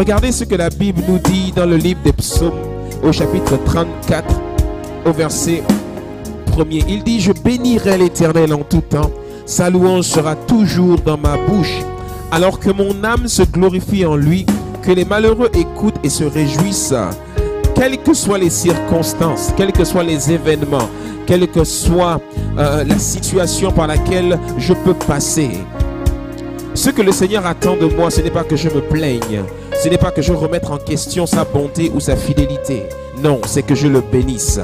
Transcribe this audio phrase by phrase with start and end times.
[0.00, 2.54] Regardez ce que la Bible nous dit dans le livre des psaumes
[3.02, 4.34] au chapitre 34
[5.04, 5.62] au verset
[6.56, 6.84] 1er.
[6.88, 9.10] Il dit, je bénirai l'Éternel en tout temps.
[9.44, 11.80] Sa louange sera toujours dans ma bouche.
[12.30, 14.46] Alors que mon âme se glorifie en lui,
[14.80, 16.94] que les malheureux écoutent et se réjouissent
[17.74, 20.88] quelles que soient les circonstances, quels que soient les événements,
[21.26, 22.22] quelle que soit
[22.56, 25.50] euh, la situation par laquelle je peux passer.
[26.72, 29.44] Ce que le Seigneur attend de moi, ce n'est pas que je me plaigne,
[29.82, 32.82] ce n'est pas que je remette en question sa bonté ou sa fidélité.
[33.22, 34.60] Non, c'est que je le bénisse.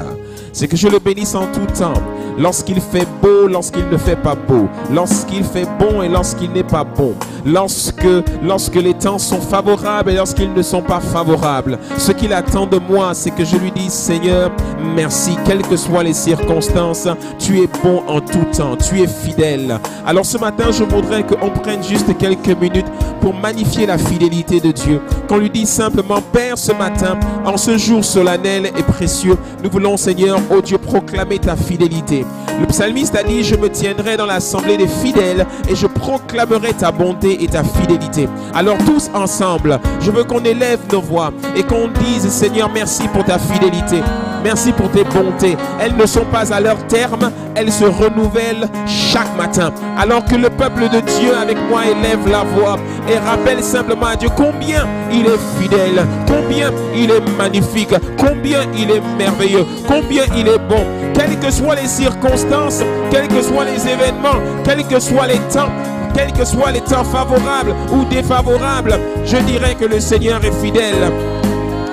[0.57, 1.93] C'est que je le bénisse en tout temps
[2.39, 6.85] lorsqu'il fait beau, lorsqu'il ne fait pas beau, lorsqu'il fait bon et lorsqu'il n'est pas
[6.85, 7.15] bon,
[7.45, 8.07] lorsque,
[8.43, 11.79] lorsque les temps sont favorables et lorsqu'ils ne sont pas favorables.
[11.99, 14.51] Ce qu'il attend de moi, c'est que je lui dise, Seigneur,
[14.95, 19.79] merci, quelles que soient les circonstances, tu es bon en tout temps, tu es fidèle.
[20.07, 24.71] Alors ce matin, je voudrais qu'on prenne juste quelques minutes pour magnifier la fidélité de
[24.71, 25.01] Dieu.
[25.29, 29.97] Qu'on lui dise simplement, Père, ce matin, en ce jour solennel et précieux, nous voulons,
[29.97, 32.25] Seigneur, oh Dieu, proclamer ta fidélité.
[32.61, 36.91] Le psalmiste a dit, je me tiendrai dans l'assemblée des fidèles et je proclamerai ta
[36.91, 38.29] bonté et ta fidélité.
[38.55, 43.25] Alors tous ensemble, je veux qu'on élève nos voix et qu'on dise, Seigneur, merci pour
[43.25, 44.01] ta fidélité.
[44.47, 45.57] Merci pour tes bontés.
[45.81, 49.73] Elles ne sont pas à leur terme, elles se renouvellent chaque matin.
[49.99, 52.79] Alors que le peuple de Dieu avec moi élève la voix
[53.11, 58.91] et rappelle simplement à Dieu combien il est fidèle, combien il est magnifique, combien il
[58.91, 60.85] est merveilleux, combien il est bon.
[61.15, 65.71] Quelles que soient les circonstances, quels que soient les événements, quels que soient les temps,
[66.15, 71.11] quels que soient les temps favorables ou défavorables, je dirais que le Seigneur est fidèle.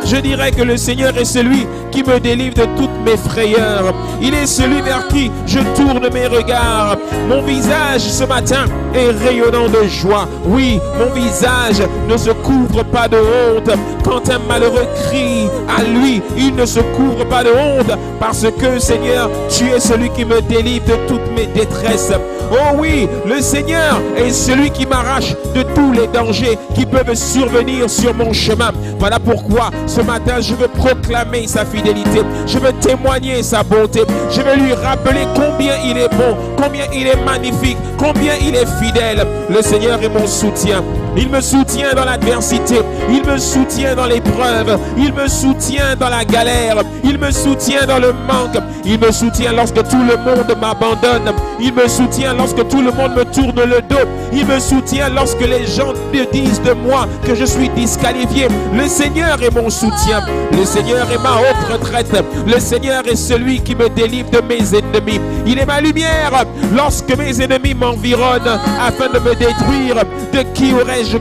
[0.05, 3.93] Je dirais que le Seigneur est celui qui me délivre de toutes mes frayeurs.
[4.21, 6.97] Il est celui vers qui je tourne mes regards.
[7.27, 10.27] Mon visage ce matin est rayonnant de joie.
[10.45, 13.71] Oui, mon visage ne se couvre pas de honte.
[14.03, 18.79] Quand un malheureux crie à lui, il ne se couvre pas de honte parce que
[18.79, 22.13] Seigneur, tu es celui qui me délivre de toutes mes détresses.
[22.51, 27.89] Oh oui, le Seigneur est celui qui m'arrache de tous les dangers qui peuvent survenir
[27.89, 28.71] sur mon chemin.
[28.99, 32.21] Voilà pourquoi ce matin je veux proclamer sa fidélité.
[32.47, 34.01] Je veux témoigner sa bonté.
[34.31, 38.67] Je veux lui rappeler combien il est bon, combien il est magnifique, combien il est
[38.83, 39.25] fidèle.
[39.49, 40.83] Le Seigneur est mon soutien.
[41.15, 42.75] Il me soutient dans l'adversité.
[43.09, 44.79] Il me soutient dans l'épreuve.
[44.97, 46.77] Il me soutient dans la galère.
[47.03, 48.61] Il me soutient dans le manque.
[48.85, 51.33] Il me soutient lorsque tout le monde m'abandonne.
[51.59, 54.09] Il me soutient lorsque tout le monde me tourne le dos.
[54.33, 58.47] Il me soutient lorsque les gens me disent de moi que je suis disqualifié.
[58.73, 60.21] Le Seigneur est mon soutien.
[60.51, 62.23] Le Seigneur est ma haute retraite.
[62.47, 65.19] Le Seigneur est celui qui me délivre de mes ennemis.
[65.45, 70.03] Il est ma lumière lorsque mes ennemis m'environnent afin de me détruire.
[70.33, 70.73] De qui
[71.03, 71.17] aurais-je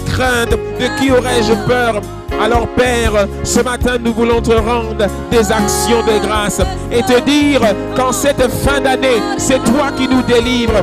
[0.78, 2.00] De qui aurais-je peur?
[2.41, 4.97] Alors Père, ce matin nous voulons te rendre
[5.31, 6.60] des actions de grâce
[6.91, 7.60] et te dire
[7.94, 10.82] qu'en cette fin d'année, c'est toi qui nous délivres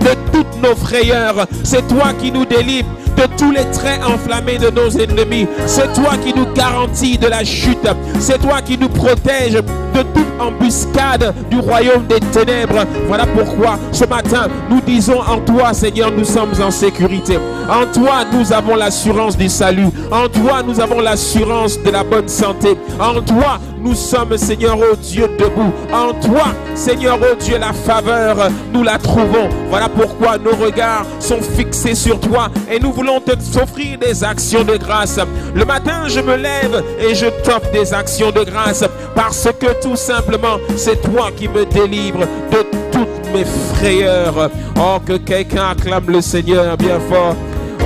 [0.00, 1.46] de toutes nos frayeurs.
[1.62, 5.46] C'est toi qui nous délivres de tous les traits enflammés de nos ennemis.
[5.66, 7.88] C'est toi qui nous garantis de la chute.
[8.18, 12.84] C'est toi qui nous protège de toute embuscade du royaume des ténèbres.
[13.06, 17.38] Voilà pourquoi ce matin, nous disons en toi, Seigneur, nous sommes en sécurité.
[17.68, 19.88] En toi, nous avons l'assurance du salut.
[20.10, 22.76] En toi, nous avons l'assurance de la bonne santé.
[23.00, 25.72] En toi, nous sommes, Seigneur, oh Dieu, debout.
[25.92, 29.50] En toi, Seigneur, oh Dieu, la faveur, nous la trouvons.
[29.68, 34.64] Voilà pourquoi nos regards sont fixés sur toi et nous voulons te t'offrir des actions
[34.64, 35.20] de grâce.
[35.54, 38.84] Le matin, je me lève et je t'offre des actions de grâce
[39.14, 42.20] parce que tout simplement, c'est toi qui me délivre
[42.50, 44.50] de toutes mes frayeurs.
[44.78, 47.36] Oh, que quelqu'un acclame le Seigneur bien fort.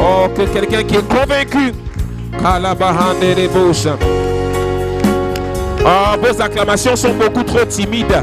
[0.00, 1.72] Oh, que quelqu'un qui est convaincu.
[5.84, 8.22] Oh, vos acclamations sont beaucoup trop timides.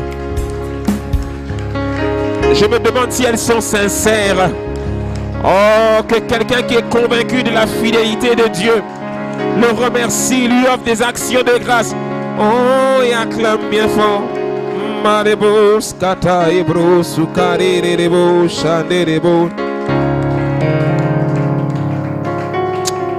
[2.54, 4.50] Je me demande si elles sont sincères.
[5.44, 8.82] Oh, que quelqu'un qui est convaincu de la fidélité de Dieu
[9.60, 11.96] le remercie, lui offre des actions de grâce.
[12.40, 14.24] Oh, et acclame bien fort.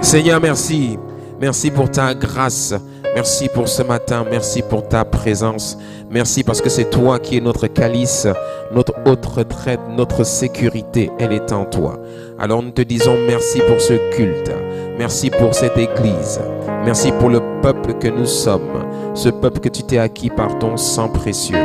[0.00, 0.98] Seigneur, merci.
[1.40, 2.74] Merci pour ta grâce.
[3.16, 4.26] Merci pour ce matin.
[4.30, 5.78] Merci pour ta présence.
[6.10, 8.28] Merci parce que c'est toi qui es notre calice,
[8.74, 11.10] notre haute retraite, notre sécurité.
[11.18, 11.98] Elle est en toi.
[12.38, 14.52] Alors nous te disons merci pour ce culte.
[14.98, 16.42] Merci pour cette église.
[16.84, 18.84] Merci pour le peuple que nous sommes.
[19.14, 21.56] Ce peuple que tu t'es acquis par ton sang précieux.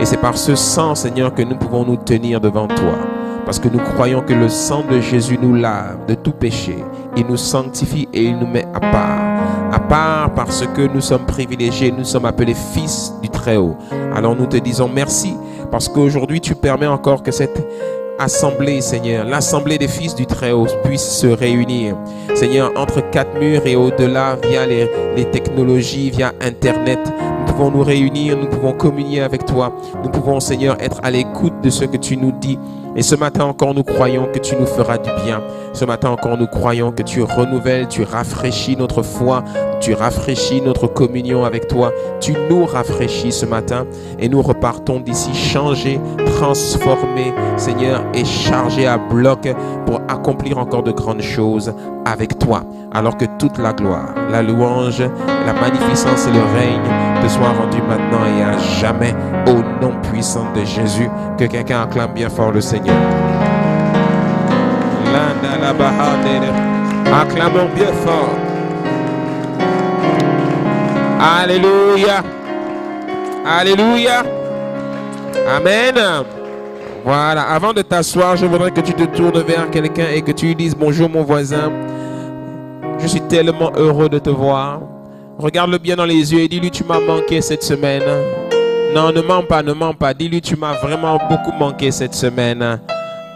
[0.00, 2.96] Et c'est par ce sang, Seigneur, que nous pouvons nous tenir devant toi
[3.44, 6.78] Parce que nous croyons que le sang de Jésus nous lave de tout péché.
[7.14, 9.33] Il nous sanctifie et il nous met à part.
[9.74, 13.76] À part parce que nous sommes privilégiés, nous sommes appelés fils du Très-Haut.
[14.14, 15.34] Alors nous te disons merci
[15.72, 17.66] parce qu'aujourd'hui tu permets encore que cette
[18.20, 21.96] assemblée, Seigneur, l'assemblée des fils du Très-Haut puisse se réunir.
[22.36, 27.12] Seigneur, entre quatre murs et au-delà, via les, les, technologies, via Internet,
[27.54, 29.72] pouvons nous réunir, nous pouvons communier avec toi.
[30.02, 32.58] Nous pouvons, Seigneur, être à l'écoute de ce que tu nous dis.
[32.96, 35.40] Et ce matin encore, nous croyons que tu nous feras du bien.
[35.72, 39.42] Ce matin encore, nous croyons que tu renouvelles, tu rafraîchis notre foi,
[39.80, 41.92] tu rafraîchis notre communion avec toi.
[42.20, 43.86] Tu nous rafraîchis ce matin
[44.18, 46.00] et nous repartons d'ici changés,
[46.36, 49.48] transformés, Seigneur, et chargés à bloc
[49.86, 51.72] pour accomplir encore de grandes choses
[52.04, 52.64] avec toi.
[52.92, 57.82] Alors que toute la gloire, la louange, la magnificence et le règne te soient rendus
[57.82, 59.14] maintenant et à jamais
[59.46, 61.08] au nom puissant de Jésus.
[61.38, 62.96] Que quelqu'un acclame bien fort le Seigneur.
[67.12, 68.30] Acclamons bien fort.
[71.20, 72.22] Alléluia.
[73.46, 74.22] Alléluia.
[75.56, 75.94] Amen.
[77.04, 80.46] Voilà, avant de t'asseoir, je voudrais que tu te tournes vers quelqu'un et que tu
[80.46, 81.70] lui dises bonjour mon voisin.
[82.98, 84.80] Je suis tellement heureux de te voir.
[85.38, 88.02] Regarde-le bien dans les yeux et dis-lui tu m'as manqué cette semaine.
[88.94, 90.14] Non, ne mens pas, ne mens pas.
[90.14, 92.78] Dis-lui tu m'as vraiment beaucoup manqué cette semaine.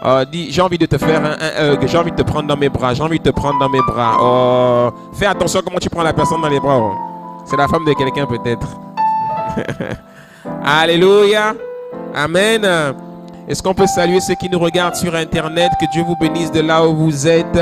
[0.05, 3.03] Oh, dis, j'ai envie de te faire un, de te prendre dans mes bras, j'ai
[3.03, 4.17] envie de te prendre dans mes bras.
[4.21, 6.77] Oh, fais attention comment tu prends la personne dans les bras.
[6.79, 6.93] Oh.
[7.45, 8.67] C'est la femme de quelqu'un peut-être.
[10.63, 11.53] Alléluia.
[12.15, 12.65] Amen.
[13.49, 15.71] Est-ce qu'on peut saluer ceux qui nous regardent sur Internet?
[15.81, 17.59] Que Dieu vous bénisse de là où vous êtes,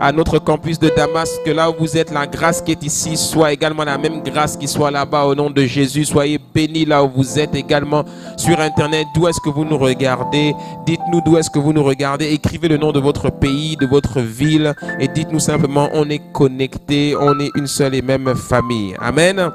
[0.00, 3.14] à notre campus de Damas, que là où vous êtes, la grâce qui est ici
[3.14, 6.06] soit également la même grâce qui soit là-bas au nom de Jésus.
[6.06, 8.04] Soyez bénis là où vous êtes également
[8.38, 9.06] sur Internet.
[9.14, 10.54] D'où est-ce que vous nous regardez?
[10.86, 12.32] Dites-nous d'où est-ce que vous nous regardez.
[12.32, 17.14] Écrivez le nom de votre pays, de votre ville et dites-nous simplement, on est connecté,
[17.20, 18.96] on est une seule et même famille.
[18.98, 19.50] Amen.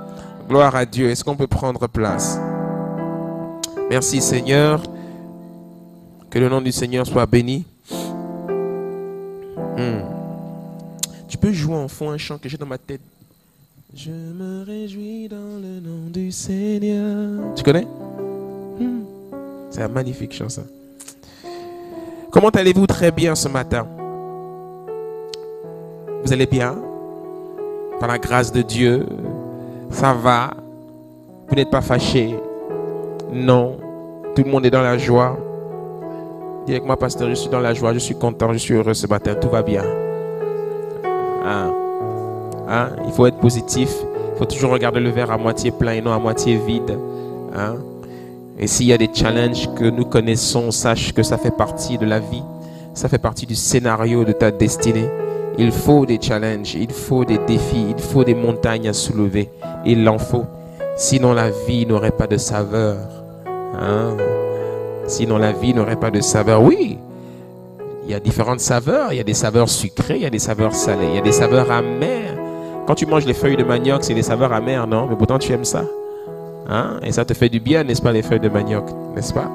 [0.47, 1.09] Gloire à Dieu.
[1.09, 2.39] Est-ce qu'on peut prendre place?
[3.89, 4.79] Merci Seigneur.
[6.33, 7.63] Que le nom du Seigneur soit béni.
[9.77, 10.01] Hmm.
[11.27, 13.01] Tu peux jouer en fond un chant que j'ai dans ma tête.
[13.95, 17.53] Je me réjouis dans le nom du Seigneur.
[17.55, 17.85] Tu connais?
[18.79, 19.01] Hmm.
[19.69, 20.63] C'est un magnifique chant ça.
[22.31, 22.87] Comment allez-vous?
[22.87, 23.85] Très bien ce matin
[26.23, 26.79] Vous allez bien?
[27.99, 29.05] Par la grâce de Dieu
[29.91, 30.55] Ça va?
[31.47, 32.35] Vous n'êtes pas fâché
[33.31, 33.77] Non.
[34.35, 35.37] Tout le monde est dans la joie.
[36.65, 38.93] Dis avec moi, pasteur, je suis dans la joie, je suis content, je suis heureux
[38.93, 39.83] ce matin, tout va bien.
[41.45, 41.73] Hein?
[42.69, 42.89] Hein?
[43.05, 43.89] Il faut être positif,
[44.33, 46.97] il faut toujours regarder le verre à moitié plein et non à moitié vide.
[47.53, 47.75] Hein?
[48.57, 52.05] Et s'il y a des challenges que nous connaissons, sache que ça fait partie de
[52.05, 52.43] la vie,
[52.93, 55.09] ça fait partie du scénario de ta destinée.
[55.57, 59.49] Il faut des challenges, il faut des défis, il faut des montagnes à soulever.
[59.85, 60.45] Il en faut.
[60.95, 62.97] Sinon la vie n'aurait pas de saveur.
[63.79, 64.15] Hein?
[65.07, 66.61] Sinon, la vie n'aurait pas de saveur.
[66.61, 66.97] Oui,
[68.05, 69.13] il y a différentes saveurs.
[69.13, 71.21] Il y a des saveurs sucrées, il y a des saveurs salées, il y a
[71.21, 72.35] des saveurs amères.
[72.85, 75.07] Quand tu manges les feuilles de manioc, c'est des saveurs amères, non?
[75.07, 75.85] Mais pourtant, tu aimes ça.
[76.69, 76.99] Hein?
[77.03, 78.85] Et ça te fait du bien, n'est-ce pas, les feuilles de manioc,
[79.15, 79.49] n'est-ce pas?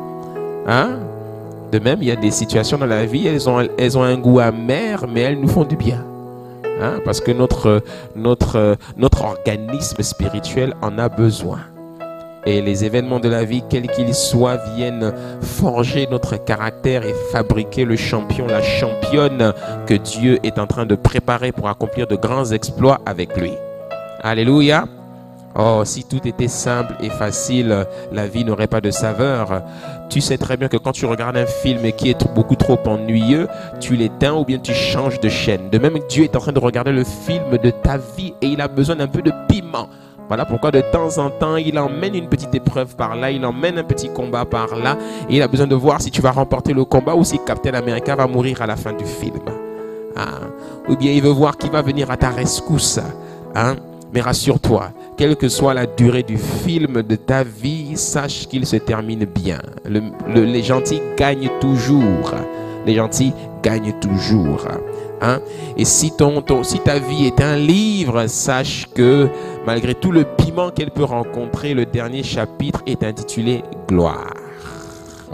[0.66, 0.98] Hein?
[1.72, 4.16] De même, il y a des situations dans la vie, elles ont, elles ont un
[4.16, 6.02] goût amer, mais elles nous font du bien.
[6.80, 7.00] Hein?
[7.04, 7.82] Parce que notre,
[8.16, 11.60] notre, notre organisme spirituel en a besoin.
[12.46, 17.84] Et les événements de la vie, quels qu'ils soient, viennent forger notre caractère et fabriquer
[17.84, 19.52] le champion, la championne
[19.86, 23.52] que Dieu est en train de préparer pour accomplir de grands exploits avec lui.
[24.22, 24.86] Alléluia.
[25.60, 29.62] Oh, si tout était simple et facile, la vie n'aurait pas de saveur.
[30.08, 33.48] Tu sais très bien que quand tu regardes un film qui est beaucoup trop ennuyeux,
[33.80, 35.68] tu l'éteins ou bien tu changes de chaîne.
[35.70, 38.60] De même, Dieu est en train de regarder le film de ta vie et il
[38.60, 39.88] a besoin d'un peu de piment
[40.28, 43.78] voilà pourquoi de temps en temps, il emmène une petite épreuve par là, il emmène
[43.78, 46.74] un petit combat par là, et il a besoin de voir si tu vas remporter
[46.74, 49.40] le combat ou si Captain America va mourir à la fin du film.
[50.16, 50.40] Ah.
[50.88, 53.00] Ou bien il veut voir qui va venir à ta rescousse.
[53.54, 53.76] Hein.
[54.12, 58.76] Mais rassure-toi, quelle que soit la durée du film de ta vie, sache qu'il se
[58.76, 59.60] termine bien.
[59.84, 62.32] les gentils gagnent toujours.
[62.86, 63.32] Les gentils
[63.62, 64.66] gagnent toujours.
[65.20, 65.40] Hein?
[65.76, 69.28] Et si, ton, si ta vie est un livre, sache que
[69.66, 74.32] malgré tout le piment qu'elle peut rencontrer, le dernier chapitre est intitulé Gloire.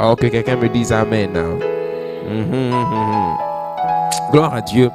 [0.00, 1.30] Oh, que quelqu'un me dise Amen.
[1.32, 3.36] Mhm, mhm, mhm.
[4.32, 4.90] Gloire à Dieu.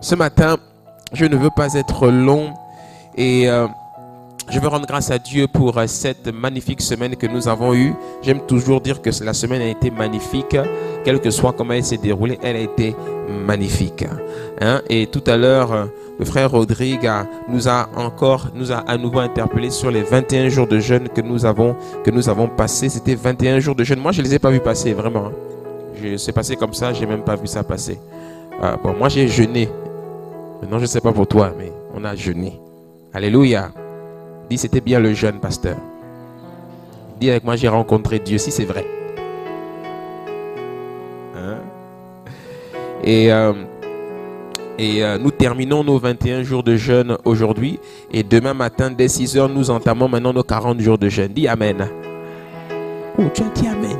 [0.00, 0.56] Ce matin,
[1.12, 2.52] je ne veux pas être long
[3.16, 3.66] et euh,
[4.50, 7.94] je veux rendre grâce à Dieu pour euh, cette magnifique semaine que nous avons eue.
[8.22, 10.56] J'aime toujours dire que la semaine a été magnifique,
[11.04, 12.94] quel que soit comment elle s'est déroulée, elle a été
[13.46, 14.04] magnifique.
[14.60, 14.82] Hein?
[14.90, 15.84] Et tout à l'heure, euh,
[16.18, 17.10] le frère Rodrigue
[17.48, 21.20] nous a encore, nous a à nouveau interpellé sur les 21 jours de jeûne que
[21.20, 21.74] nous avons,
[22.04, 22.88] que nous avons passé.
[22.88, 24.00] C'était 21 jours de jeûne.
[24.00, 25.26] Moi, je ne les ai pas vus passer, vraiment.
[25.26, 26.16] Hein.
[26.18, 27.98] C'est passé comme ça, j'ai même pas vu ça passer.
[28.60, 29.68] Ah, bon, moi, j'ai jeûné.
[30.60, 32.60] Maintenant, je ne sais pas pour toi, mais on a jeûné.
[33.12, 33.70] Alléluia.
[34.50, 35.76] Dis, c'était bien le jeune pasteur.
[37.20, 38.84] Dis avec moi, j'ai rencontré Dieu, si c'est vrai.
[41.36, 41.56] Hein?
[43.02, 43.52] Et, euh,
[44.78, 47.78] et euh, nous terminons nos 21 jours de jeûne aujourd'hui.
[48.12, 51.32] Et demain matin, dès 6 heures, nous entamons maintenant nos 40 jours de jeûne.
[51.32, 51.88] Dis Amen.
[53.18, 53.96] Oh, tu as dit Amen.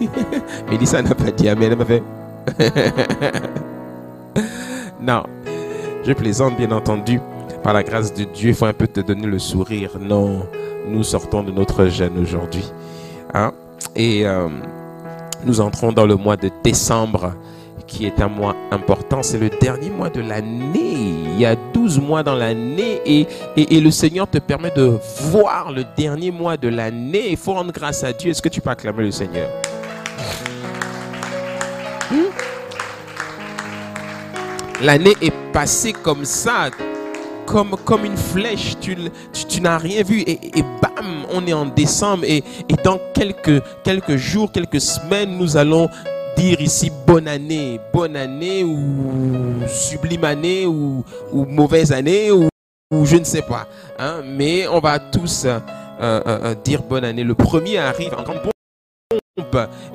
[0.70, 1.72] Mais ça n'a pas dit Amen.
[1.72, 2.02] Elle m'a fait.
[5.00, 5.24] non,
[6.06, 7.20] je plaisante bien entendu
[7.64, 9.92] par la grâce de Dieu, il faut un peu te donner le sourire.
[9.98, 10.46] Non,
[10.86, 12.70] nous sortons de notre jeûne aujourd'hui.
[13.32, 13.52] Hein?
[13.96, 14.48] Et euh,
[15.46, 17.32] nous entrons dans le mois de décembre,
[17.86, 19.22] qui est un mois important.
[19.22, 20.92] C'est le dernier mois de l'année.
[21.32, 25.72] Il y a 12 mois dans l'année et, et, le Seigneur te permet de voir
[25.72, 27.30] le dernier mois de l'année.
[27.30, 28.30] Il faut rendre grâce à Dieu.
[28.30, 29.48] Est-ce que tu peux acclamer le Seigneur?
[32.10, 32.28] Hmm?
[34.82, 36.68] L'année est passée comme ça
[37.46, 38.96] comme, comme une flèche, tu,
[39.48, 40.38] tu, n'as rien vu et,
[40.82, 45.88] bam, on est en décembre et, et dans quelques, quelques jours, quelques semaines, nous allons
[46.36, 52.48] dire ici bonne année, bonne année ou sublime année ou, mauvaise année ou,
[52.92, 53.68] ou, je ne sais pas.
[53.98, 55.58] Hein, mais on va tous euh,
[56.00, 57.24] euh, euh, dire bonne année.
[57.24, 58.53] Le premier arrive en grande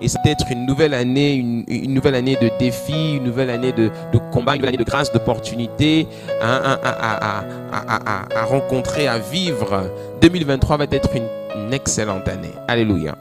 [0.02, 3.90] et c'est peut-être une nouvelle année, une, nouvelle année de défis, une nouvelle année de,
[4.34, 6.08] combat, une nouvelle année de grâce, d'opportunité
[6.42, 9.90] hein, à, rencontrer, à vivre.
[10.22, 12.52] 2023 va être une, excellente année.
[12.68, 13.16] Alléluia.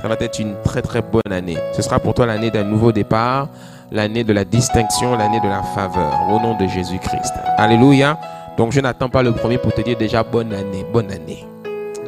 [0.00, 1.58] Ça va être une très très bonne année.
[1.72, 3.48] Ce sera pour toi l'année d'un nouveau départ,
[3.90, 7.32] l'année de la distinction, l'année de la faveur, au nom de Jésus-Christ.
[7.56, 8.16] Alléluia.
[8.56, 11.44] Donc je n'attends pas le premier pour te dire déjà bonne année, bonne année.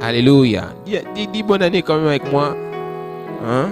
[0.00, 0.66] Alléluia.
[0.86, 2.54] Dis, dis bonne année quand même avec moi.
[3.44, 3.70] Hein?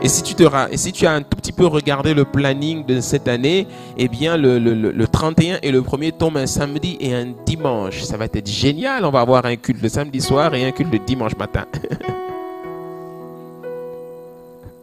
[0.00, 2.86] Et si, tu te, et si tu as un tout petit peu regardé le planning
[2.86, 6.96] de cette année, eh bien le, le, le 31 et le premier tombent un samedi
[7.00, 8.02] et un dimanche.
[8.02, 9.04] Ça va être génial.
[9.04, 11.64] On va avoir un culte le samedi soir et un culte le dimanche matin.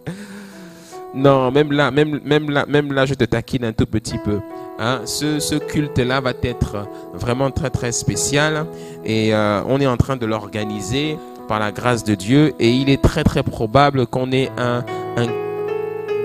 [1.15, 4.41] non, même là, même, même, là, même là, je te taquine un tout petit peu.
[4.79, 5.00] Hein?
[5.05, 8.65] Ce, ce culte-là va être vraiment très très spécial
[9.05, 11.17] et euh, on est en train de l'organiser
[11.48, 12.54] par la grâce de Dieu.
[12.60, 14.84] Et il est très très probable qu'on ait un,
[15.18, 15.28] un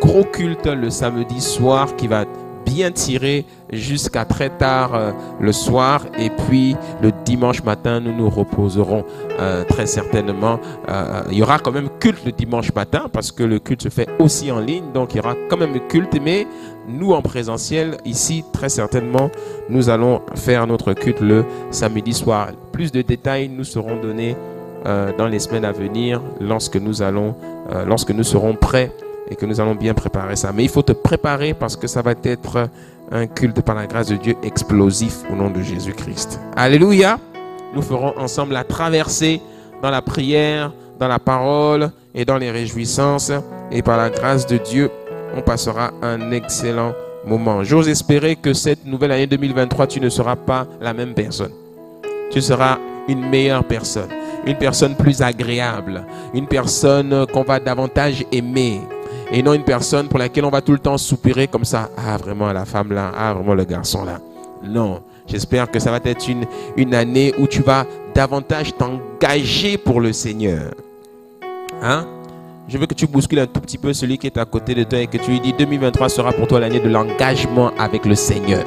[0.00, 2.24] gros culte le samedi soir qui va
[2.70, 6.06] bien tirer jusqu'à très tard euh, le soir.
[6.18, 9.04] Et puis le dimanche matin nous nous reposerons
[9.38, 10.60] euh, très certainement.
[10.88, 13.88] Euh, il y aura quand même culte le dimanche matin parce que le culte se
[13.88, 14.92] fait aussi en ligne.
[14.92, 16.16] Donc il y aura quand même culte.
[16.22, 16.46] Mais
[16.88, 19.30] nous en présentiel ici très certainement
[19.68, 22.48] nous allons faire notre culte le samedi soir.
[22.72, 24.36] Plus de détails nous seront donnés
[24.86, 27.34] euh, dans les semaines à venir lorsque nous allons,
[27.72, 28.92] euh, lorsque nous serons prêts
[29.30, 30.52] et que nous allons bien préparer ça.
[30.52, 32.68] Mais il faut te préparer parce que ça va être
[33.12, 36.40] un culte par la grâce de Dieu explosif au nom de Jésus-Christ.
[36.56, 37.18] Alléluia.
[37.74, 39.40] Nous ferons ensemble la traversée
[39.82, 43.32] dans la prière, dans la parole et dans les réjouissances.
[43.70, 44.90] Et par la grâce de Dieu,
[45.36, 46.92] on passera un excellent
[47.26, 47.62] moment.
[47.62, 51.52] J'ose espérer que cette nouvelle année 2023, tu ne seras pas la même personne.
[52.30, 54.08] Tu seras une meilleure personne
[54.46, 56.04] une personne plus agréable,
[56.34, 58.80] une personne qu'on va davantage aimer
[59.32, 61.88] et non une personne pour laquelle on va tout le temps soupirer comme ça.
[61.96, 64.18] Ah, vraiment la femme là, ah, vraiment le garçon là.
[64.62, 66.44] Non, j'espère que ça va être une,
[66.76, 70.74] une année où tu vas davantage t'engager pour le Seigneur.
[71.82, 72.06] Hein?
[72.68, 74.84] Je veux que tu bouscules un tout petit peu celui qui est à côté de
[74.84, 78.14] toi et que tu lui dis 2023 sera pour toi l'année de l'engagement avec le
[78.14, 78.64] Seigneur.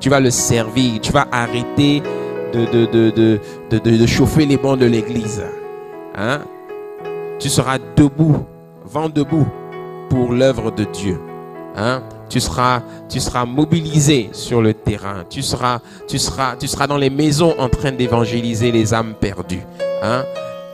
[0.00, 2.02] Tu vas le servir, tu vas arrêter
[2.52, 5.42] de, de, chauffer les bancs de l'église.
[6.14, 6.40] Hein?
[7.38, 8.44] Tu seras debout,
[8.84, 9.46] vent debout
[10.10, 11.18] pour l'œuvre de Dieu.
[11.76, 12.02] Hein?
[12.28, 15.24] Tu seras, tu seras mobilisé sur le terrain.
[15.28, 19.64] Tu seras, tu seras, tu seras dans les maisons en train d'évangéliser les âmes perdues.
[20.02, 20.24] Hein?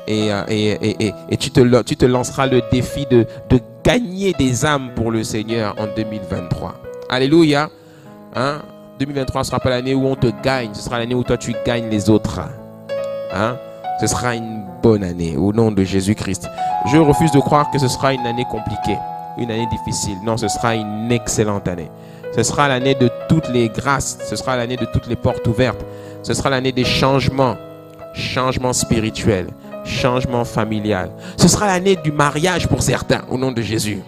[0.06, 4.64] Et, et, et, et, tu, te, tu te lanceras le défi de, de gagner des
[4.64, 6.74] âmes pour le Seigneur en 2023.
[7.10, 7.70] Alléluia.
[8.34, 8.62] Hein?
[8.98, 11.54] 2023 ne sera pas l'année où on te gagne, ce sera l'année où toi tu
[11.64, 12.40] gagnes les autres.
[13.32, 13.56] Hein?
[14.00, 16.48] Ce sera une bonne année au nom de Jésus-Christ.
[16.90, 18.98] Je refuse de croire que ce sera une année compliquée,
[19.38, 20.16] une année difficile.
[20.24, 21.90] Non, ce sera une excellente année.
[22.34, 25.84] Ce sera l'année de toutes les grâces, ce sera l'année de toutes les portes ouvertes.
[26.22, 27.56] Ce sera l'année des changements,
[28.14, 29.48] changements spirituels,
[29.84, 31.10] changements familial.
[31.36, 34.02] Ce sera l'année du mariage pour certains, au nom de Jésus.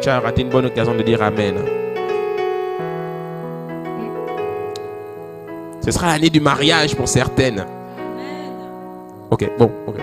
[0.00, 1.81] Tu as raté une bonne occasion de dire Amen.
[5.84, 7.66] Ce sera l'année du mariage pour certaines.
[9.30, 9.96] Ok, bon, ok.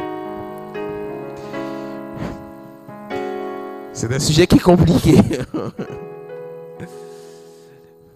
[3.93, 5.15] C'est un sujet qui est compliqué.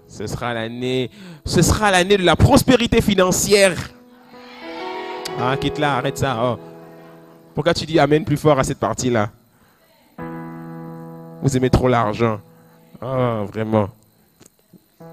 [0.08, 1.10] ce sera l'année,
[1.46, 3.75] ce sera l'année de la prospérité financière.
[5.39, 6.38] Ah, quitte là, arrête ça.
[6.43, 6.60] Oh.
[7.55, 9.29] Pourquoi tu dis Amen plus fort à cette partie-là?
[11.41, 12.39] Vous aimez trop l'argent.
[13.01, 13.89] Oh, vraiment.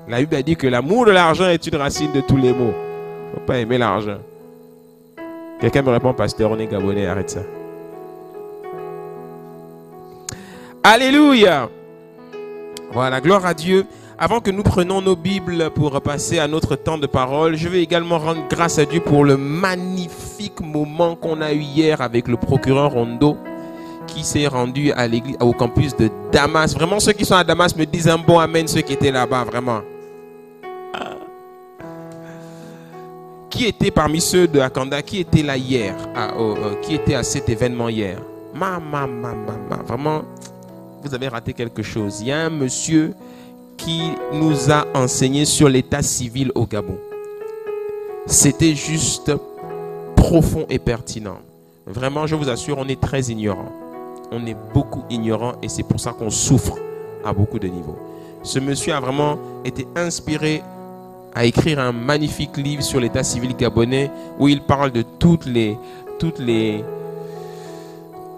[0.09, 2.73] La Bible a dit que l'amour de l'argent est une racine de tous les maux.
[2.73, 4.19] Il ne faut pas aimer l'argent.
[5.61, 7.41] Quelqu'un me répond, pasteur, on est gabonais, arrête ça.
[10.83, 11.69] Alléluia.
[12.93, 13.85] Voilà, gloire à Dieu.
[14.19, 17.83] Avant que nous prenions nos Bibles pour passer à notre temps de parole, je vais
[17.83, 22.37] également rendre grâce à Dieu pour le magnifique moment qu'on a eu hier avec le
[22.37, 23.37] procureur Rondo
[24.07, 25.07] qui s'est rendu à
[25.41, 26.75] au campus de Damas.
[26.75, 29.45] Vraiment, ceux qui sont à Damas me disent un bon amen, ceux qui étaient là-bas,
[29.45, 29.81] vraiment.
[33.49, 37.49] Qui était parmi ceux de Akanda, qui était là hier, euh, qui était à cet
[37.49, 38.19] événement hier?
[38.55, 40.23] Maman, maman, maman, vraiment,
[41.03, 42.21] vous avez raté quelque chose.
[42.21, 43.15] Il y a un monsieur
[43.77, 46.99] qui nous a enseigné sur l'état civil au Gabon.
[48.27, 49.33] C'était juste
[50.15, 51.39] profond et pertinent.
[51.87, 53.73] Vraiment, je vous assure, on est très ignorant.
[54.33, 56.79] On est beaucoup ignorant et c'est pour ça qu'on souffre
[57.25, 57.99] à beaucoup de niveaux.
[58.43, 60.63] Ce monsieur a vraiment été inspiré
[61.35, 65.77] à écrire un magnifique livre sur l'état civil gabonais où il parle de toutes les,
[66.19, 66.85] toutes les,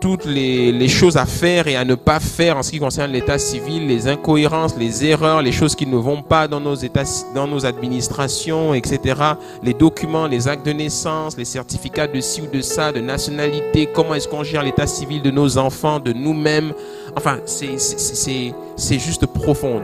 [0.02, 3.38] toutes les, choses à faire et à ne pas faire en ce qui concerne l'état
[3.38, 7.04] civil, les incohérences, les erreurs, les choses qui ne vont pas dans nos états,
[7.37, 9.14] dans nos administrations, etc.
[9.62, 13.88] Les documents, les actes de naissance, les certificats de ci ou de ça, de nationalité,
[13.94, 16.73] comment est-ce qu'on gère l'état civil de nos enfants, de nous-mêmes?
[17.16, 19.82] Enfin, c'est juste profond.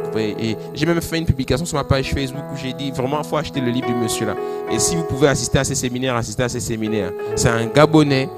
[0.74, 3.36] J'ai même fait une publication sur ma page Facebook où j'ai dit vraiment, il faut
[3.36, 4.34] acheter le livre du monsieur là.
[4.72, 7.12] Et si vous pouvez assister à ces séminaires, assistez à ces séminaires.
[7.36, 8.28] C'est un Gabonais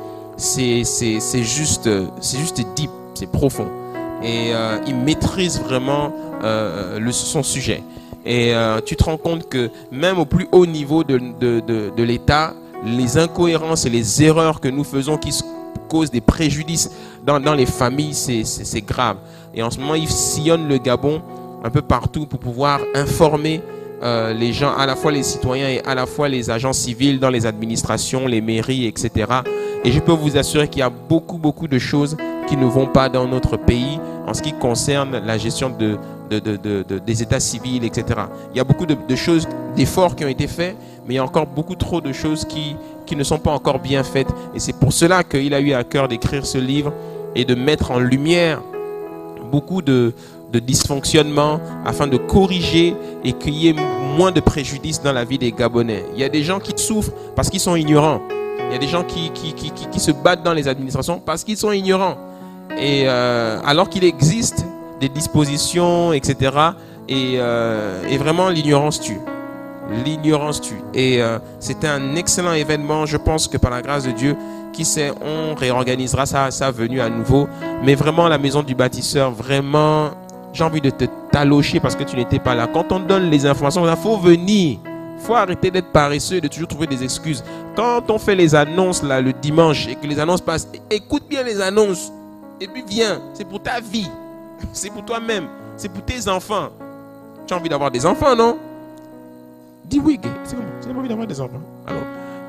[0.40, 1.88] c'est juste,
[2.22, 3.66] juste deep, c'est profond.
[4.22, 7.82] Et euh, il maîtrise vraiment euh, le, son sujet.
[8.24, 12.02] Et euh, tu te rends compte que même au plus haut niveau de, de, de,
[12.02, 15.38] l'État, les incohérences et les erreurs que nous faisons qui
[15.88, 16.90] causent des préjudices
[17.24, 19.16] dans, dans les familles, c'est grave.
[19.54, 21.22] Et en ce moment, il sillonne le Gabon
[21.64, 23.62] un peu partout pour pouvoir informer
[24.02, 27.18] euh, les gens, à la fois les citoyens et à la fois les agents civils
[27.18, 29.30] dans les administrations, les mairies, etc.
[29.84, 32.86] Et je peux vous assurer qu'il y a beaucoup, beaucoup de choses qui ne vont
[32.86, 35.98] pas dans notre pays en ce qui concerne la gestion de,
[37.06, 38.20] des états civils, etc.
[38.54, 41.24] Il y a beaucoup de, choses, d'efforts qui ont été faits, mais il y a
[41.24, 44.28] encore beaucoup trop de choses qui, qui ne sont pas encore bien faites.
[44.54, 46.92] Et c'est pour cela qu'il a eu à cœur d'écrire ce livre
[47.34, 48.62] et de mettre en lumière
[49.50, 50.14] beaucoup de,
[50.52, 53.76] de dysfonctionnement afin de corriger et qu'il y ait
[54.16, 56.04] moins de préjudice dans la vie des Gabonais.
[56.14, 58.20] Il y a des gens qui souffrent parce qu'ils sont ignorants.
[58.68, 61.44] Il y a des gens qui, qui, qui, qui se battent dans les administrations parce
[61.44, 62.16] qu'ils sont ignorants.
[62.78, 64.64] Et euh, alors qu'il existe
[65.00, 66.52] des dispositions, etc.
[67.08, 69.18] Et, euh, et vraiment, l'ignorance tue.
[70.04, 70.80] L'ignorance tue.
[70.94, 73.06] Et euh, c'était un excellent événement.
[73.06, 74.36] Je pense que par la grâce de Dieu,
[74.72, 77.48] qui sait, on réorganisera sa, sa venue à nouveau.
[77.82, 80.10] Mais vraiment, la maison du bâtisseur, vraiment,
[80.52, 82.66] j'ai envie de te talocher parce que tu n'étais pas là.
[82.66, 84.78] Quand on donne les informations, il faut venir.
[84.84, 87.44] Il faut arrêter d'être paresseux et de toujours trouver des excuses.
[87.76, 91.42] Quand on fait les annonces là, le dimanche et que les annonces passent, écoute bien
[91.42, 92.10] les annonces.
[92.60, 93.20] Et puis viens.
[93.34, 94.08] C'est pour ta vie.
[94.72, 95.46] C'est pour toi-même.
[95.76, 96.68] C'est pour tes enfants.
[97.46, 98.58] Tu as envie d'avoir des enfants, non?
[99.84, 102.02] Dis oui, c'est comment Tu as envie d'avoir des enfants Alors,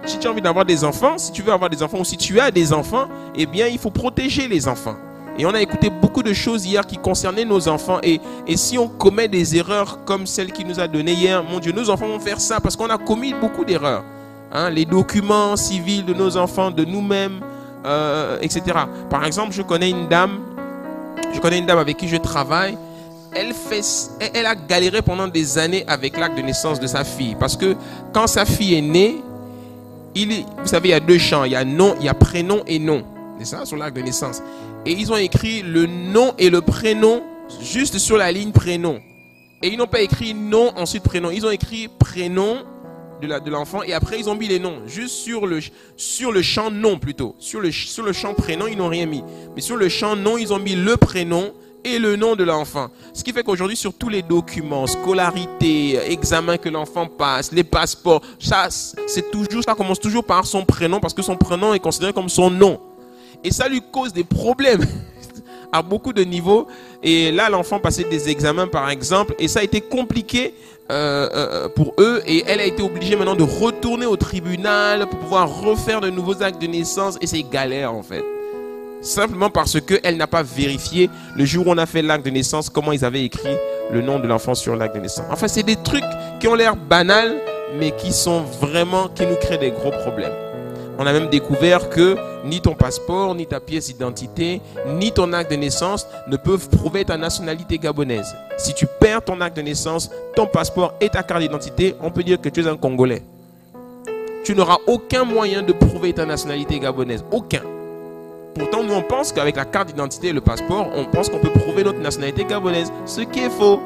[0.06, 2.18] si tu as envie d'avoir des enfants, si tu veux avoir des enfants ou si
[2.18, 4.96] tu as des enfants, eh bien, il faut protéger les enfants.
[5.38, 8.00] Et on a écouté beaucoup de choses hier qui concernaient nos enfants.
[8.04, 11.60] Et, et si on commet des erreurs comme celle qui nous a donné hier, mon
[11.60, 14.04] Dieu, nos enfants vont faire ça parce qu'on a commis beaucoup d'erreurs.
[14.52, 17.40] Hein, les documents civils de nos enfants, de nous-mêmes,
[17.86, 18.64] euh, etc.
[19.10, 20.40] Par exemple, je connais une dame,
[21.34, 22.78] je connais une dame avec qui je travaille.
[23.34, 23.82] Elle, fait,
[24.34, 27.38] elle a galéré pendant des années avec l'acte de naissance de sa fille.
[27.40, 27.78] Parce que
[28.12, 29.24] quand sa fille est née,
[30.14, 31.46] il, vous savez, il y a deux champs.
[31.46, 33.04] Il y a nom, il y a prénom et nom.
[33.40, 34.42] C'est ça, sur l'acte de naissance
[34.86, 37.24] et ils ont écrit le nom et le prénom
[37.62, 39.00] juste sur la ligne prénom.
[39.62, 41.30] Et ils n'ont pas écrit nom, ensuite prénom.
[41.30, 42.58] Ils ont écrit prénom
[43.22, 44.82] de l'enfant et après ils ont mis les noms.
[44.88, 45.60] Juste sur le,
[45.98, 47.36] sur le champ nom plutôt.
[47.38, 49.24] Sur le, sur le champ prénom, ils n'ont rien mis.
[49.56, 52.90] Mais sur le champ nom, ils ont mis le prénom et le nom de l'enfant.
[53.14, 58.22] Ce qui fait qu'aujourd'hui, sur tous les documents, scolarité, examen que l'enfant passe, les passeports,
[58.40, 62.14] ça, c'est toujours, ça commence toujours par son prénom parce que son prénom est considéré
[62.14, 62.80] comme son nom.
[63.44, 64.86] Et ça lui cause des problèmes
[65.72, 66.68] à beaucoup de niveaux.
[67.04, 70.54] Et là, l'enfant passait des examens, par exemple, et ça a été compliqué
[70.92, 72.22] euh, euh, pour eux.
[72.26, 76.44] Et elle a été obligée maintenant de retourner au tribunal pour pouvoir refaire de nouveaux
[76.44, 77.18] actes de naissance.
[77.22, 78.24] Et c'est galère, en fait.
[79.02, 82.70] Simplement parce qu'elle n'a pas vérifié le jour où on a fait l'acte de naissance,
[82.70, 83.56] comment ils avaient écrit
[83.92, 85.26] le nom de l'enfant sur l'acte de naissance.
[85.32, 86.04] Enfin, c'est des trucs
[86.40, 87.36] qui ont l'air banals,
[87.80, 90.51] mais qui sont vraiment, qui nous créent des gros problèmes.
[91.02, 95.50] On a même découvert que ni ton passeport, ni ta pièce d'identité, ni ton acte
[95.50, 98.36] de naissance ne peuvent prouver ta nationalité gabonaise.
[98.60, 102.22] Si tu perds ton acte de naissance, ton passeport et ta carte d'identité, on peut
[102.22, 103.24] dire que tu es un Congolais.
[104.44, 107.26] Tu n'auras aucun moyen de prouver ta nationalité gabonaise.
[107.32, 107.64] Aucun.
[108.54, 111.50] Pourtant, nous, on pense qu'avec la carte d'identité et le passeport, on pense qu'on peut
[111.50, 112.94] prouver notre nationalité gabonaise.
[113.08, 113.82] Ce qui est faux.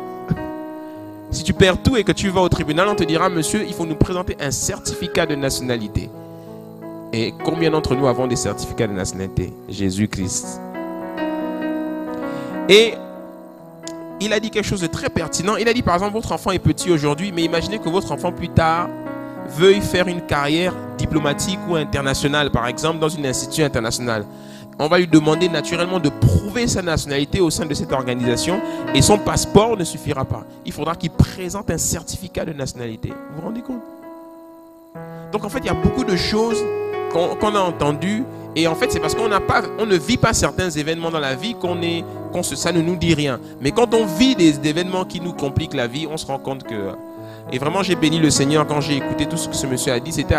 [1.31, 3.73] Si tu perds tout et que tu vas au tribunal, on te dira, monsieur, il
[3.73, 6.09] faut nous présenter un certificat de nationalité.
[7.13, 9.53] Et combien d'entre nous avons des certificats de nationalité?
[9.69, 10.59] Jésus-Christ.
[12.67, 12.95] Et
[14.19, 15.55] il a dit quelque chose de très pertinent.
[15.55, 18.31] Il a dit par exemple, votre enfant est petit aujourd'hui, mais imaginez que votre enfant
[18.31, 18.89] plus tard
[19.49, 24.25] veuille faire une carrière diplomatique ou internationale, par exemple, dans une institution internationale.
[24.77, 28.59] On va lui demander naturellement de prouver sa nationalité au sein de cette organisation
[28.93, 30.43] et son passeport ne suffira pas.
[30.65, 33.09] Il faudra qu'il présente un certificat de nationalité.
[33.09, 33.81] Vous vous rendez compte?
[35.31, 36.61] Donc en fait, il y a beaucoup de choses
[37.15, 38.23] qu'on a entendu.
[38.55, 41.19] Et en fait, c'est parce qu'on n'a pas, on ne vit pas certains événements dans
[41.19, 43.39] la vie qu'on est, qu'on ça ne nous dit rien.
[43.61, 46.63] Mais quand on vit des, événements qui nous compliquent la vie, on se rend compte
[46.63, 46.91] que.
[47.51, 49.99] Et vraiment, j'ai béni le Seigneur quand j'ai écouté tout ce que ce monsieur a
[49.99, 50.11] dit.
[50.11, 50.35] C'était,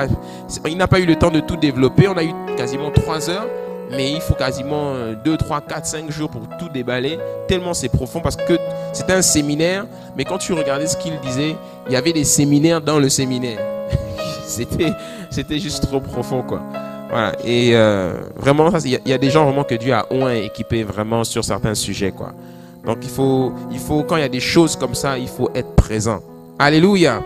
[0.66, 2.08] il n'a pas eu le temps de tout développer.
[2.08, 3.46] On a eu quasiment trois heures,
[3.90, 7.18] mais il faut quasiment 2, 3, 4, 5 jours pour tout déballer.
[7.46, 8.58] Tellement c'est profond parce que
[8.92, 9.86] c'était un séminaire.
[10.16, 11.54] Mais quand tu regardais ce qu'il disait,
[11.86, 13.60] il y avait des séminaires dans le séminaire.
[14.46, 14.92] c'était,
[15.30, 16.62] c'était juste trop profond, quoi.
[17.10, 17.32] Voilà.
[17.44, 21.24] Et euh, vraiment, il y, a des gens vraiment que Dieu a oint équipés vraiment
[21.24, 22.32] sur certains sujets, quoi.
[22.84, 25.50] Donc il faut, il faut, quand il y a des choses comme ça, il faut
[25.54, 26.20] être présent.
[26.58, 27.22] Alléluia.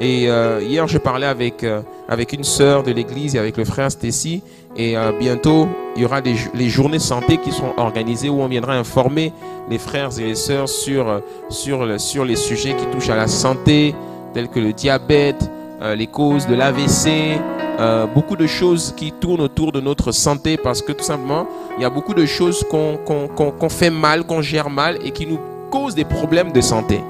[0.00, 3.64] Et euh, hier, je parlais avec, euh, avec une sœur de l'église et avec le
[3.64, 4.42] frère Stacy.
[4.76, 8.74] Et bientôt, il y aura des, les journées santé qui seront organisées où on viendra
[8.74, 9.32] informer
[9.70, 13.94] les frères et les sœurs sur, sur, sur les sujets qui touchent à la santé,
[14.32, 15.48] tels que le diabète,
[15.84, 17.38] euh, les causes de l'AVC,
[17.78, 21.82] euh, beaucoup de choses qui tournent autour de notre santé parce que tout simplement, il
[21.82, 25.38] y a beaucoup de choses qu'on fait mal, qu'on gère mal et qui nous
[25.70, 27.00] causent des problèmes de santé.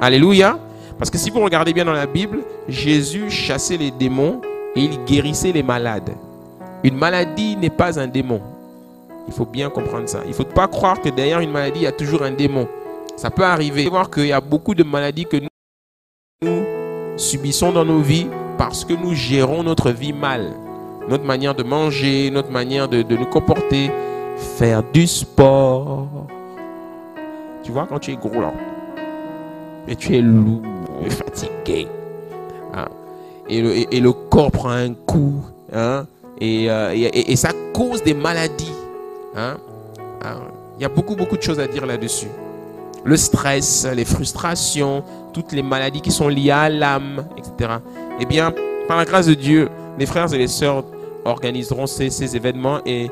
[0.00, 0.58] Alléluia.
[0.98, 4.40] Parce que si vous regardez bien dans la Bible, Jésus chassait les démons
[4.74, 6.10] et il guérissait les malades.
[6.82, 8.40] Une maladie n'est pas un démon.
[9.28, 10.22] Il faut bien comprendre ça.
[10.24, 12.66] Il ne faut pas croire que derrière une maladie, il y a toujours un démon.
[13.16, 13.88] Ça peut arriver.
[13.88, 16.83] voir qu'il y a beaucoup de maladies que nous
[17.16, 18.26] subissons dans nos vies
[18.58, 20.52] parce que nous gérons notre vie mal.
[21.08, 23.90] Notre manière de manger, notre manière de, nous comporter,
[24.36, 26.08] faire du sport.
[27.62, 28.52] Tu vois, quand tu es gros là,
[29.98, 30.62] tu es lourd
[31.04, 31.88] et fatigué,
[32.72, 32.86] hein,
[33.48, 36.06] et, le, et, le, corps prend un coup, hein,
[36.42, 38.72] euh, et, et, ça cause des maladies.
[39.36, 39.56] Hein.
[40.24, 40.40] hein.
[40.78, 42.28] Il y a beaucoup, beaucoup de choses à dire là-dessus.
[43.04, 47.74] Le stress, les frustrations, toutes les maladies qui sont liées à l'âme, etc.
[48.20, 48.52] Eh bien,
[48.88, 50.84] par la grâce de Dieu, les frères et les sœurs
[51.24, 53.10] organiseront ces, événements et,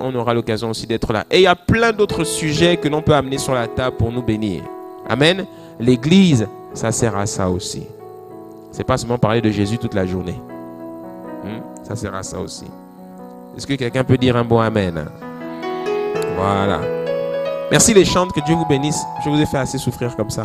[0.00, 1.24] on aura l'occasion aussi d'être là.
[1.30, 4.12] Et il y a plein d'autres sujets que l'on peut amener sur la table pour
[4.12, 4.62] nous bénir.
[5.08, 5.46] Amen.
[5.80, 7.84] L'église, ça sert à ça aussi.
[8.70, 10.38] C'est pas seulement parler de Jésus toute la journée.
[11.44, 11.60] Hmm?
[11.82, 12.66] Ça sert à ça aussi.
[13.56, 15.06] Est-ce que quelqu'un peut dire un bon Amen?
[16.36, 16.80] Voilà.
[17.74, 19.04] Merci les chantes, que Dieu vous bénisse.
[19.24, 20.44] Je vous ai fait assez souffrir comme ça.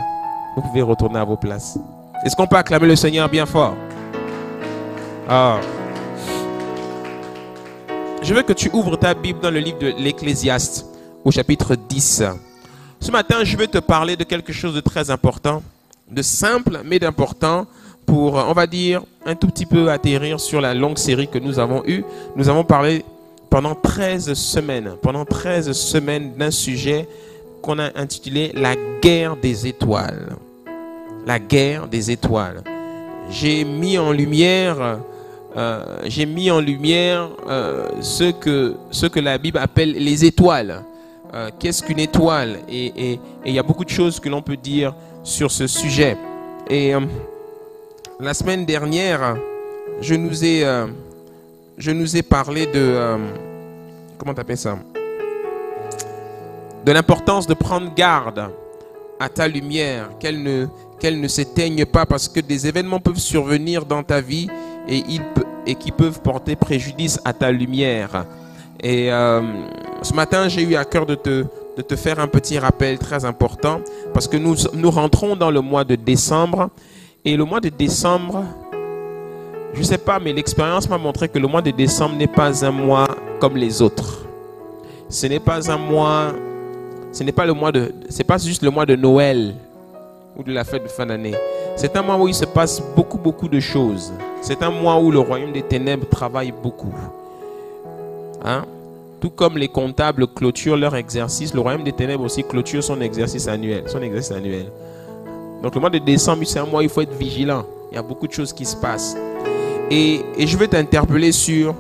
[0.55, 1.77] Vous pouvez retourner à vos places.
[2.25, 3.75] Est-ce qu'on peut acclamer le Seigneur bien fort?
[5.29, 5.59] Ah.
[8.23, 10.87] Je veux que tu ouvres ta Bible dans le livre de l'Ecclésiaste
[11.23, 12.23] au chapitre 10.
[12.99, 15.61] Ce matin, je vais te parler de quelque chose de très important,
[16.09, 17.67] de simple mais d'important
[18.07, 21.59] pour, on va dire, un tout petit peu atterrir sur la longue série que nous
[21.59, 22.03] avons eue.
[22.35, 23.05] Nous avons parlé
[23.49, 27.07] pendant 13 semaines, pendant 13 semaines d'un sujet
[27.61, 30.35] qu'on a intitulé La guerre des étoiles.
[31.25, 32.63] La guerre des étoiles.
[33.29, 34.99] J'ai mis en lumière,
[35.55, 40.83] euh, j'ai mis en lumière euh, ce, que, ce que la Bible appelle les étoiles.
[41.33, 42.59] Euh, qu'est-ce qu'une étoile?
[42.69, 46.17] Et il y a beaucoup de choses que l'on peut dire sur ce sujet.
[46.69, 46.93] Et
[48.19, 49.37] la semaine dernière,
[50.01, 50.65] je nous ai,
[51.79, 53.17] je nous ai parlé de...
[54.17, 54.77] comment t'appelles ça?
[56.85, 58.51] De l'importance de prendre garde
[59.19, 60.67] à ta lumière, qu'elle ne,
[60.99, 64.49] qu'elle ne s'éteigne pas parce que des événements peuvent survenir dans ta vie
[64.87, 65.21] et, ils,
[65.65, 68.25] et qui peuvent porter préjudice à ta lumière.
[68.81, 69.41] Et euh,
[70.01, 71.45] ce matin, j'ai eu à cœur de te,
[71.77, 73.81] de te faire un petit rappel très important
[74.13, 76.69] parce que nous, nous rentrons dans le mois de décembre
[77.25, 78.45] et le mois de décembre,
[79.73, 82.65] je ne sais pas, mais l'expérience m'a montré que le mois de décembre n'est pas
[82.65, 83.07] un mois
[83.39, 84.25] comme les autres.
[85.09, 86.33] Ce n'est pas un mois,
[87.11, 89.55] ce n'est pas le mois de, c'est pas juste le mois de Noël
[90.37, 91.35] ou de la fête de fin d'année.
[91.75, 94.11] C'est un mois où il se passe beaucoup, beaucoup de choses.
[94.41, 96.93] C'est un mois où le royaume des ténèbres travaille beaucoup.
[98.43, 98.65] Hein?
[99.19, 103.47] Tout comme les comptables clôturent leur exercice, le royaume des ténèbres aussi clôture son exercice
[103.47, 103.83] annuel.
[103.87, 104.71] Son exercice annuel.
[105.61, 107.65] Donc le mois de décembre, c'est un mois où il faut être vigilant.
[107.91, 109.17] Il y a beaucoup de choses qui se passent.
[109.89, 111.75] Et, et je vais t'interpeller sur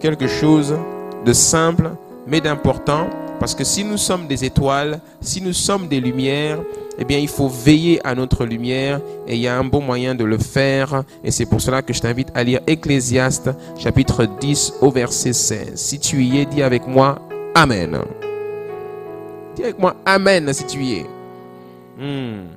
[0.00, 0.74] quelque chose
[1.24, 1.90] de simple,
[2.26, 3.08] mais d'important.
[3.38, 6.58] Parce que si nous sommes des étoiles, si nous sommes des lumières,
[6.98, 10.14] eh bien, il faut veiller à notre lumière et il y a un bon moyen
[10.14, 11.04] de le faire.
[11.24, 15.72] Et c'est pour cela que je t'invite à lire Ecclésiaste chapitre 10 au verset 16.
[15.76, 17.18] Si tu y es, dis avec moi
[17.54, 17.98] Amen.
[19.56, 21.06] Dis avec moi Amen si tu y es.
[21.98, 22.49] Hmm.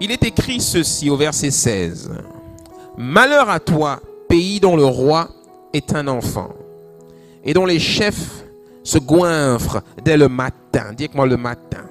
[0.00, 2.10] Il est écrit ceci au verset 16.
[2.96, 5.28] Malheur à toi, pays dont le roi
[5.72, 6.50] est un enfant
[7.44, 8.44] et dont les chefs
[8.82, 10.92] se goinfrent dès le matin.
[10.96, 11.84] Dis-moi le matin.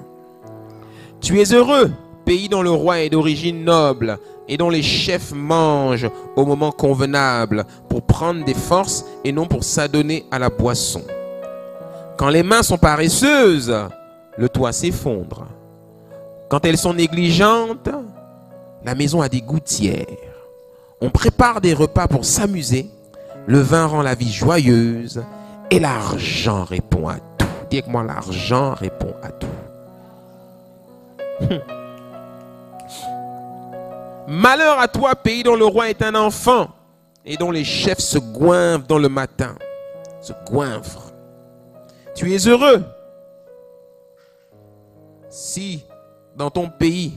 [1.20, 1.90] Tu es heureux,
[2.24, 7.64] pays dont le roi est d'origine noble et dont les chefs mangent au moment convenable
[7.88, 11.02] pour prendre des forces et non pour s'adonner à la boisson.
[12.18, 13.74] Quand les mains sont paresseuses,
[14.36, 15.46] le toit s'effondre.
[16.54, 17.88] Quand elles sont négligentes,
[18.84, 20.06] la maison a des gouttières.
[21.00, 22.88] On prépare des repas pour s'amuser.
[23.48, 25.24] Le vin rend la vie joyeuse
[25.72, 27.48] et l'argent répond à tout.
[27.70, 29.48] Dis-moi, l'argent répond à tout.
[34.28, 36.68] Malheur à toi, pays dont le roi est un enfant
[37.24, 39.56] et dont les chefs se goinfrent dans le matin.
[40.20, 41.12] Se goinfrent.
[42.14, 42.84] Tu es heureux
[45.28, 45.84] si
[46.36, 47.12] dans ton pays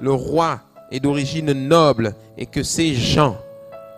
[0.00, 3.36] le roi est d'origine noble et que ces gens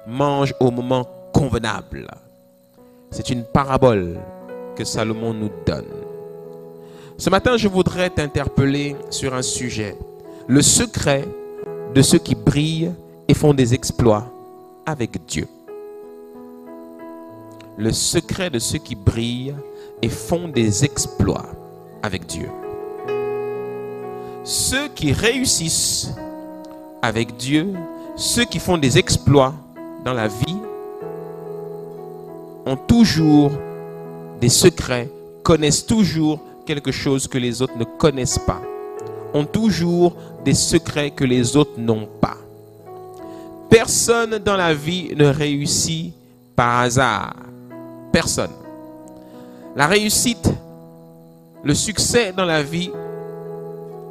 [0.06, 2.06] mangent au moment convenable.
[3.10, 4.18] C'est une parabole
[4.76, 5.84] que Salomon nous donne.
[7.18, 9.96] Ce matin, je voudrais t'interpeller sur un sujet.
[10.46, 11.28] Le secret
[11.94, 12.92] de ceux qui brillent
[13.28, 14.26] et font des exploits
[14.86, 15.46] avec Dieu.
[17.76, 19.54] Le secret de ceux qui brillent
[20.02, 21.46] et font des exploits
[22.02, 22.48] avec Dieu.
[24.42, 26.10] Ceux qui réussissent
[27.02, 27.74] avec Dieu,
[28.16, 29.54] ceux qui font des exploits
[30.04, 30.56] dans la vie,
[32.66, 33.52] ont toujours
[34.40, 35.10] des secrets,
[35.42, 38.60] connaissent toujours quelque chose que les autres ne connaissent pas,
[39.34, 42.36] ont toujours des secrets que les autres n'ont pas.
[43.68, 46.12] Personne dans la vie ne réussit
[46.56, 47.34] par hasard.
[48.12, 48.50] Personne.
[49.76, 50.50] La réussite,
[51.62, 52.90] le succès dans la vie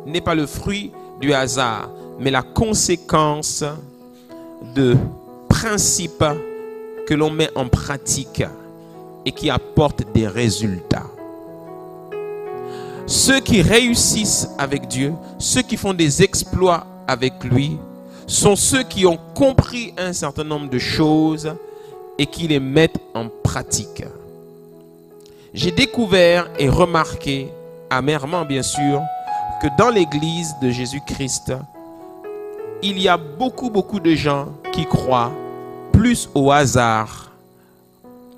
[0.05, 3.63] n'est pas le fruit du hasard, mais la conséquence
[4.75, 4.95] de
[5.47, 6.25] principes
[7.07, 8.43] que l'on met en pratique
[9.25, 11.07] et qui apportent des résultats.
[13.05, 17.77] Ceux qui réussissent avec Dieu, ceux qui font des exploits avec lui,
[18.27, 21.51] sont ceux qui ont compris un certain nombre de choses
[22.19, 24.03] et qui les mettent en pratique.
[25.53, 27.49] J'ai découvert et remarqué,
[27.89, 29.01] amèrement bien sûr,
[29.61, 31.53] que dans l'église de Jésus-Christ,
[32.81, 35.31] il y a beaucoup, beaucoup de gens qui croient
[35.91, 37.31] plus au hasard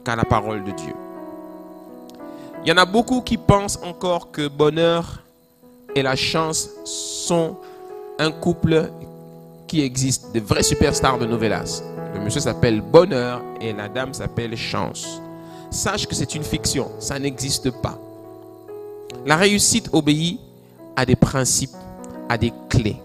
[0.03, 0.93] qu'à la parole de Dieu.
[2.63, 5.21] Il y en a beaucoup qui pensent encore que bonheur
[5.95, 7.57] et la chance sont
[8.17, 8.91] un couple
[9.67, 11.83] qui existe, de vrais superstars de novelas.
[12.13, 15.21] Le monsieur s'appelle Bonheur et la dame s'appelle Chance.
[15.69, 17.97] Sache que c'est une fiction, ça n'existe pas.
[19.25, 20.39] La réussite obéit
[20.95, 21.75] à des principes,
[22.29, 22.97] à des clés.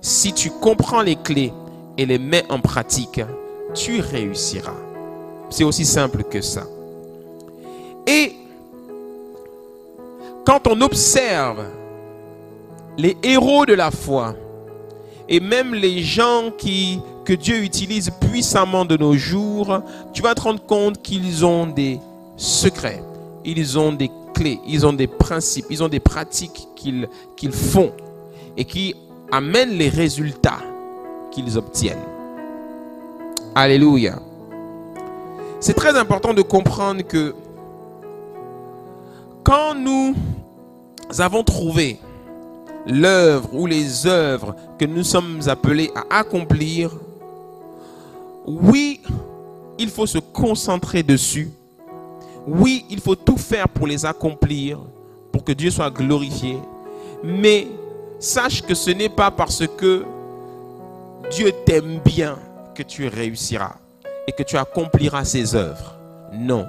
[0.00, 1.52] Si tu comprends les clés
[1.96, 3.20] et les mets en pratique,
[3.74, 4.76] tu réussiras.
[5.50, 6.64] C'est aussi simple que ça.
[8.06, 8.34] Et
[10.44, 11.64] quand on observe
[12.96, 14.34] les héros de la foi
[15.28, 20.40] et même les gens qui, que Dieu utilise puissamment de nos jours, tu vas te
[20.40, 22.00] rendre compte qu'ils ont des
[22.36, 23.02] secrets,
[23.44, 24.10] ils ont des
[24.40, 27.92] ils ont des principes, ils ont des pratiques qu'ils qu'ils font
[28.56, 28.94] et qui
[29.30, 30.60] amènent les résultats
[31.30, 31.98] qu'ils obtiennent.
[33.54, 34.20] Alléluia.
[35.60, 37.34] C'est très important de comprendre que
[39.42, 40.14] quand nous
[41.18, 41.98] avons trouvé
[42.86, 46.92] l'œuvre ou les œuvres que nous sommes appelés à accomplir,
[48.46, 49.00] oui,
[49.78, 51.50] il faut se concentrer dessus.
[52.50, 54.78] Oui, il faut tout faire pour les accomplir,
[55.32, 56.58] pour que Dieu soit glorifié.
[57.22, 57.66] Mais
[58.18, 60.04] sache que ce n'est pas parce que
[61.30, 62.38] Dieu t'aime bien
[62.74, 63.74] que tu réussiras
[64.26, 65.94] et que tu accompliras ses œuvres.
[66.32, 66.66] Non.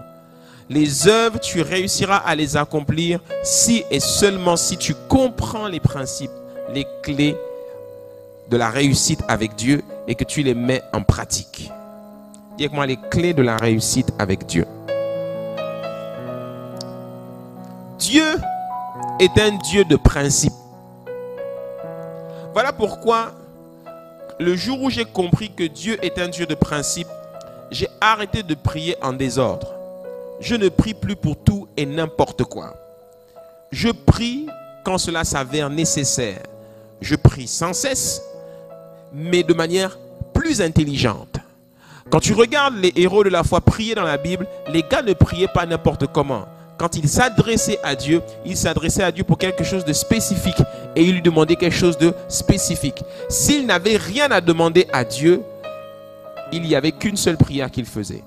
[0.69, 6.31] Les œuvres, tu réussiras à les accomplir si et seulement si tu comprends les principes,
[6.73, 7.37] les clés
[8.49, 11.71] de la réussite avec Dieu et que tu les mets en pratique.
[12.57, 14.65] Dis moi les clés de la réussite avec Dieu.
[18.09, 18.39] Dieu
[19.19, 20.53] est un Dieu de principe.
[22.53, 23.33] Voilà pourquoi
[24.39, 27.07] le jour où j'ai compris que Dieu est un Dieu de principe,
[27.69, 29.75] j'ai arrêté de prier en désordre.
[30.39, 32.73] Je ne prie plus pour tout et n'importe quoi.
[33.69, 34.47] Je prie
[34.83, 36.41] quand cela s'avère nécessaire.
[37.01, 38.23] Je prie sans cesse,
[39.13, 39.99] mais de manière
[40.33, 41.37] plus intelligente.
[42.09, 45.13] Quand tu regardes les héros de la foi prier dans la Bible, les gars ne
[45.13, 46.47] priaient pas n'importe comment.
[46.79, 50.61] Quand ils s'adressaient à Dieu, ils s'adressaient à Dieu pour quelque chose de spécifique
[50.95, 53.03] et ils lui demandaient quelque chose de spécifique.
[53.27, 55.41] S'ils n'avaient rien à demander à Dieu,
[56.53, 58.23] il n'y avait qu'une seule prière qu'ils faisaient.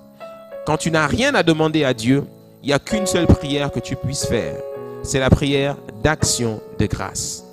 [0.66, 2.24] Quand tu n'as rien à demander à Dieu,
[2.62, 4.56] il n'y a qu'une seule prière que tu puisses faire.
[5.02, 7.44] C'est la prière d'action de grâce.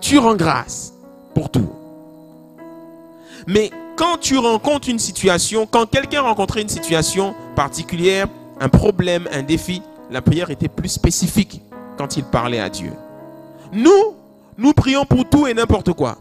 [0.00, 0.92] Tu rends grâce
[1.36, 1.70] pour tout.
[3.46, 8.26] Mais quand tu rencontres une situation, quand quelqu'un rencontrait une situation particulière,
[8.60, 11.62] un problème, un défi, la prière était plus spécifique
[11.96, 12.92] quand il parlait à Dieu.
[13.72, 14.14] Nous,
[14.58, 16.18] nous prions pour tout et n'importe quoi.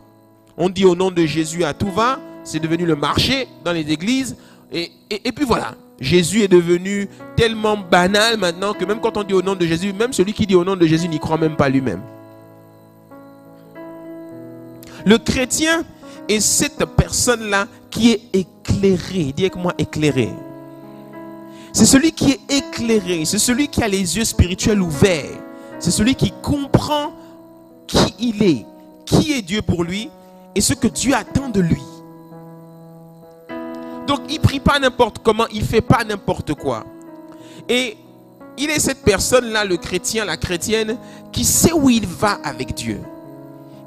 [0.58, 3.92] On dit au nom de Jésus à tout va, c'est devenu le marché dans les
[3.92, 4.36] églises.
[4.72, 4.92] Et,
[5.36, 9.56] puis voilà, Jésus est devenu tellement banal maintenant que même quand on dit au nom
[9.56, 12.02] de Jésus, même celui qui dit au nom de Jésus n'y croit même pas lui-même.
[15.06, 15.84] Le chrétien
[16.28, 19.34] est cette personne-là qui est éclairée.
[19.36, 20.30] Dis avec moi éclairé.
[21.74, 23.26] C'est celui qui est éclairé.
[23.26, 25.40] C'est celui qui a les yeux spirituels ouverts.
[25.80, 27.12] C'est celui qui comprend
[27.88, 28.66] qui il est,
[29.06, 30.10] qui est Dieu pour lui
[30.56, 31.82] et ce que Dieu attend de lui.
[34.08, 36.86] Donc il prie pas n'importe comment, il fait pas n'importe quoi.
[37.68, 37.98] Et
[38.58, 40.98] il est cette personne-là, le chrétien, la chrétienne,
[41.32, 43.02] qui sait où il va avec Dieu.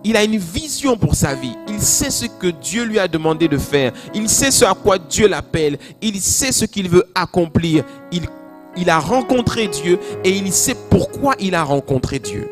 [0.08, 1.56] Il a une vision pour sa vie.
[1.66, 3.90] Il sait ce que Dieu lui a demandé de faire.
[4.14, 5.78] Il sait ce à quoi Dieu l'appelle.
[6.00, 7.82] Il sait ce qu'il veut accomplir.
[8.12, 12.48] Il, a rencontré Dieu et il sait pourquoi il a rencontré Dieu.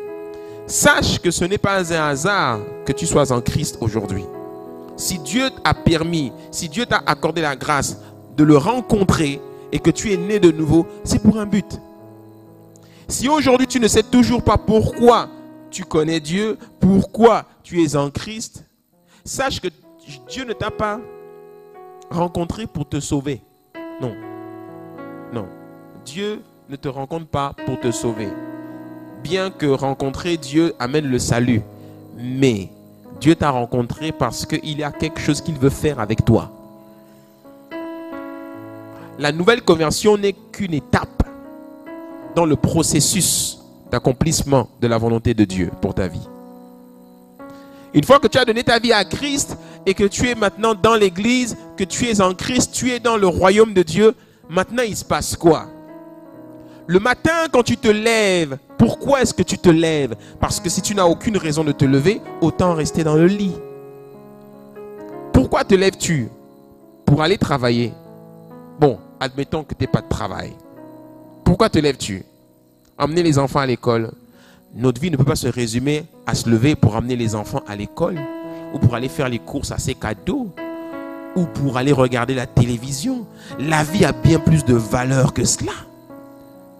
[0.67, 4.25] Sache que ce n'est pas un hasard que tu sois en Christ aujourd'hui.
[4.97, 7.99] Si Dieu t'a permis, si Dieu t'a accordé la grâce
[8.35, 9.39] de le rencontrer
[9.71, 11.79] et que tu es né de nouveau, c'est pour un but.
[13.07, 15.29] Si aujourd'hui tu ne sais toujours pas pourquoi
[15.75, 18.63] tu connais Dieu, pourquoi tu es en Christ,
[19.25, 19.67] sache que
[20.29, 21.01] Dieu ne t'a pas
[22.09, 23.41] rencontré pour te sauver.
[24.01, 24.15] Non.
[25.33, 25.45] Non.
[26.05, 28.29] Dieu ne te rencontre pas pour te sauver.
[29.21, 31.61] Bien que rencontrer Dieu amène le salut.
[32.15, 32.69] Mais
[33.19, 36.51] Dieu t'a rencontré parce qu'il y a quelque chose qu'il veut faire avec toi.
[39.19, 41.23] La nouvelle conversion n'est qu'une étape
[42.33, 46.27] dans le processus d'accomplissement de la volonté de Dieu pour ta vie.
[47.93, 50.75] Une fois que tu as donné ta vie à Christ et que tu es maintenant
[50.75, 54.13] dans l'église, que tu es en Christ, tu es dans le royaume de Dieu,
[54.49, 55.67] maintenant il se passe quoi?
[56.87, 60.15] Le matin quand tu te lèves, pourquoi est-ce que tu te lèves?
[60.39, 63.55] Parce que si tu n'as aucune raison de te lever, autant rester dans le lit.
[65.31, 66.29] Pourquoi te lèves-tu?
[67.05, 67.93] Pour aller travailler.
[68.79, 70.53] Bon, admettons que tu n'es pas de travail.
[71.45, 72.25] Pourquoi te lèves-tu?
[72.97, 74.11] Emmener les enfants à l'école.
[74.73, 77.75] Notre vie ne peut pas se résumer à se lever pour emmener les enfants à
[77.75, 78.17] l'école,
[78.73, 80.53] ou pour aller faire les courses à ses cadeaux,
[81.35, 83.27] ou pour aller regarder la télévision.
[83.59, 85.73] La vie a bien plus de valeur que cela.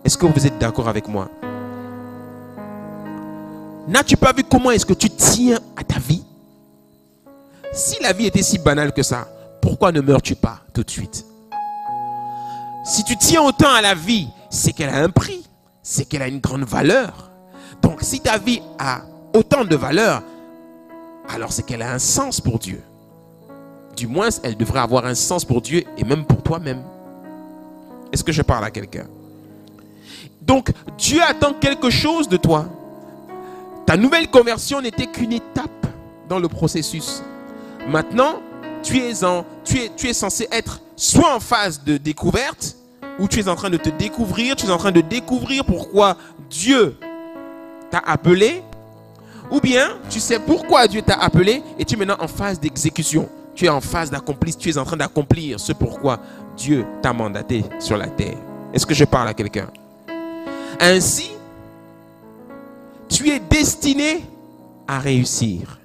[0.05, 1.29] Est-ce que vous êtes d'accord avec moi?
[3.89, 6.23] N'as-tu pas vu comment est-ce que tu tiens à ta vie?
[7.73, 9.27] Si la vie était si banale que ça,
[9.61, 11.25] pourquoi ne meurs-tu pas tout de suite?
[12.85, 15.44] Si tu tiens autant à la vie, c'est qu'elle a un prix,
[15.87, 17.29] c'est qu'elle a une grande valeur.
[17.83, 19.03] Donc si ta vie a
[19.35, 20.23] autant de valeur,
[21.29, 22.81] alors c'est qu'elle a un sens pour Dieu.
[23.95, 26.81] Du moins, elle devrait avoir un sens pour Dieu et même pour toi-même.
[28.11, 29.05] Est-ce que je parle à quelqu'un?
[30.41, 32.65] Donc, Dieu attend quelque chose de toi.
[33.85, 35.85] Ta nouvelle conversion n'était qu'une étape
[36.27, 37.21] dans le processus.
[37.87, 38.41] Maintenant,
[38.81, 42.75] tu es, en, tu, es, tu es censé être soit en phase de découverte
[43.19, 46.17] où tu es en train de te découvrir, tu es en train de découvrir pourquoi
[46.49, 46.97] Dieu
[47.89, 48.61] t'a appelé,
[49.51, 53.29] ou bien tu sais pourquoi Dieu t'a appelé et tu es maintenant en phase d'exécution.
[53.53, 56.19] Tu es en phase d'accomplir, tu es en train d'accomplir ce pourquoi
[56.57, 58.37] Dieu t'a mandaté sur la terre.
[58.73, 59.69] Est-ce que je parle à quelqu'un?
[60.79, 61.31] Ainsi,
[63.07, 64.25] tu es destiné
[64.87, 65.79] à réussir.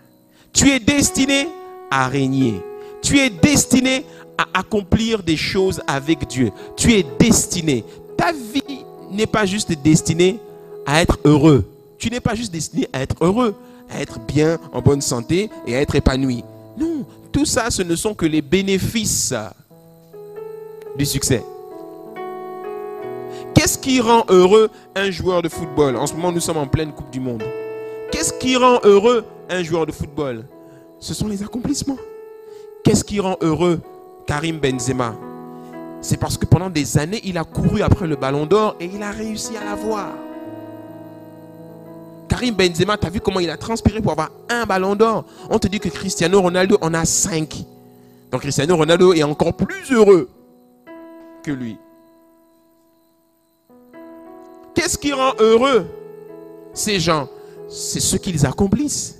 [0.52, 1.48] Tu es destiné
[1.90, 2.60] à régner.
[3.02, 4.04] Tu es destiné
[4.40, 6.50] à accomplir des choses avec Dieu.
[6.76, 7.84] Tu es destiné.
[8.16, 10.38] Ta vie n'est pas juste destinée
[10.86, 11.64] à être heureux.
[11.98, 13.54] Tu n'es pas juste destiné à être heureux,
[13.90, 16.42] à être bien, en bonne santé et à être épanoui.
[16.78, 19.34] Non, tout ça, ce ne sont que les bénéfices
[20.96, 21.44] du succès.
[23.54, 25.96] Qu'est-ce qui rend heureux un joueur de football?
[25.96, 27.42] En ce moment, nous sommes en pleine Coupe du Monde.
[28.10, 30.46] Qu'est-ce qui rend heureux un joueur de football?
[30.98, 31.98] Ce sont les accomplissements.
[32.84, 33.80] Qu'est-ce qui rend heureux
[34.30, 35.16] Karim Benzema
[36.00, 39.02] C'est parce que pendant des années, il a couru après le ballon d'or et il
[39.02, 40.10] a réussi à l'avoir.
[42.28, 45.24] Karim Benzema, tu as vu comment il a transpiré pour avoir un ballon d'or?
[45.50, 47.64] On te dit que Cristiano Ronaldo en a cinq.
[48.30, 50.28] Donc Cristiano Ronaldo est encore plus heureux
[51.42, 51.76] que lui.
[54.76, 55.88] Qu'est-ce qui rend heureux
[56.72, 57.28] ces gens?
[57.68, 59.19] C'est ce qu'ils accomplissent.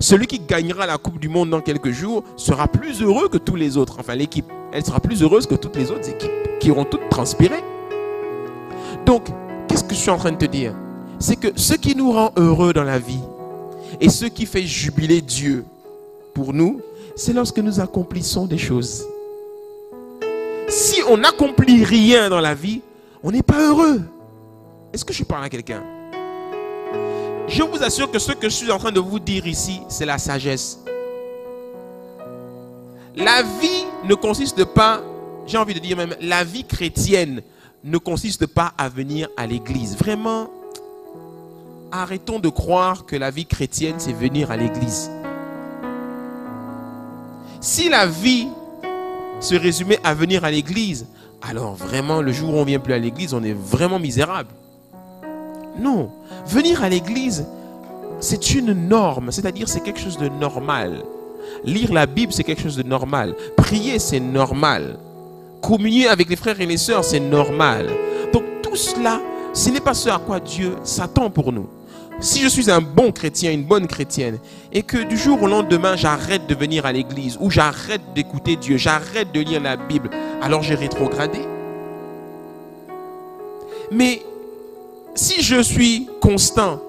[0.00, 3.56] Celui qui gagnera la Coupe du Monde dans quelques jours sera plus heureux que tous
[3.56, 3.96] les autres.
[4.00, 6.30] Enfin, l'équipe, elle sera plus heureuse que toutes les autres équipes
[6.60, 7.56] qui auront toutes transpiré.
[9.06, 9.28] Donc,
[9.68, 10.74] qu'est-ce que je suis en train de te dire?
[11.18, 13.22] C'est que ce qui nous rend heureux dans la vie
[14.00, 15.64] et ce qui fait jubiler Dieu
[16.34, 16.80] pour nous,
[17.16, 19.06] c'est lorsque nous accomplissons des choses.
[20.68, 22.80] Si on n'accomplit rien dans la vie,
[23.22, 24.00] on n'est pas heureux.
[24.92, 25.82] Est-ce que je parle à quelqu'un?
[27.46, 30.06] Je vous assure que ce que je suis en train de vous dire ici, c'est
[30.06, 30.80] la sagesse.
[33.16, 35.02] La vie ne consiste pas,
[35.46, 37.42] j'ai envie de dire même, la vie chrétienne
[37.84, 39.96] ne consiste pas à venir à l'église.
[39.96, 40.50] Vraiment,
[41.92, 45.10] arrêtons de croire que la vie chrétienne, c'est venir à l'église.
[47.60, 48.48] Si la vie
[49.40, 51.06] se résumait à venir à l'église,
[51.42, 54.48] alors vraiment, le jour où on vient plus à l'église, on est vraiment misérable.
[55.78, 56.10] Non.
[56.46, 57.46] Venir à l'église,
[58.20, 61.02] c'est une norme, c'est-à-dire c'est quelque chose de normal.
[61.64, 63.34] Lire la Bible, c'est quelque chose de normal.
[63.56, 64.98] Prier, c'est normal.
[65.60, 67.88] Communier avec les frères et les sœurs, c'est normal.
[68.32, 69.20] Donc tout cela,
[69.52, 71.68] ce n'est pas ce à quoi Dieu s'attend pour nous.
[72.20, 74.38] Si je suis un bon chrétien, une bonne chrétienne,
[74.72, 78.76] et que du jour au lendemain, j'arrête de venir à l'église, ou j'arrête d'écouter Dieu,
[78.76, 80.10] j'arrête de lire la Bible,
[80.40, 81.40] alors j'ai rétrogradé.
[83.90, 84.22] Mais
[85.14, 86.80] si je suis constant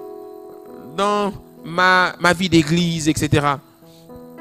[0.96, 1.32] dans
[1.64, 3.46] ma, vie d'église, etc.,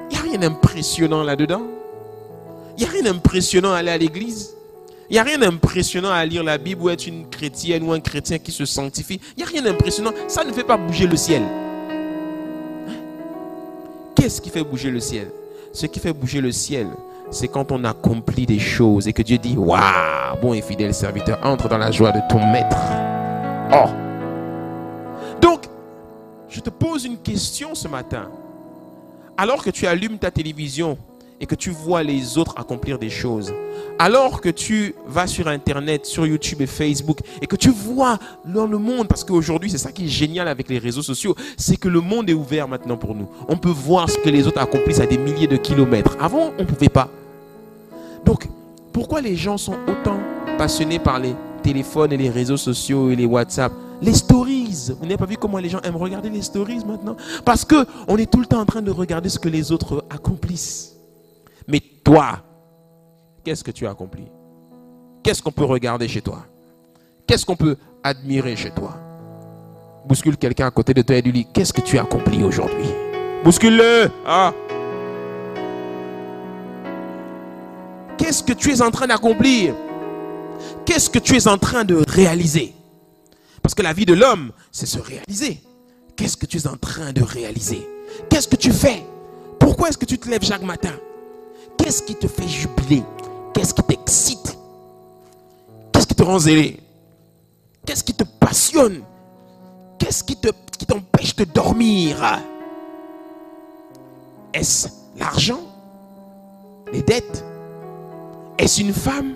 [0.09, 1.63] il n'y a rien d'impressionnant là-dedans?
[2.77, 4.51] Il n'y a rien d'impressionnant à aller à l'église?
[5.09, 7.99] Il n'y a rien d'impressionnant à lire la Bible ou être une chrétienne ou un
[7.99, 9.19] chrétien qui se sanctifie?
[9.37, 10.11] Il n'y a rien d'impressionnant.
[10.27, 11.43] Ça ne fait pas bouger le ciel.
[14.15, 15.29] Qu'est-ce qui fait bouger le ciel?
[15.73, 16.87] Ce qui fait bouger le ciel,
[17.31, 21.39] c'est quand on accomplit des choses et que Dieu dit Waouh, bon et fidèle serviteur,
[21.43, 22.77] entre dans la joie de ton maître.
[25.41, 25.65] Donc,
[26.49, 28.29] je te pose une question ce matin.
[29.37, 30.97] Alors que tu allumes ta télévision
[31.41, 33.53] et que tu vois les autres accomplir des choses,
[33.99, 38.65] alors que tu vas sur Internet, sur YouTube et Facebook, et que tu vois dans
[38.65, 41.89] le monde, parce qu'aujourd'hui c'est ça qui est génial avec les réseaux sociaux, c'est que
[41.89, 43.27] le monde est ouvert maintenant pour nous.
[43.49, 46.15] On peut voir ce que les autres accomplissent à des milliers de kilomètres.
[46.21, 47.09] Avant, on ne pouvait pas.
[48.23, 48.47] Donc,
[48.93, 50.19] pourquoi les gens sont autant
[50.57, 51.35] passionnés par les
[51.65, 53.73] téléphones et les réseaux sociaux et les WhatsApp.
[53.99, 54.91] Les stories.
[54.99, 57.15] Vous n'avez pas vu comment les gens aiment regarder les stories maintenant?
[57.43, 60.05] Parce que on est tout le temps en train de regarder ce que les autres
[60.11, 60.95] accomplissent.
[61.67, 62.39] Mais toi,
[63.43, 64.25] qu'est-ce que tu as accompli?
[65.23, 66.45] Qu'est-ce qu'on peut regarder chez toi?
[67.25, 68.95] Qu'est-ce qu'on peut admirer chez toi?
[70.07, 72.89] Bouscule quelqu'un à côté de toi et lui Qu'est-ce que tu as accompli aujourd'hui?
[73.43, 74.11] Bouscule-le!
[74.27, 74.53] Ah.
[78.19, 79.73] Qu'est-ce que tu es en train d'accomplir?
[80.85, 82.73] Qu'est-ce que tu es en train de réaliser?
[83.61, 85.61] Parce que la vie de l'homme, c'est se réaliser.
[86.15, 87.87] Qu'est-ce que tu es en train de réaliser?
[88.29, 89.03] Qu'est-ce que tu fais?
[89.59, 90.93] Pourquoi est-ce que tu te lèves chaque matin?
[91.77, 93.03] Qu'est-ce qui te fait jubiler?
[93.53, 94.57] Qu'est-ce qui t'excite?
[95.91, 96.79] Qu'est-ce qui te rend zélé?
[97.85, 99.01] Qu'est-ce qui te passionne?
[99.97, 102.17] Qu'est-ce qui t'empêche de dormir?
[104.53, 104.87] Est-ce
[105.17, 105.61] l'argent?
[106.93, 107.43] Les dettes?
[108.57, 109.35] Est-ce une femme?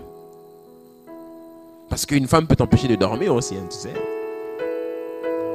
[1.89, 3.93] Parce qu'une femme peut t'empêcher de dormir aussi, hein, tu sais.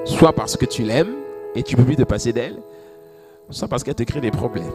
[0.04, 1.14] Soit parce que tu l'aimes
[1.54, 2.60] et tu peux plus te passer d'elle,
[3.50, 4.72] soit parce qu'elle te crée des problèmes.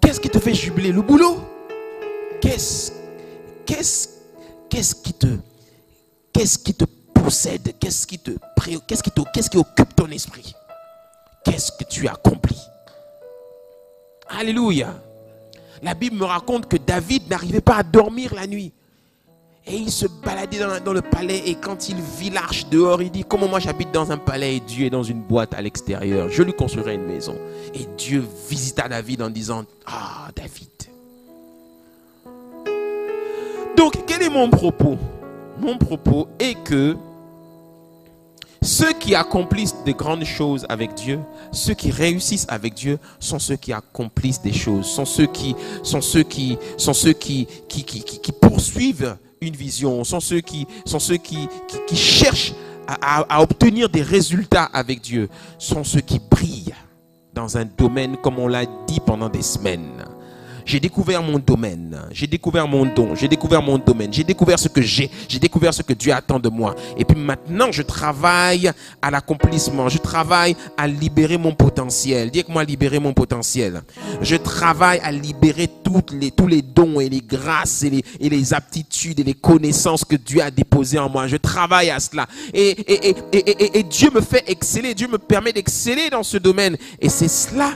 [0.00, 1.36] Qu'est-ce qui te fait jubiler Le boulot?
[2.40, 2.92] Qu'est-ce,
[3.64, 4.08] qu'est-ce,
[4.68, 5.26] qu'est-ce qui te,
[6.32, 8.32] qu'est-ce qui te possède, qu'est-ce qui te
[8.86, 10.54] qu'est-ce qui, te, qu'est-ce qui occupe ton esprit?
[11.44, 12.58] Qu'est-ce que tu as accompli
[14.28, 14.94] Alléluia.
[15.84, 18.72] La Bible me raconte que David n'arrivait pas à dormir la nuit.
[19.66, 23.24] Et il se baladait dans, le palais et quand il vit l'arche dehors, il dit,
[23.24, 26.30] comment moi j'habite dans un palais et Dieu est dans une boîte à l'extérieur?
[26.30, 27.36] Je lui construirai une maison.
[27.74, 30.68] Et Dieu visita David en disant, ah David.
[33.76, 34.96] Donc quel est mon propos?
[35.58, 36.96] Mon propos est que
[38.64, 41.20] ceux qui accomplissent de grandes choses avec Dieu,
[41.52, 46.00] ceux qui réussissent avec Dieu, sont ceux qui accomplissent des choses, sont ceux qui, sont
[46.00, 51.48] ceux qui, sont ceux qui, qui, poursuivent une vision, sont ceux qui, sont ceux qui,
[51.86, 52.54] qui, cherchent
[52.86, 56.74] à, à, obtenir des résultats avec Dieu, sont ceux qui brillent
[57.34, 60.04] dans un domaine comme on l'a dit pendant des semaines.
[60.64, 64.68] J'ai découvert mon domaine, j'ai découvert mon don, j'ai découvert mon domaine, j'ai découvert ce
[64.68, 66.74] que j'ai, j'ai découvert ce que Dieu attend de moi.
[66.96, 68.70] Et puis maintenant, je travaille
[69.02, 72.30] à l'accomplissement, je travaille à libérer mon potentiel.
[72.30, 73.82] Dis-moi libérer mon potentiel.
[74.22, 78.28] Je travaille à libérer toutes les, tous les dons et les grâces et les, et
[78.28, 81.26] les aptitudes et les connaissances que Dieu a déposées en moi.
[81.26, 82.26] Je travaille à cela.
[82.52, 86.76] Et, et, et, et Dieu me fait exceller, Dieu me permet d'exceller dans ce domaine.
[87.00, 87.72] Et c'est cela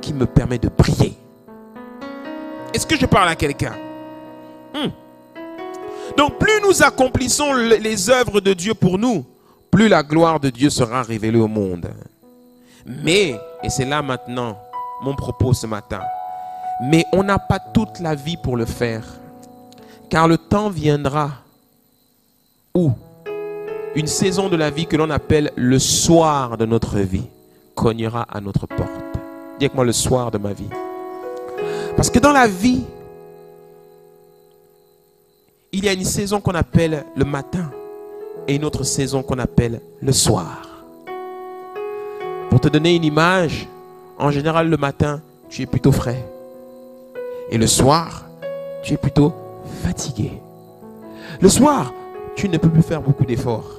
[0.00, 1.18] qui me permet de prier.
[2.74, 3.74] Est-ce que je parle à quelqu'un?
[4.74, 4.88] Hmm.
[6.16, 9.24] Donc plus nous accomplissons les œuvres de Dieu pour nous,
[9.70, 11.88] plus la gloire de Dieu sera révélée au monde.
[12.84, 14.58] Mais, et c'est là maintenant
[15.02, 16.00] mon propos ce matin,
[16.82, 19.04] mais on n'a pas toute la vie pour le faire.
[20.10, 21.30] Car le temps viendra
[22.74, 22.90] où?
[23.94, 27.28] Une saison de la vie que l'on appelle le soir de notre vie
[27.76, 28.90] cognera à notre porte.
[29.60, 30.68] Dis-moi le soir de ma vie.
[31.96, 32.84] Parce que dans la vie,
[35.72, 37.70] il y a une saison qu'on appelle le matin
[38.46, 40.68] et une autre saison qu'on appelle le soir.
[42.50, 43.68] Pour te donner une image,
[44.18, 46.24] en général le matin, tu es plutôt frais.
[47.50, 48.26] Et le soir,
[48.82, 49.32] tu es plutôt
[49.82, 50.32] fatigué.
[51.40, 51.92] Le soir,
[52.36, 53.70] tu ne peux plus faire beaucoup d'efforts.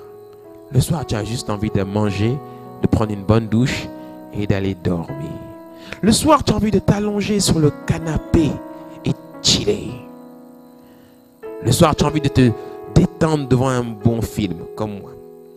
[0.72, 2.38] Le soir, tu as juste envie de manger,
[2.82, 3.88] de prendre une bonne douche
[4.34, 5.32] et d'aller dormir.
[6.02, 8.52] Le soir, tu as envie de t'allonger sur le canapé
[9.04, 9.12] et
[9.42, 9.92] chiller.
[11.64, 12.52] Le soir, tu as envie de te
[12.94, 15.12] détendre devant un bon film, comme moi.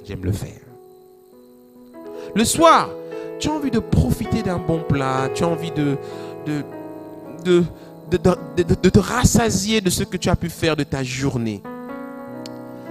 [0.06, 0.60] J'aime le faire.
[2.34, 2.88] Le soir,
[3.38, 5.96] tu as envie de profiter d'un bon plat, tu as envie de,
[6.46, 6.62] de,
[7.44, 7.64] de,
[8.56, 11.62] de, te rassasier de ce que tu as pu faire de ta journée.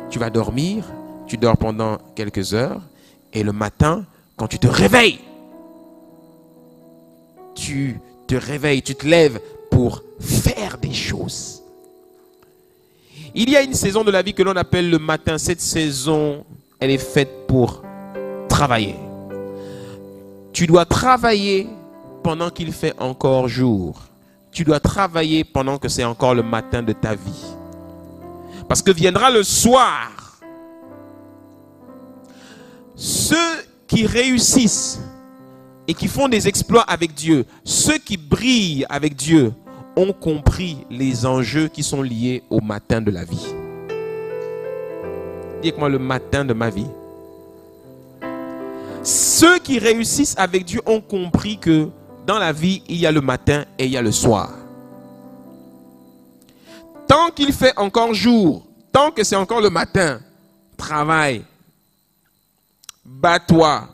[0.10, 0.86] Tu vas dormir,
[1.26, 2.82] tu dors pendant quelques heures,
[3.34, 4.06] et le matin,
[4.38, 5.20] quand tu te réveilles,
[7.58, 9.40] tu te réveilles, tu te lèves
[9.72, 11.64] pour faire des choses.
[13.36, 15.38] Il y a une saison de la vie que l'on appelle le matin.
[15.38, 16.46] Cette saison,
[16.80, 17.84] elle est faite pour
[18.48, 18.96] travailler.
[20.54, 21.68] Tu dois travailler
[22.24, 24.00] pendant qu'il fait encore jour.
[24.52, 27.46] Tu dois travailler pendant que c'est encore le matin de ta vie.
[28.68, 30.12] Parce que viendra le soir.
[32.96, 33.36] Ceux
[33.88, 35.00] qui réussissent
[35.88, 39.54] et qui font des exploits avec Dieu, ceux qui brillent avec Dieu,
[39.96, 43.48] ont compris les enjeux qui sont liés au matin de la vie.
[45.62, 46.88] Dites-moi le matin de ma vie.
[49.02, 51.90] Ceux qui réussissent avec Dieu ont compris que
[52.28, 54.52] dans la vie, il y a le matin et il y a le soir.
[57.08, 60.20] Tant qu'il fait encore jour, tant que c'est encore le matin,
[60.76, 61.44] travaille,
[63.06, 63.88] bats-toi,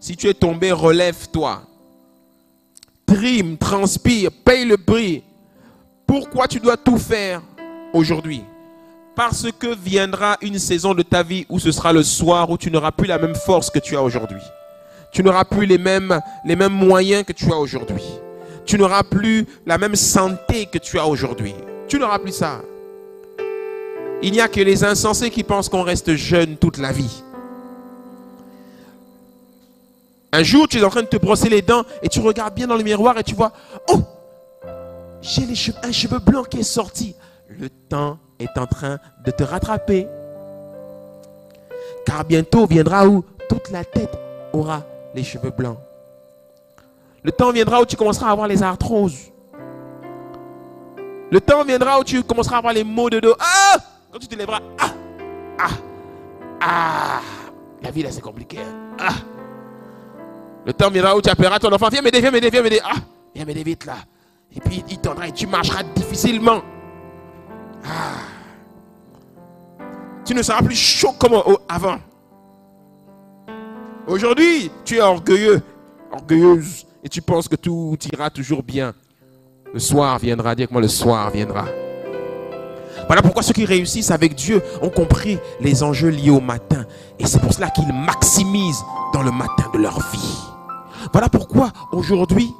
[0.00, 1.62] si tu es tombé, relève-toi.
[3.06, 5.22] Trime, transpire, paye le prix.
[6.06, 7.42] Pourquoi tu dois tout faire
[7.92, 8.42] aujourd'hui?
[9.14, 12.70] Parce que viendra une saison de ta vie où ce sera le soir où tu
[12.70, 14.40] n'auras plus la même force que tu as aujourd'hui.
[15.10, 18.04] Tu n'auras plus les mêmes, les mêmes moyens que tu as aujourd'hui.
[18.64, 21.54] Tu n'auras plus la même santé que tu as aujourd'hui.
[21.88, 22.60] Tu n'auras plus ça.
[24.22, 27.22] Il n'y a que les insensés qui pensent qu'on reste jeune toute la vie.
[30.32, 32.66] Un jour, tu es en train de te brosser les dents et tu regardes bien
[32.66, 33.52] dans le miroir et tu vois,
[33.90, 34.00] oh,
[35.22, 35.44] j'ai
[35.82, 37.16] un cheveu blanc qui est sorti.
[37.48, 40.06] Le temps est en train de te rattraper.
[42.04, 44.16] Car bientôt viendra où toute la tête
[44.52, 44.82] aura
[45.14, 45.78] les cheveux blancs.
[47.22, 49.32] Le temps viendra où tu commenceras à avoir les arthroses.
[51.30, 53.34] Le temps viendra où tu commenceras à avoir les maux de dos.
[53.40, 53.76] Ah
[54.12, 54.90] Quand tu te lèveras, ah
[55.58, 55.70] Ah
[56.60, 57.20] Ah
[57.82, 58.58] La vie là c'est compliqué.
[58.60, 58.96] Hein.
[58.98, 59.14] Ah
[60.66, 62.80] le temps viendra où tu appelleras ton enfant, viens m'aider, viens m'aider, viens m'aider.
[62.84, 62.96] Ah,
[63.34, 63.96] viens m'aider vite là.
[64.54, 66.62] Et puis il tendra et tu marcheras difficilement.
[67.84, 68.38] Ah.
[70.24, 71.98] Tu ne seras plus chaud comme avant.
[74.06, 75.62] Aujourd'hui, tu es orgueilleux,
[76.12, 78.94] orgueilleuse, et tu penses que tout ira toujours bien.
[79.72, 81.66] Le soir viendra, dis moi le soir viendra.
[83.06, 86.84] Voilà pourquoi ceux qui réussissent avec Dieu ont compris les enjeux liés au matin.
[87.18, 88.82] Et c'est pour cela qu'ils maximisent
[89.14, 90.47] dans le matin de leur vie.
[91.12, 92.52] Voilà pourquoi aujourd'hui,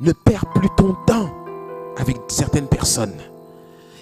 [0.00, 1.30] ne perds plus ton temps
[1.96, 3.16] avec certaines personnes.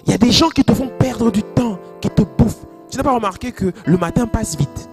[0.05, 2.65] Il y a des gens qui te font perdre du temps, qui te bouffent.
[2.89, 4.89] Tu n'as pas remarqué que le matin passe vite.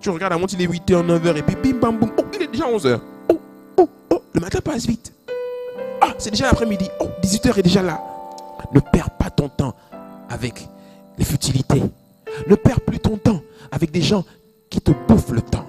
[0.00, 2.10] Tu regardes à montre, il est 8h, 9h, et puis bim, bam, boum.
[2.18, 3.00] Oh, il est déjà 11h.
[3.30, 3.38] Oh,
[3.78, 5.14] oh, oh, le matin passe vite.
[6.00, 6.88] Ah, c'est déjà l'après-midi.
[7.00, 8.00] Oh, 18h est déjà là.
[8.74, 9.74] Ne perds pas ton temps
[10.28, 10.68] avec
[11.16, 11.82] les futilités.
[12.48, 13.40] Ne perds plus ton temps
[13.70, 14.24] avec des gens
[14.68, 15.66] qui te bouffent le temps.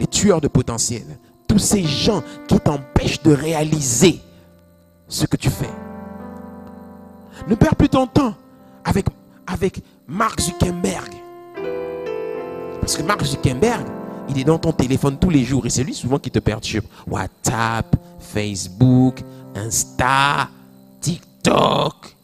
[0.00, 1.04] Les tueurs de potentiel.
[1.46, 4.20] Tous ces gens qui t'empêchent de réaliser
[5.08, 5.70] ce que tu fais.
[7.48, 8.34] Ne perds plus ton temps
[8.84, 9.06] avec,
[9.46, 11.12] avec Mark Zuckerberg.
[12.80, 13.86] Parce que Mark Zuckerberg,
[14.28, 16.86] il est dans ton téléphone tous les jours et c'est lui souvent qui te perturbe.
[17.06, 19.20] WhatsApp, Facebook,
[19.54, 20.48] Insta,
[21.00, 22.16] TikTok.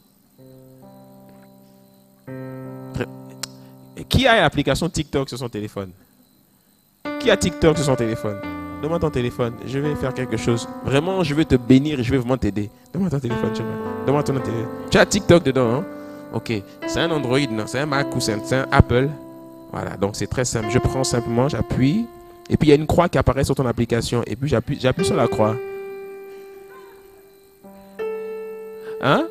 [4.09, 5.91] Qui a l'application TikTok sur son téléphone?
[7.21, 8.37] Qui a TikTok sur son téléphone?
[8.81, 9.55] Donne-moi ton téléphone.
[9.67, 10.69] Je vais faire quelque chose.
[10.85, 12.71] Vraiment, je vais te bénir je vais vraiment t'aider.
[12.93, 13.53] Donne-moi ton téléphone.
[14.05, 14.67] Donne-moi ton téléphone.
[14.91, 15.85] Tu as TikTok dedans, hein?
[16.33, 16.53] Ok.
[16.87, 17.65] C'est un Android, non?
[17.67, 19.09] C'est un Mac ou c'est un, Apple?
[19.73, 19.97] Voilà.
[19.97, 20.69] Donc c'est très simple.
[20.71, 22.07] Je prends simplement, j'appuie.
[22.49, 24.23] Et puis il y a une croix qui apparaît sur ton application.
[24.27, 25.57] Et puis j'appuie, sur la croix.
[29.03, 29.27] Hein?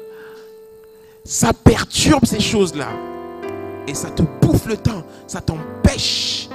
[1.23, 2.89] Ça perturbe ces choses-là
[3.88, 6.49] et ça te bouffe le temps, ça t'empêche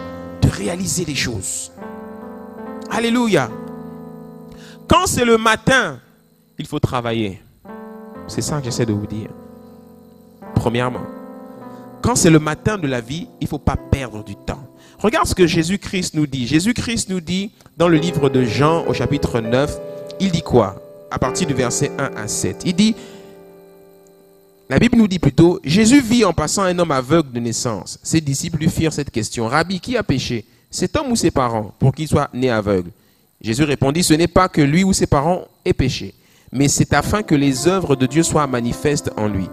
[0.60, 1.72] réaliser les choses.
[2.90, 3.50] Alléluia.
[4.86, 5.98] Quand c'est le matin,
[6.58, 7.40] il faut travailler.
[8.28, 9.30] C'est ça que j'essaie de vous dire.
[10.54, 11.06] Premièrement,
[12.02, 14.64] quand c'est le matin de la vie, il ne faut pas perdre du temps.
[14.98, 16.46] Regarde ce que Jésus-Christ nous dit.
[16.46, 19.78] Jésus-Christ nous dit dans le livre de Jean au chapitre 9,
[20.20, 20.76] il dit quoi?
[21.10, 22.62] À partir du verset 1 à 7.
[22.66, 22.94] Il dit,
[24.70, 27.98] la Bible nous dit plutôt, Jésus vit en passant un homme aveugle de naissance.
[28.04, 29.48] Ses disciples lui firent cette question.
[29.48, 30.44] Rabbi, qui a péché?
[30.70, 32.92] Cet homme ou ses parents pour qu'il soit né aveugle?
[33.40, 36.14] Jésus répondit, ce n'est pas que lui ou ses parents aient péché,
[36.52, 39.48] mais c'est afin que les œuvres de Dieu soient manifestes en lui.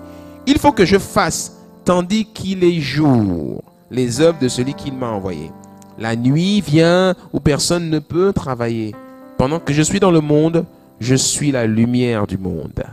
[0.45, 1.51] Il faut que je fasse,
[1.83, 5.49] tandis qu'il est jour, les œuvres de celui qui m'a envoyé.
[5.97, 8.93] La nuit vient où personne ne peut travailler.
[9.39, 10.63] Pendant que je suis dans le monde,
[10.99, 12.83] je suis la lumière du monde.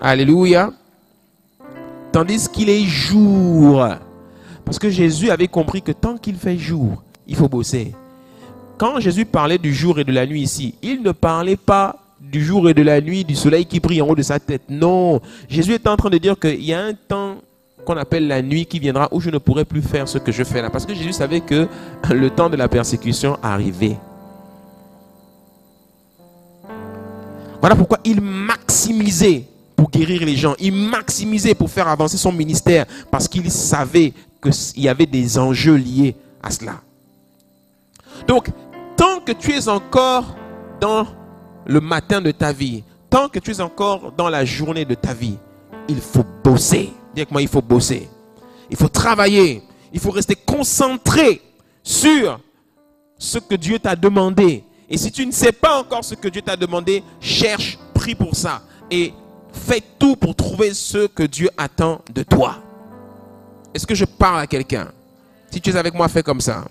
[0.00, 0.72] Alléluia.
[2.12, 3.86] Tandis qu'il est jour.
[4.64, 7.94] Parce que Jésus avait compris que tant qu'il fait jour, il faut bosser.
[8.78, 12.44] Quand Jésus parlait du jour et de la nuit ici, il ne parlait pas du
[12.44, 14.62] jour et de la nuit, du soleil qui brille en haut de sa tête.
[14.68, 15.20] Non.
[15.48, 17.36] Jésus est en train de dire qu'il y a un temps
[17.84, 20.42] qu'on appelle la nuit qui viendra où je ne pourrai plus faire ce que je
[20.42, 20.68] fais là.
[20.68, 21.68] Parce que Jésus savait que
[22.10, 23.96] le temps de la persécution arrivait.
[27.60, 29.44] Voilà pourquoi il maximisait
[29.76, 30.54] pour guérir les gens.
[30.58, 35.76] Il maximisait pour faire avancer son ministère parce qu'il savait qu'il y avait des enjeux
[35.76, 36.80] liés à cela.
[38.26, 38.48] Donc,
[38.96, 40.34] tant que tu es encore
[40.80, 41.06] dans
[41.66, 45.12] le matin de ta vie, tant que tu es encore dans la journée de ta
[45.12, 45.36] vie,
[45.88, 46.92] il faut bosser.
[47.30, 48.08] Moi, il faut bosser.
[48.70, 49.62] Il faut travailler.
[49.92, 51.40] Il faut rester concentré
[51.82, 52.40] sur
[53.18, 54.64] ce que Dieu t'a demandé.
[54.88, 58.36] Et si tu ne sais pas encore ce que Dieu t'a demandé, cherche, prie pour
[58.36, 58.62] ça.
[58.90, 59.12] Et
[59.64, 62.56] Fais tout pour trouver ce que Dieu attend de toi.
[63.74, 64.92] Est-ce que je parle à quelqu'un?
[65.50, 66.64] Si tu es avec moi, fais comme ça.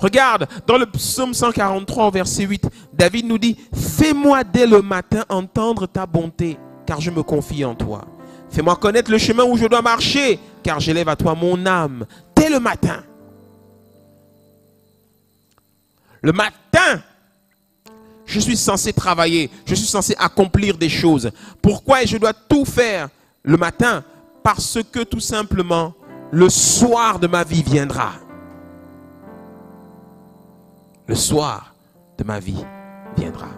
[0.00, 5.86] Regarde, dans le psaume 143, verset 8, David nous dit, Fais-moi dès le matin entendre
[5.86, 6.56] ta bonté,
[6.86, 8.04] car je me confie en toi.
[8.50, 12.48] Fais-moi connaître le chemin où je dois marcher, car j'élève à toi mon âme dès
[12.48, 13.02] le matin.
[16.22, 17.02] Le matin,
[18.28, 21.30] je suis censé travailler, je suis censé accomplir des choses.
[21.62, 23.08] Pourquoi je dois tout faire
[23.42, 24.04] le matin?
[24.42, 25.94] Parce que tout simplement,
[26.30, 28.12] le soir de ma vie viendra.
[31.06, 31.74] Le soir
[32.18, 32.62] de ma vie
[33.16, 33.48] viendra.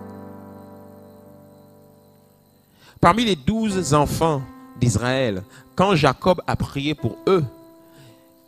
[3.00, 4.40] Parmi les douze enfants
[4.80, 5.42] d'Israël,
[5.74, 7.44] quand Jacob a prié pour eux,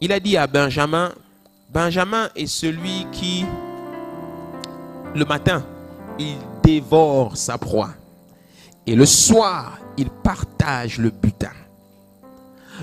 [0.01, 1.11] il a dit à Benjamin,
[1.69, 3.45] Benjamin est celui qui,
[5.17, 5.65] le matin,
[6.19, 7.91] il dévore sa proie.
[8.87, 11.53] Et le soir, il partage le butin.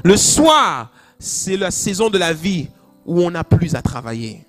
[0.04, 2.70] Le soir, c'est la saison de la vie
[3.06, 4.46] où on n'a plus à travailler.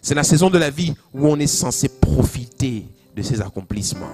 [0.00, 4.10] C'est la saison de la vie où on est censé profiter de ses accomplissements.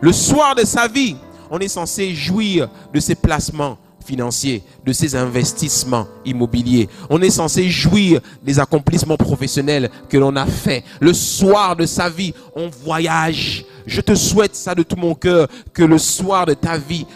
[0.00, 1.16] Le soir de sa vie,
[1.50, 6.88] on est censé jouir de ses placements financiers, de ses investissements immobiliers.
[7.08, 10.84] On est censé jouir des accomplissements professionnels que l'on a faits.
[11.00, 13.64] Le soir de sa vie, on voyage.
[13.86, 17.06] Je te souhaite ça de tout mon cœur, que le soir de ta vie,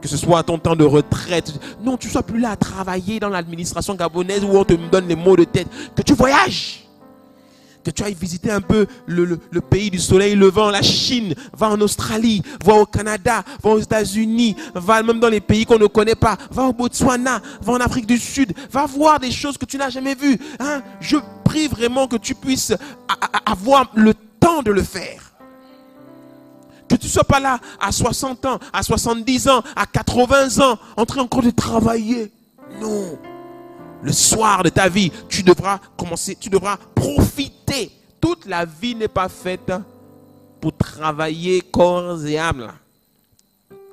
[0.00, 3.30] que ce soit ton temps de retraite, non, tu sois plus là à travailler dans
[3.30, 6.83] l'administration gabonaise où on te donne les mots de tête, que tu voyages
[7.84, 11.80] que tu ailles visiter un peu le, pays du soleil levant, la Chine, va en
[11.80, 16.14] Australie, va au Canada, va aux États-Unis, va même dans les pays qu'on ne connaît
[16.14, 19.76] pas, va au Botswana, va en Afrique du Sud, va voir des choses que tu
[19.76, 20.38] n'as jamais vues.
[20.58, 20.82] Hein.
[21.00, 22.72] Je prie vraiment que tu puisses
[23.46, 25.32] avoir le temps de le faire.
[26.88, 30.78] Que tu ne sois pas là à 60 ans, à 70 ans, à 80 ans,
[30.96, 32.32] en train encore de travailler.
[32.80, 33.18] Non
[34.04, 37.53] le soir de ta vie, tu devras commencer, tu devras profiter.
[38.20, 39.70] Toute la vie n'est pas faite
[40.60, 42.72] pour travailler corps et âme.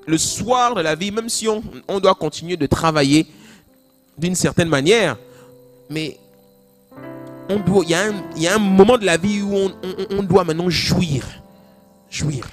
[0.08, 3.28] Le soir de la vie, même si on, doit continuer de travailler
[4.18, 5.18] d'une certaine manière,
[5.90, 6.18] mais
[7.50, 7.90] il
[8.38, 9.74] y, a un moment de la vie où on,
[10.12, 11.28] on doit maintenant jouir.
[12.10, 12.48] Jouir.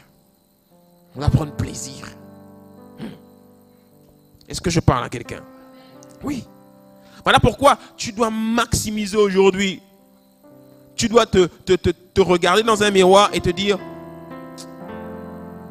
[1.15, 2.09] On va prendre plaisir.
[2.99, 3.07] Hmm.
[4.49, 5.43] Est-ce que je parle à quelqu'un?
[6.25, 6.45] Oui.
[7.23, 9.81] Voilà pourquoi tu dois maximiser aujourd'hui.
[10.99, 13.79] Tu dois te, te, regarder dans un miroir et te dire,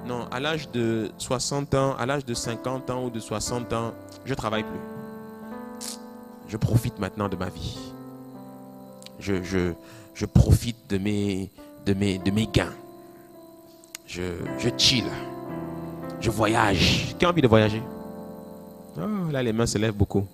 [0.05, 3.93] non, à l'âge de 60 ans, à l'âge de 50 ans ou de 60 ans,
[4.23, 4.79] je ne travaille plus.
[6.47, 7.77] Je profite maintenant de ma vie.
[9.19, 11.51] Je, je, profite de mes,
[11.85, 12.73] de, mes, de mes gains.
[14.05, 15.03] Je, je chill.
[16.21, 17.13] Je voyage.
[17.19, 17.83] Qui a envie de voyager?
[18.97, 20.25] Oh, Là, les mains se lèvent beaucoup.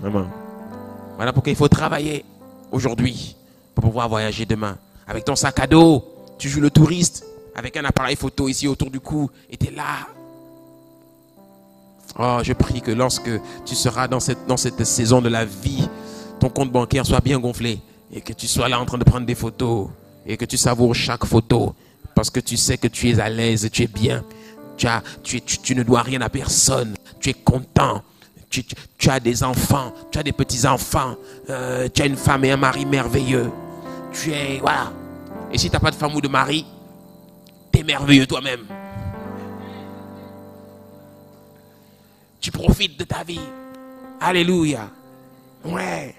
[0.00, 2.24] Voilà pourquoi il faut travailler
[2.72, 3.36] aujourd'hui
[3.76, 4.76] pour pouvoir voyager demain.
[5.06, 6.04] Avec ton sac à dos,
[6.38, 7.24] tu joues le touriste
[7.54, 10.08] avec un appareil photo ici autour du cou et tu es là.
[12.18, 13.30] Oh, je prie que lorsque
[13.64, 15.88] tu seras dans cette, dans cette saison de la vie,
[16.40, 17.78] ton compte bancaire soit bien gonflé
[18.12, 19.88] et que tu sois là en train de prendre des photos
[20.26, 21.74] et que tu savoures chaque photo
[22.14, 24.24] parce que tu sais que tu es à l'aise, tu es bien.
[24.76, 26.96] Tu, as, tu, tu ne dois rien à personne.
[27.20, 28.02] Tu es content
[28.98, 31.16] tu, as des enfants, tu as des petits-enfants,
[31.50, 33.50] euh, tu as une femme et un mari merveilleux.
[34.22, 34.92] Tu es, voilà.
[35.52, 36.66] Et si tu n'as pas de femme ou de mari,
[37.72, 38.66] tu es merveilleux toi-même.
[42.40, 43.40] Tu profites de ta vie.
[44.20, 44.88] Alléluia.
[45.64, 46.14] Ouais.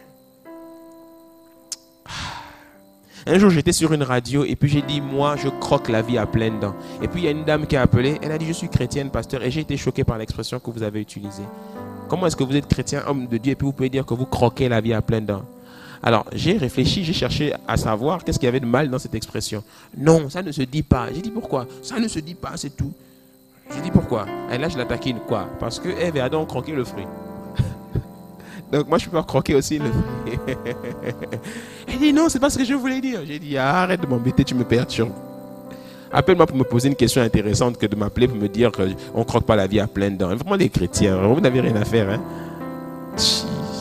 [3.25, 6.17] Un jour, j'étais sur une radio et puis j'ai dit, moi, je croque la vie
[6.17, 6.75] à pleines dents.
[7.01, 8.69] Et puis il y a une dame qui a appelé, elle a dit, je suis
[8.69, 11.43] chrétienne, pasteur, et j'ai été choqué par l'expression que vous avez utilisée.
[12.07, 14.13] Comment est-ce que vous êtes chrétien, homme de Dieu, et puis vous pouvez dire que
[14.13, 15.43] vous croquez la vie à plein dents?
[16.03, 19.15] Alors, j'ai réfléchi, j'ai cherché à savoir qu'est-ce qu'il y avait de mal dans cette
[19.15, 19.63] expression.
[19.97, 21.07] Non, ça ne se dit pas.
[21.13, 21.67] J'ai dit pourquoi?
[21.81, 22.91] Ça ne se dit pas, c'est tout.
[23.73, 24.25] J'ai dit pourquoi?
[24.51, 25.19] Et là, je la taquine.
[25.27, 25.47] Quoi?
[25.59, 27.07] Parce que Eve et Adam ont croqué le fruit.
[28.71, 30.39] Donc moi, je peux croquer aussi le fruit.
[31.87, 33.21] Elle dit non, c'est pas ce que je voulais dire.
[33.25, 35.11] J'ai dit arrête de m'embêter, tu me perturbes.
[36.11, 39.23] Appelle-moi pour me poser une question intéressante que de m'appeler pour me dire qu'on ne
[39.25, 40.33] croque pas la vie à pleines dents.
[40.33, 42.09] Vraiment des chrétiens, vous n'avez rien à faire.
[42.09, 42.21] Hein?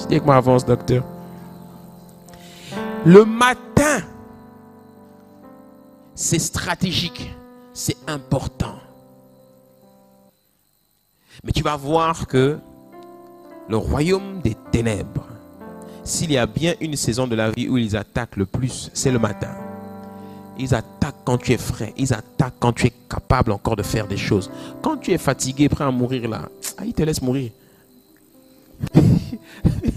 [0.08, 1.04] Dis moi avance, docteur.
[3.06, 4.02] Le matin,
[6.16, 7.32] c'est stratégique,
[7.72, 8.74] c'est important.
[11.44, 12.58] Mais tu vas voir que
[13.68, 15.28] le royaume des ténèbres,
[16.02, 19.12] s'il y a bien une saison de la vie où ils attaquent le plus, c'est
[19.12, 19.54] le matin.
[20.58, 21.94] Ils attaquent quand tu es frais.
[21.96, 24.50] Ils attaquent quand tu es capable encore de faire des choses.
[24.82, 27.52] Quand tu es fatigué, prêt à mourir là, ah, ils te laissent mourir.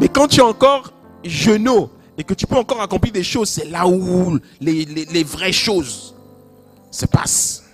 [0.00, 3.66] Mais quand tu es encore genou et que tu peux encore accomplir des choses, c'est
[3.66, 6.14] là où les, vraies choses
[6.90, 7.64] se passent.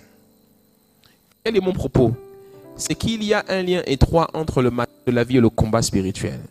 [1.41, 2.11] Quel est mon propos
[2.75, 5.49] C'est qu'il y a un lien étroit entre le matin de la vie et le
[5.49, 6.41] combat spirituel.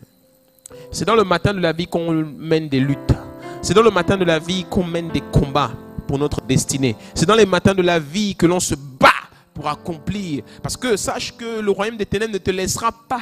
[0.91, 3.13] C'est dans le matin de la vie qu'on mène des luttes.
[3.61, 5.71] C'est dans le matin de la vie qu'on mène des combats
[6.07, 6.95] pour notre destinée.
[7.13, 9.09] C'est dans les matins de la vie que l'on se bat
[9.53, 10.43] pour accomplir.
[10.63, 13.21] Parce que sache que le royaume des ténèbres ne te laissera pas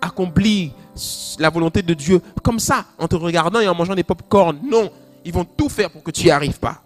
[0.00, 0.72] accomplir
[1.38, 4.58] la volonté de Dieu comme ça, en te regardant et en mangeant des pop-corn.
[4.64, 4.90] Non,
[5.24, 6.82] ils vont tout faire pour que tu n'y arrives pas.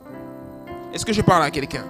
[0.92, 1.84] Est-ce que je parle à quelqu'un?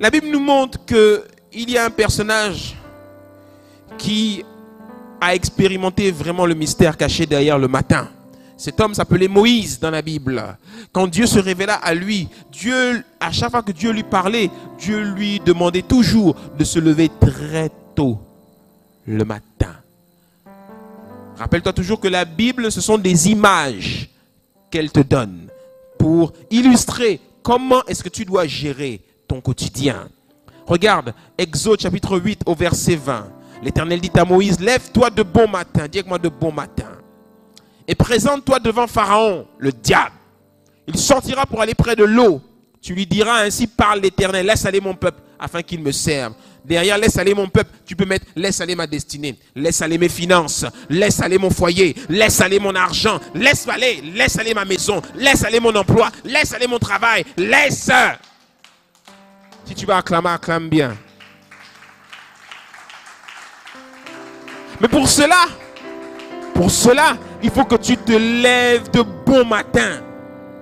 [0.00, 2.76] La Bible nous montre qu'il y a un personnage
[3.96, 4.44] qui
[5.20, 8.08] a expérimenté vraiment le mystère caché derrière le matin.
[8.56, 10.42] Cet homme s'appelait Moïse dans la Bible.
[10.92, 15.00] Quand Dieu se révéla à lui, Dieu, à chaque fois que Dieu lui parlait, Dieu
[15.02, 18.18] lui demandait toujours de se lever très tôt
[19.06, 19.74] le matin.
[21.36, 24.08] Rappelle-toi toujours que la Bible, ce sont des images
[24.70, 25.48] qu'elle te donne
[25.98, 30.08] pour illustrer comment est-ce que tu dois gérer ton quotidien.
[30.66, 33.28] Regarde, Exode chapitre 8 au verset 20.
[33.62, 36.90] L'Éternel dit à Moïse, lève-toi de bon matin, dis moi de bon matin,
[37.86, 40.16] et présente-toi devant Pharaon, le diable.
[40.86, 42.40] Il sortira pour aller près de l'eau.
[42.80, 46.34] Tu lui diras ainsi, parle l'Éternel, laisse aller mon peuple afin qu'il me serve.
[46.64, 47.70] Derrière, laisse aller mon peuple.
[47.84, 49.36] Tu peux mettre, laisse aller ma destinée.
[49.54, 50.64] Laisse aller mes finances.
[50.88, 51.94] Laisse aller mon foyer.
[52.08, 53.20] Laisse aller mon argent.
[53.34, 55.02] Laisse aller, laisse aller ma maison.
[55.14, 56.10] Laisse aller mon emploi.
[56.24, 57.24] Laisse aller mon travail.
[57.36, 57.90] Laisse.
[59.66, 60.96] Si tu vas acclamer, acclame bien.
[64.80, 65.46] Mais pour cela,
[66.54, 70.02] pour cela, il faut que tu te lèves de bon matin.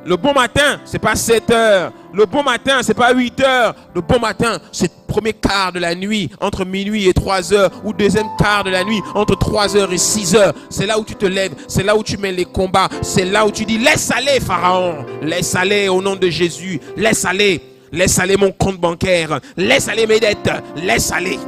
[0.05, 1.93] Le bon matin, c'est pas 7 heures.
[2.15, 3.75] Le bon matin, c'est pas 8 heures.
[3.95, 7.71] Le bon matin, c'est le premier quart de la nuit, entre minuit et 3 heures,
[7.85, 10.53] ou deuxième quart de la nuit, entre 3 heures et 6 heures.
[10.69, 13.47] C'est là où tu te lèves, c'est là où tu mets les combats, c'est là
[13.47, 18.19] où tu dis, laisse aller, Pharaon, laisse aller au nom de Jésus, laisse aller, laisse
[18.19, 21.39] aller mon compte bancaire, laisse aller mes dettes, laisse aller.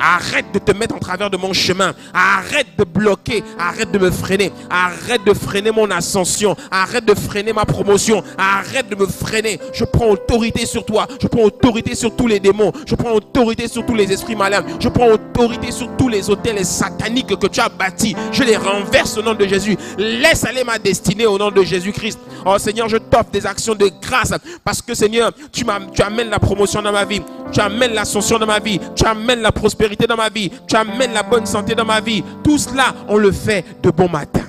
[0.00, 1.94] Arrête de te mettre en travers de mon chemin.
[2.12, 3.42] Arrête de bloquer.
[3.58, 4.52] Arrête de me freiner.
[4.70, 6.56] Arrête de freiner mon ascension.
[6.70, 8.22] Arrête de freiner ma promotion.
[8.36, 9.58] Arrête de me freiner.
[9.72, 11.06] Je prends autorité sur toi.
[11.20, 12.72] Je prends autorité sur tous les démons.
[12.86, 14.64] Je prends autorité sur tous les esprits malins.
[14.78, 18.14] Je prends autorité sur tous les hôtels sataniques que tu as bâtis.
[18.32, 19.76] Je les renverse au nom de Jésus.
[19.98, 22.18] Laisse aller ma destinée au nom de Jésus-Christ.
[22.44, 24.32] Oh Seigneur, je t'offre des actions de grâce
[24.62, 27.22] parce que Seigneur, tu, tu amènes la promotion dans ma vie.
[27.52, 28.78] Tu amènes l'ascension dans ma vie.
[28.94, 32.24] Tu amènes la prospérité dans ma vie, tu amènes la bonne santé dans ma vie.
[32.42, 34.42] Tout cela, on le fait de bon matin.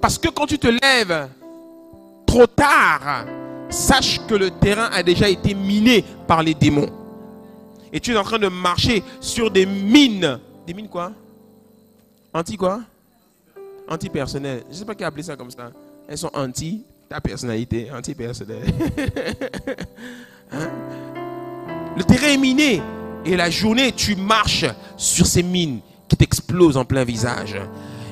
[0.00, 1.28] Parce que quand tu te lèves
[2.26, 3.26] trop tard,
[3.68, 6.88] sache que le terrain a déjà été miné par les démons.
[7.92, 10.38] Et tu es en train de marcher sur des mines.
[10.66, 11.12] Des mines quoi?
[12.32, 12.80] Anti quoi?
[13.88, 14.62] Anti-personnel.
[14.68, 15.72] Je ne sais pas qui a appelé ça comme ça.
[16.08, 18.62] Elles sont anti ta personnalité, anti-personnel.
[20.52, 20.70] hein?
[21.96, 22.82] Le terrain est miné.
[23.24, 24.64] Et la journée, tu marches
[24.96, 27.56] sur ces mines qui t'explosent en plein visage.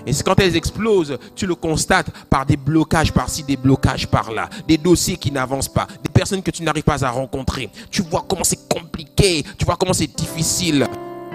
[0.06, 4.78] Et quand elles explosent, tu le constates par des blocages par-ci, des blocages par-là, des
[4.78, 7.70] dossiers qui n'avancent pas, des personnes que tu n'arrives pas à rencontrer.
[7.90, 10.86] Tu vois comment c'est compliqué, tu vois comment c'est difficile.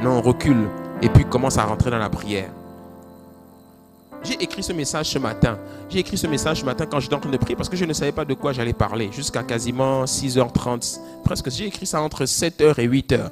[0.02, 0.68] Non, recule
[1.02, 2.50] et puis commence à rentrer dans la prière.
[4.24, 5.58] J'ai écrit ce message ce matin.
[5.90, 7.84] J'ai écrit ce message ce matin quand j'étais en train de prier parce que je
[7.84, 11.00] ne savais pas de quoi j'allais parler jusqu'à quasiment 6h30.
[11.26, 13.30] Presque, j'ai écrit ça entre 7h et 8h.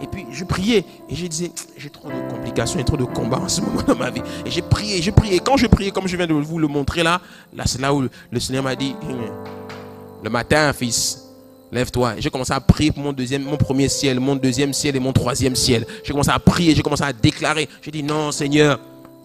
[0.00, 3.40] Et puis je priais et je disais, j'ai trop de complications et trop de combats
[3.40, 4.22] en ce moment dans ma vie.
[4.46, 5.36] Et j'ai prié, j'ai prié.
[5.36, 7.20] Et quand je priais, comme je viens de vous le montrer là,
[7.52, 8.94] là c'est là où le Seigneur m'a dit,
[10.22, 11.24] le matin, fils,
[11.72, 12.16] lève-toi.
[12.16, 15.00] Et j'ai commencé à prier pour mon deuxième, mon premier ciel, mon deuxième ciel et
[15.00, 15.84] mon troisième ciel.
[16.04, 17.68] J'ai commencé à prier, j'ai commencé à déclarer.
[17.82, 18.78] J'ai dit, non, Seigneur,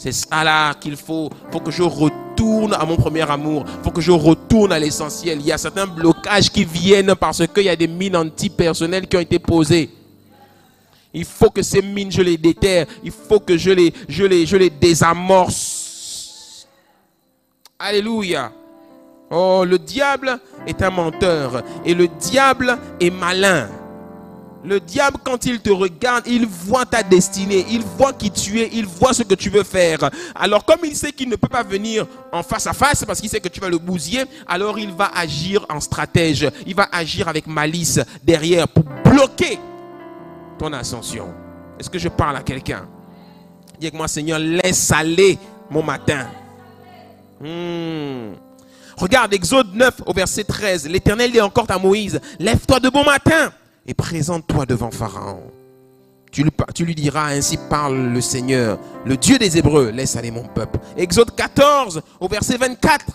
[0.04, 1.30] c'est ça là qu'il faut.
[1.50, 3.64] Faut que je retourne à mon premier amour.
[3.82, 5.40] Faut que je retourne à l'essentiel.
[5.40, 9.16] Il y a certains blocages qui viennent parce qu'il y a des mines antipersonnelles qui
[9.16, 9.90] ont été posées.
[11.14, 12.86] Il faut que ces mines, je les déterre.
[13.02, 16.68] Il faut que je les, je les, je les désamorce.
[17.80, 18.52] Alléluia.
[19.32, 20.38] Oh, le diable
[20.68, 21.64] est un menteur.
[21.86, 23.70] Et le diable est malin.
[24.66, 28.70] Le diable, quand il te regarde, il voit ta destinée, il voit qui tu es,
[28.72, 30.10] il voit ce que tu veux faire.
[30.36, 33.30] Alors comme il sait qu'il ne peut pas venir en face à face parce qu'il
[33.30, 37.28] sait que tu vas le bousiller, alors il va agir en stratège, il va agir
[37.28, 39.60] avec malice derrière pour bloquer
[40.58, 41.34] ton ascension.
[41.78, 42.88] Est-ce que je parle à quelqu'un?
[43.80, 45.38] Dis avec moi, Seigneur, laisse aller
[45.70, 46.28] mon matin.
[47.42, 48.36] Hmm.
[48.96, 50.88] Regarde, Exode 9 au verset 13.
[50.88, 53.52] L'Éternel dit encore à Moïse, lève-toi de bon matin
[53.86, 55.44] et présente-toi devant Pharaon.
[56.32, 56.44] Tu
[56.84, 60.80] lui, diras, ainsi parle le Seigneur, le Dieu des Hébreux, laisse aller mon peuple.
[60.98, 63.06] Exode 14 au verset 24.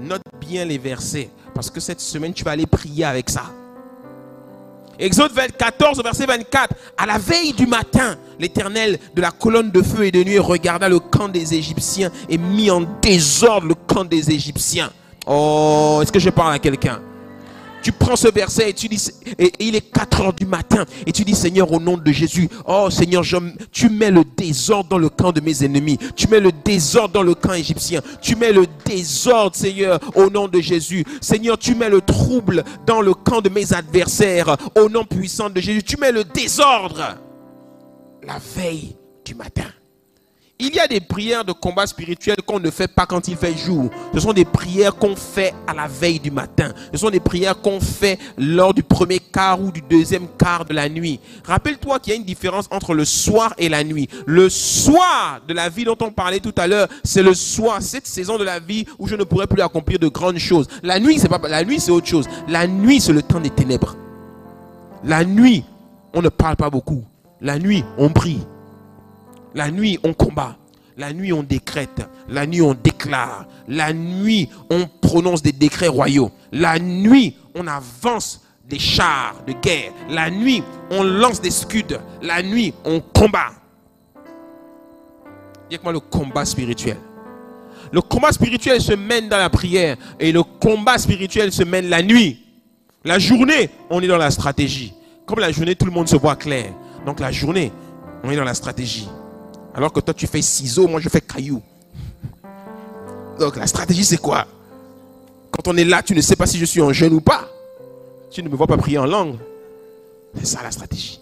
[0.00, 3.44] Note bien les versets, parce que cette semaine, tu vas aller prier avec ça.
[4.98, 6.74] Exode 14 au verset 24.
[6.96, 10.88] À la veille du matin, l'Éternel de la colonne de feu et de nuit regarda
[10.88, 14.90] le camp des Égyptiens et mit en désordre le camp des Égyptiens.
[15.26, 17.00] Oh, est-ce que je parle à quelqu'un?
[17.84, 21.12] Tu prends ce verset et tu dis, et, il est 4 heures du matin, et
[21.12, 23.22] tu dis, Seigneur, au nom de Jésus, oh Seigneur,
[23.70, 27.22] tu mets le désordre dans le camp de mes ennemis, tu mets le désordre dans
[27.22, 31.04] le camp égyptien, tu mets le désordre, Seigneur, au nom de Jésus.
[31.20, 35.60] Seigneur, tu mets le trouble dans le camp de mes adversaires, au nom puissant de
[35.60, 35.82] Jésus.
[35.82, 37.18] Tu mets le désordre
[38.22, 39.68] la veille du matin.
[40.60, 43.56] Il y a des prières de combat spirituel qu'on ne fait pas quand il fait
[43.56, 43.90] jour.
[44.14, 46.72] Ce sont des prières qu'on fait à la veille du matin.
[46.92, 50.72] Ce sont des prières qu'on fait lors du premier quart ou du deuxième quart de
[50.72, 51.18] la nuit.
[51.44, 54.08] Rappelle-toi qu'il y a une différence entre le soir et la nuit.
[54.26, 58.06] Le soir de la vie dont on parlait tout à l'heure, c'est le soir, cette
[58.06, 60.68] saison de la vie où je ne pourrai plus accomplir de grandes choses.
[60.84, 62.28] La nuit, c'est pas la nuit, c'est autre chose.
[62.46, 63.96] La nuit, c'est le temps des ténèbres.
[65.02, 65.64] La nuit,
[66.12, 67.02] on ne parle pas beaucoup.
[67.40, 68.38] La nuit, on prie.
[69.54, 70.56] La nuit, on combat.
[70.96, 72.06] La nuit, on décrète.
[72.28, 73.46] La nuit, on déclare.
[73.68, 76.30] La nuit, on prononce des décrets royaux.
[76.52, 79.92] La nuit, on avance des chars de guerre.
[80.08, 81.98] La nuit, on lance des scuds.
[82.22, 83.52] La nuit, on combat.
[85.70, 86.96] Dis-moi le combat spirituel.
[87.92, 92.02] Le combat spirituel se mène dans la prière et le combat spirituel se mène la
[92.02, 92.40] nuit.
[93.04, 94.94] La journée, on est dans la stratégie.
[95.26, 96.72] Comme la journée, tout le monde se voit clair.
[97.06, 97.72] Donc la journée,
[98.22, 99.08] on est dans la stratégie.
[99.74, 101.60] Alors que toi, tu fais ciseaux, moi, je fais caillou.
[103.38, 104.46] Donc, la stratégie, c'est quoi?
[105.50, 107.48] Quand on est là, tu ne sais pas si je suis en jeûne ou pas.
[108.30, 109.36] Tu ne me vois pas prier en langue.
[110.36, 111.20] C'est ça la stratégie.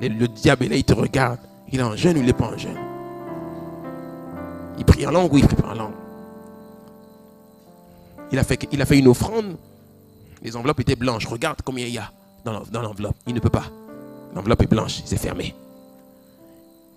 [0.00, 1.38] Le, diable là, il te regarde.
[1.72, 2.78] Il est en jeûne ou il n'est pas en jeûne?
[4.78, 5.94] Il prie en langue ou il ne prie pas en langue?
[8.32, 9.56] Il a, fait, il a fait une offrande.
[10.42, 11.26] Les enveloppes étaient blanches.
[11.26, 12.10] Regarde combien il y a
[12.44, 13.16] dans l'enveloppe.
[13.26, 13.66] Il ne peut pas.
[14.34, 15.02] L'enveloppe est blanche.
[15.04, 15.54] C'est fermé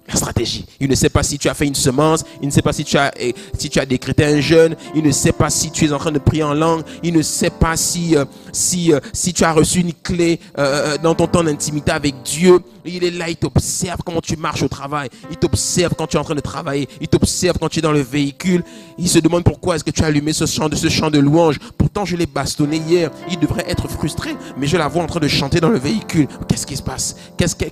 [0.07, 0.65] la stratégie.
[0.79, 2.83] Il ne sait pas si tu as fait une semence, il ne sait pas si
[2.83, 5.85] tu as, eh, si tu as décrété un jeûne, il ne sait pas si tu
[5.85, 8.99] es en train de prier en langue, il ne sait pas si, euh, si, euh,
[9.13, 12.59] si tu as reçu une clé euh, dans ton temps d'intimité avec Dieu.
[12.85, 16.19] Il est là, il t'observe comment tu marches au travail, il t'observe quand tu es
[16.19, 18.61] en train de travailler, il t'observe quand tu es dans le véhicule.
[18.97, 21.17] Il se demande pourquoi est-ce que tu as allumé ce chant de ce chant de
[21.17, 21.59] louange.
[21.77, 23.09] Pourtant, je l'ai bastonné hier.
[23.31, 26.27] Il devrait être frustré, mais je la vois en train de chanter dans le véhicule.
[26.49, 27.15] Qu'est-ce qui se passe?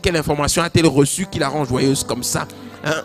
[0.02, 2.48] Quelle information a-t-elle reçue qui la rend joyeuse comme ça
[2.84, 3.04] hein?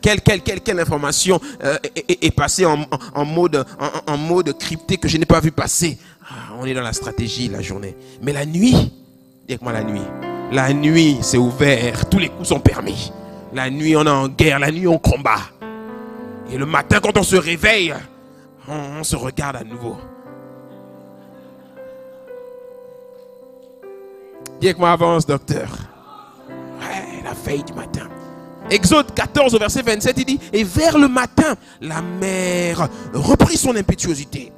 [0.00, 1.76] quelle, quelle, quelle, information euh,
[2.08, 2.78] est, passée en,
[3.24, 3.64] mode,
[4.06, 5.98] en, mode crypté que je n'ai pas vu passer?
[6.24, 7.96] Ah, On est dans la stratégie la journée.
[8.22, 8.92] Mais la nuit,
[9.46, 10.02] dis-moi la nuit.
[10.52, 12.08] La nuit, c'est ouvert.
[12.08, 13.12] Tous les coups sont permis.
[13.52, 14.58] La nuit, on est en guerre.
[14.58, 15.40] La nuit, on combat.
[16.50, 17.94] Et le matin, quand on se réveille,
[18.68, 19.96] on, se regarde à nouveau.
[24.60, 25.68] Dis moi avance, docteur.
[26.48, 28.08] Ouais, la veille du matin.
[28.70, 33.74] Exode 14 au verset 27, il dit, et vers le matin, la mer reprit son
[33.74, 34.52] impétuosité.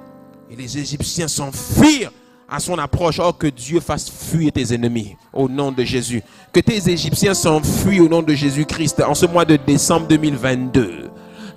[0.50, 2.12] Et les Égyptiens s'enfuirent
[2.46, 3.18] à son approche.
[3.24, 6.22] Oh, que Dieu fasse fuir tes ennemis au nom de Jésus.
[6.52, 11.08] Que tes Égyptiens s'enfuient au nom de Jésus-Christ en ce mois de décembre 2022.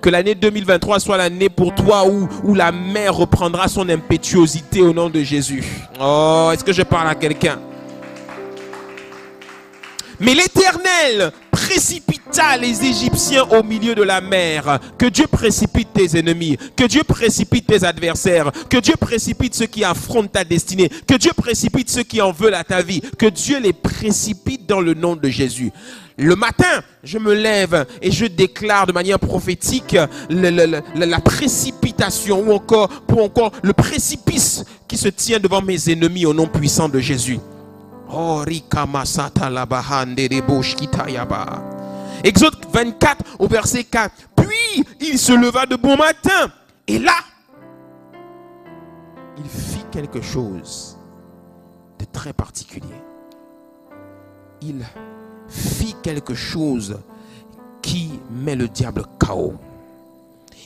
[0.01, 4.93] Que l'année 2023 soit l'année pour toi où, où la mer reprendra son impétuosité au
[4.93, 5.63] nom de Jésus.
[5.99, 7.59] Oh, est-ce que je parle à quelqu'un?
[10.19, 14.79] Mais l'Éternel précipita les Égyptiens au milieu de la mer.
[14.97, 19.83] Que Dieu précipite tes ennemis, que Dieu précipite tes adversaires, que Dieu précipite ceux qui
[19.83, 23.59] affrontent ta destinée, que Dieu précipite ceux qui en veulent à ta vie, que Dieu
[23.59, 25.71] les précipite dans le nom de Jésus.
[26.17, 29.97] Le matin, je me lève et je déclare de manière prophétique
[30.29, 36.33] la précipitation ou encore, pour encore, le précipice qui se tient devant mes ennemis au
[36.33, 37.39] nom puissant de Jésus.
[38.11, 38.43] Oh,
[42.23, 44.11] Exode 24 au verset 4.
[44.35, 46.51] Puis il se leva de bon matin.
[46.87, 47.15] Et là,
[49.37, 50.97] il fit quelque chose
[51.99, 53.01] de très particulier.
[54.61, 54.85] Il
[55.47, 56.99] fit quelque chose
[57.81, 59.53] qui met le diable KO.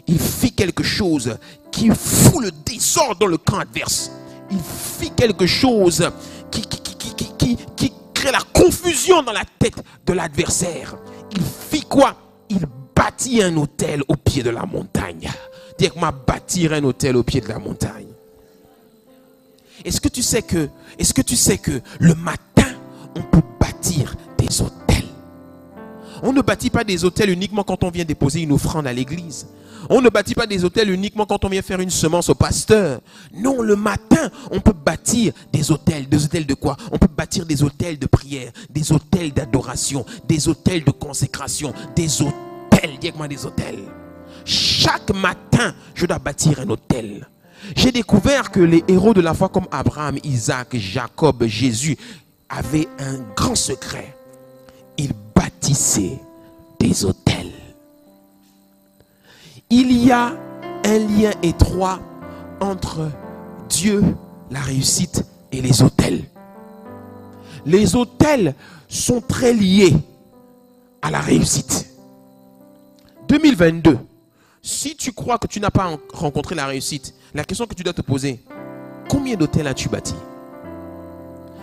[0.08, 1.38] Il fit quelque chose
[1.72, 4.12] qui fout le désordre dans le camp adverse.
[4.50, 6.10] Il fit quelque chose
[6.50, 6.62] qui,
[8.14, 10.98] crée la confusion dans la tête de l'adversaire.
[11.32, 12.16] Il fit quoi?
[12.50, 12.66] Il
[12.96, 15.30] bâtit un hôtel au pied de la montagne.
[15.78, 18.08] Dis-moi, bâtir un hôtel au pied de la montagne.
[19.86, 20.68] Est-ce que tu sais que,
[20.98, 22.68] est-ce que tu sais que le matin,
[23.16, 25.08] on peut bâtir des hôtels
[26.22, 29.48] On ne bâtit pas des hôtels uniquement quand on vient déposer une offrande à l'église.
[29.90, 33.00] On ne bâtit pas des hôtels uniquement quand on vient faire une semence au pasteur.
[33.34, 36.10] Non, le matin, on peut bâtir des hôtels.
[36.10, 36.76] Des hôtels de quoi?
[36.92, 42.22] On peut bâtir des hôtels de prière, des hôtels d'adoration, des hôtels de consécration, des
[42.22, 42.98] hôtels.
[43.00, 43.84] Dis-moi des hôtels.
[44.46, 47.28] Chaque matin, je dois bâtir un hôtel.
[47.76, 51.98] J'ai découvert que les héros de la foi comme Abraham, Isaac, Jacob, Jésus
[52.50, 54.16] avaient un grand secret.
[54.98, 56.20] Ils bâtissaient
[56.80, 57.49] des hôtels
[59.70, 60.34] il y a
[60.84, 62.00] un lien étroit
[62.60, 63.10] entre
[63.70, 64.04] Dieu,
[64.50, 66.24] la réussite et les hôtels.
[67.66, 68.56] Les hôtels
[68.88, 69.96] sont très liés
[71.02, 71.88] à la réussite.
[73.28, 74.00] 2022,
[74.62, 77.94] si tu crois que tu n'as pas rencontré la réussite, la question que tu dois
[77.94, 78.44] te poser,
[79.08, 80.16] combien d'hôtels as-tu bâti?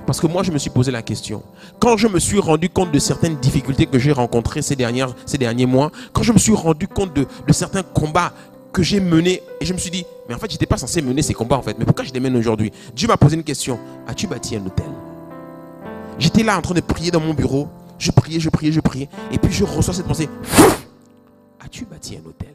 [0.07, 1.42] Parce que moi, je me suis posé la question.
[1.80, 5.90] Quand je me suis rendu compte de certaines difficultés que j'ai rencontrées ces, derniers mois,
[6.12, 8.32] quand je me suis rendu compte de, certains combats
[8.72, 11.02] que j'ai menés, et je me suis dit, mais en fait, je n'étais pas censé
[11.02, 11.76] mener ces combats, en fait.
[11.78, 12.72] Mais pourquoi je les mène aujourd'hui?
[12.94, 13.78] Dieu m'a posé une question.
[14.07, 14.86] As-tu bâti un hôtel?
[16.18, 17.68] J'étais là en train de prier dans mon bureau.
[17.98, 19.09] Je priais, je priais, je priais.
[19.32, 20.28] Et puis je reçois cette pensée.
[21.61, 22.54] As-tu bâti un hôtel?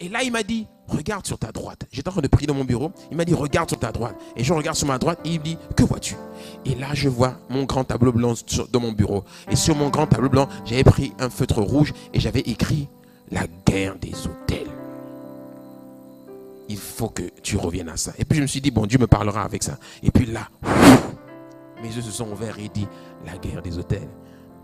[0.00, 1.86] Et là, il m'a dit, regarde sur ta droite.
[1.92, 2.92] J'étais en train de prier dans mon bureau.
[3.10, 4.16] Il m'a dit, regarde sur ta droite.
[4.36, 6.16] Et je regarde sur ma droite et il me dit, que vois-tu?
[6.64, 8.34] Et là, je vois mon grand tableau blanc
[8.72, 9.24] dans mon bureau.
[9.50, 12.88] Et sur mon grand tableau blanc, j'avais pris un feutre rouge et j'avais écrit
[13.30, 14.66] la guerre des hôtels.
[16.68, 18.12] Il faut que tu reviennes à ça.
[18.18, 19.78] Et puis je me suis dit, bon, Dieu me parlera avec ça.
[20.02, 20.48] Et puis là,
[21.82, 22.86] mes yeux se sont ouverts et il dit,
[23.24, 24.08] la guerre des hôtels.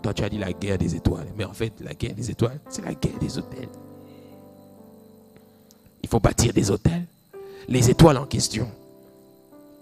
[0.02, 1.28] Toi, tu as dit la guerre des étoiles.
[1.36, 3.70] Mais en fait, la guerre des étoiles, c'est la guerre des hôtels.
[6.04, 7.06] Il faut bâtir des hôtels.
[7.66, 8.68] Les étoiles en question,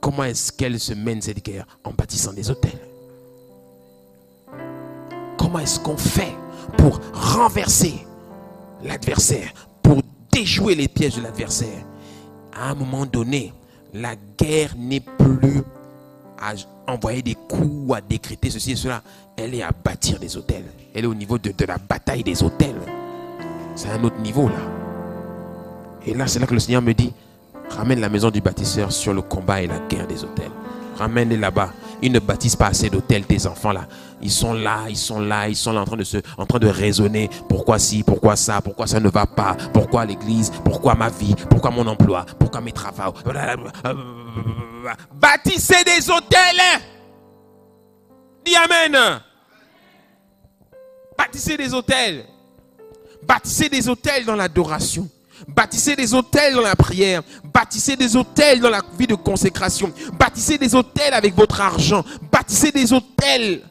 [0.00, 2.78] comment est-ce qu'elles se mènent cette guerre En bâtissant des hôtels?
[5.36, 6.32] Comment est-ce qu'on fait
[6.78, 8.06] pour renverser
[8.84, 9.52] l'adversaire,
[9.82, 10.00] pour
[10.30, 11.84] déjouer les pièges de l'adversaire?
[12.56, 13.52] À un moment donné,
[13.92, 15.64] la guerre n'est plus
[16.38, 16.52] à
[16.86, 19.02] envoyer des coups, à décréter ceci et cela.
[19.36, 20.66] Elle est à bâtir des hôtels.
[20.94, 22.80] Elle est au niveau de, de la bataille des hôtels.
[23.74, 24.82] C'est un autre niveau là.
[26.07, 27.12] Et là, c'est là que le Seigneur me dit,
[27.70, 30.50] ramène la maison du bâtisseur sur le combat et la guerre des hôtels.
[30.96, 31.72] Ramène-les là-bas.
[32.03, 33.86] Ils ne bâtissent pas assez d'hôtels, tes enfants là.
[34.20, 36.59] Ils sont là, ils sont là, ils sont là en train de se, en train
[36.59, 37.30] de raisonner.
[37.48, 41.70] Pourquoi si, pourquoi ça, pourquoi ça ne va pas, pourquoi l'église, pourquoi ma vie, pourquoi
[41.70, 43.14] mon emploi, pourquoi mes travaux?
[45.14, 46.80] Bâtissez des hôtels.
[48.44, 49.20] Dis Amen.
[51.16, 52.24] Bâtissez des hôtels.
[53.22, 55.09] Bâtissez des hôtels dans l'adoration.
[55.55, 57.22] Bâtissez des hôtels dans la prière.
[57.53, 59.92] Bâtissez des hôtels dans la vie de consécration.
[60.18, 62.05] Bâtissez des hôtels avec votre argent.
[62.30, 63.62] Bâtissez des hôtels.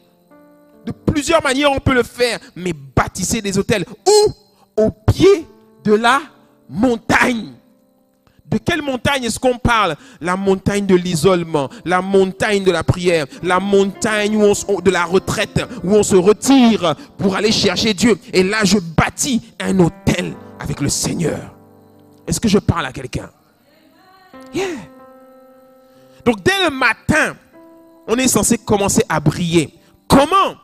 [0.84, 2.38] De plusieurs manières, on peut le faire.
[2.56, 3.84] Mais bâtissez des hôtels.
[4.06, 4.32] Où
[4.82, 5.46] Au pied
[5.84, 6.20] de la
[6.68, 7.52] montagne.
[8.46, 9.96] De quelle montagne est-ce qu'on parle?
[10.20, 15.04] La montagne de l'isolement, la montagne de la prière, la montagne où on, de la
[15.04, 18.18] retraite, où on se retire pour aller chercher Dieu.
[18.32, 21.51] Et là, je bâtis un hôtel avec le Seigneur.
[22.32, 23.28] Est-ce que je parle à quelqu'un?
[24.54, 24.64] Yeah.
[26.24, 27.36] Donc dès le matin,
[28.08, 29.74] on est censé commencer à briller.
[30.08, 30.56] Comment?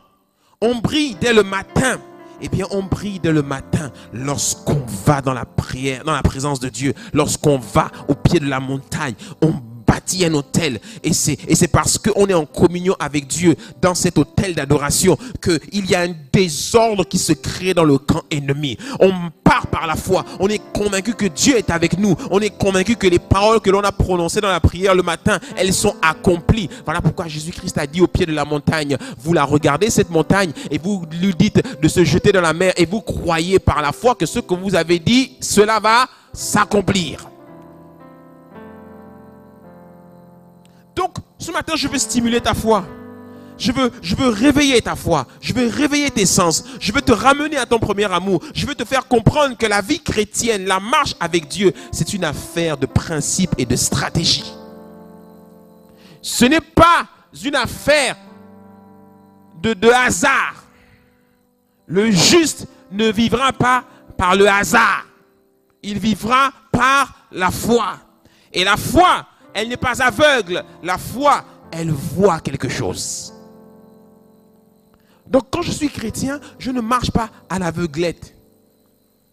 [0.61, 1.99] On brille dès le matin
[2.41, 6.59] Eh bien, on brille dès le matin lorsqu'on va dans la prière, dans la présence
[6.59, 9.13] de Dieu, lorsqu'on va au pied de la montagne,
[9.43, 9.53] on
[9.89, 10.79] bâtit un hôtel.
[11.03, 15.17] Et c'est, et c'est parce qu'on est en communion avec Dieu dans cet hôtel d'adoration
[15.41, 18.77] qu'il y a un désordre qui se crée dans le camp ennemi.
[18.99, 19.11] On
[19.43, 20.23] part par la foi.
[20.39, 22.15] On est convaincu que Dieu est avec nous.
[22.29, 25.39] On est convaincu que les paroles que l'on a prononcées dans la prière le matin,
[25.57, 26.69] elles sont accomplies.
[26.85, 30.51] Voilà pourquoi Jésus-Christ a dit au pied de la montagne, vous la regardez cette montagne
[30.69, 33.91] et vous lui dites de se jeter dans la mer et vous croyez par la
[33.91, 37.28] foi que ce que vous avez dit, cela va s'accomplir.
[40.99, 42.85] Donc, ce matin, je veux stimuler ta foi.
[43.57, 45.25] Je veux, réveiller ta foi.
[45.39, 46.65] Je veux réveiller tes sens.
[46.77, 48.43] Je veux te ramener à ton premier amour.
[48.53, 52.25] Je veux te faire comprendre que la vie chrétienne, la marche avec Dieu, c'est une
[52.25, 54.51] affaire de principe et de stratégie.
[56.21, 57.07] Ce n'est pas
[57.45, 58.17] une affaire
[59.61, 60.65] de hasard.
[61.87, 63.85] Le juste ne vivra pas
[64.17, 65.05] par le hasard.
[65.81, 67.99] Il vivra par la foi.
[68.51, 70.63] Et la foi, elle n'est pas aveugle.
[70.83, 73.33] La foi, elle voit quelque chose.
[75.27, 78.35] Donc quand je suis chrétien, je ne marche pas à l'aveuglette.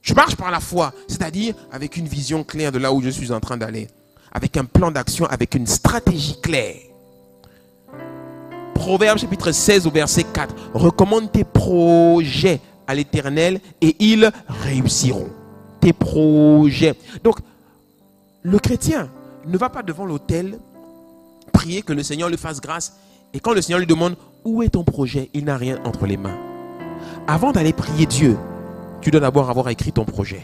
[0.03, 3.33] Je marche par la foi, c'est-à-dire avec une vision claire de là où je suis
[3.33, 3.89] en train d'aller,
[4.31, 6.77] avec un plan d'action, avec une stratégie claire.
[8.75, 10.55] Proverbe chapitre 16 au verset 4.
[10.75, 15.31] Recommande tes projets à l'Éternel et ils réussiront.
[15.81, 16.95] Tes projets.
[17.25, 17.39] Donc,
[18.43, 19.11] le chrétien,
[19.47, 20.59] ne va pas devant l'autel
[21.53, 22.97] prier que le Seigneur lui fasse grâce.
[23.33, 26.17] Et quand le Seigneur lui demande où est ton projet, il n'a rien entre les
[26.17, 26.37] mains.
[27.27, 28.37] Avant d'aller prier Dieu,
[29.01, 30.43] tu dois d'abord avoir écrit ton projet.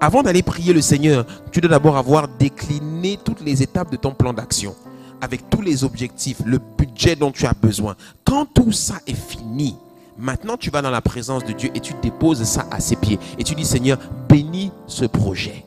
[0.00, 4.12] Avant d'aller prier le Seigneur, tu dois d'abord avoir décliné toutes les étapes de ton
[4.12, 4.76] plan d'action,
[5.20, 7.96] avec tous les objectifs, le budget dont tu as besoin.
[8.24, 9.76] Quand tout ça est fini,
[10.16, 13.18] maintenant tu vas dans la présence de Dieu et tu déposes ça à ses pieds.
[13.38, 13.98] Et tu dis, Seigneur,
[14.28, 15.64] bénis ce projet.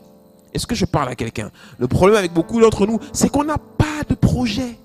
[0.53, 1.51] Est-ce que je parle à quelqu'un?
[1.77, 4.77] Le problème avec beaucoup d'entre nous, c'est qu'on n'a pas de projet.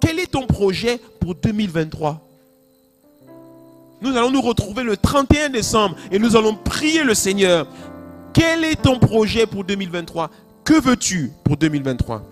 [0.00, 2.20] quel est ton projet pour 2023
[4.00, 7.66] Nous allons nous retrouver le 31 décembre et nous allons prier le Seigneur.
[8.32, 10.30] Quel est ton projet pour 2023
[10.64, 12.22] Que veux-tu pour 2023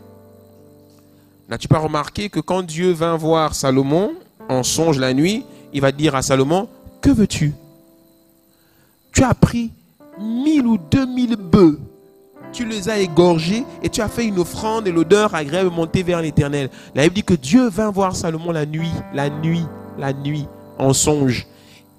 [1.48, 4.12] N'as-tu pas remarqué que quand Dieu vint voir Salomon
[4.48, 6.68] en songe la nuit, il va dire à Salomon,
[7.01, 7.52] que veux-tu?
[9.16, 9.72] Tu as pris
[10.20, 11.80] mille ou deux mille bœufs,
[12.52, 16.20] tu les as égorgés et tu as fait une offrande et l'odeur agréable monter vers
[16.20, 16.68] l'éternel.
[16.94, 19.64] La Bible dit que Dieu vint voir Salomon la nuit, la nuit,
[19.97, 20.47] la nuit,
[20.78, 21.47] en songe.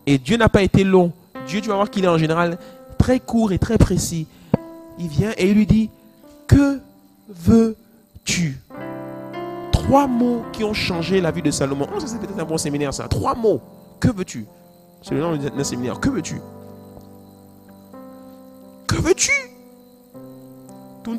[0.06, 1.12] Et Dieu n'a pas été long.
[1.48, 2.60] Dieu, tu vas voir qu'il est en général
[3.00, 4.28] très court et très précis.
[5.00, 5.90] Il vient et il lui dit,
[6.46, 6.80] que
[7.30, 8.60] veux-tu?
[9.72, 11.88] Trois mots qui ont changé la vie de Salomon.
[11.96, 13.08] Oh, ça c'est peut-être un bon séminaire ça.
[13.08, 13.60] Trois mots.
[14.00, 14.46] Que veux-tu?
[15.02, 16.00] C'est le nom d'un séminaire.
[16.00, 16.36] Que veux-tu?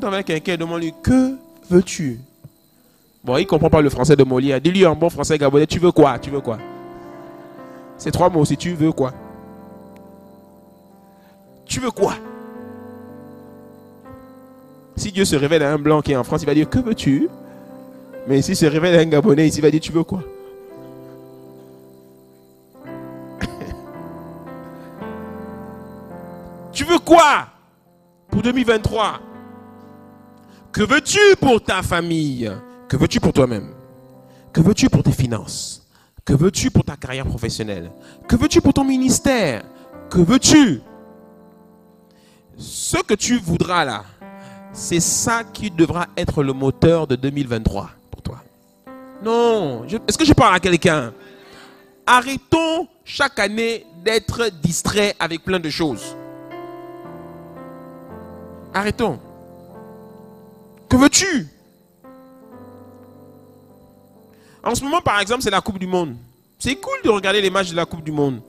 [0.03, 1.35] Avec quelqu'un demande-lui Que
[1.69, 2.19] veux-tu?
[3.23, 4.61] Bon, il ne comprend pas le français de Molière.
[4.61, 6.17] Dis-lui en bon français gabonais, tu veux quoi?
[6.19, 6.57] Tu veux quoi?
[7.97, 8.45] C'est trois mots.
[8.45, 9.11] Si tu veux quoi?
[11.65, 12.13] Tu veux quoi?
[14.95, 16.79] Si Dieu se révèle à un blanc qui est en France, il va dire Que
[16.79, 17.27] veux-tu?
[18.27, 20.21] Mais si se révèle un Gabonais il va dire, tu veux quoi?
[26.71, 27.47] Tu veux quoi?
[28.29, 29.19] Pour 2023
[30.71, 32.51] Que veux-tu pour ta famille?
[32.87, 33.73] Que veux-tu pour toi-même?
[34.53, 35.87] Que veux-tu pour tes finances?
[36.25, 37.91] Que veux-tu pour ta carrière professionnelle?
[38.27, 39.63] Que veux-tu pour ton ministère?
[40.09, 40.81] Que veux-tu?
[42.57, 44.03] Ce que tu voudras là,
[44.73, 47.91] c'est ça qui devra être le moteur de 2023.
[49.23, 49.85] Non.
[49.85, 51.13] Est-ce que je parle à quelqu'un?
[52.05, 56.15] Arrêtons chaque année d'être distrait avec plein de choses.
[58.73, 59.19] Arrêtons.
[60.89, 61.47] Que veux-tu?
[64.63, 66.15] En ce moment, par exemple, c'est la Coupe du Monde.
[66.57, 68.41] C'est cool de regarder les matchs de la Coupe du Monde.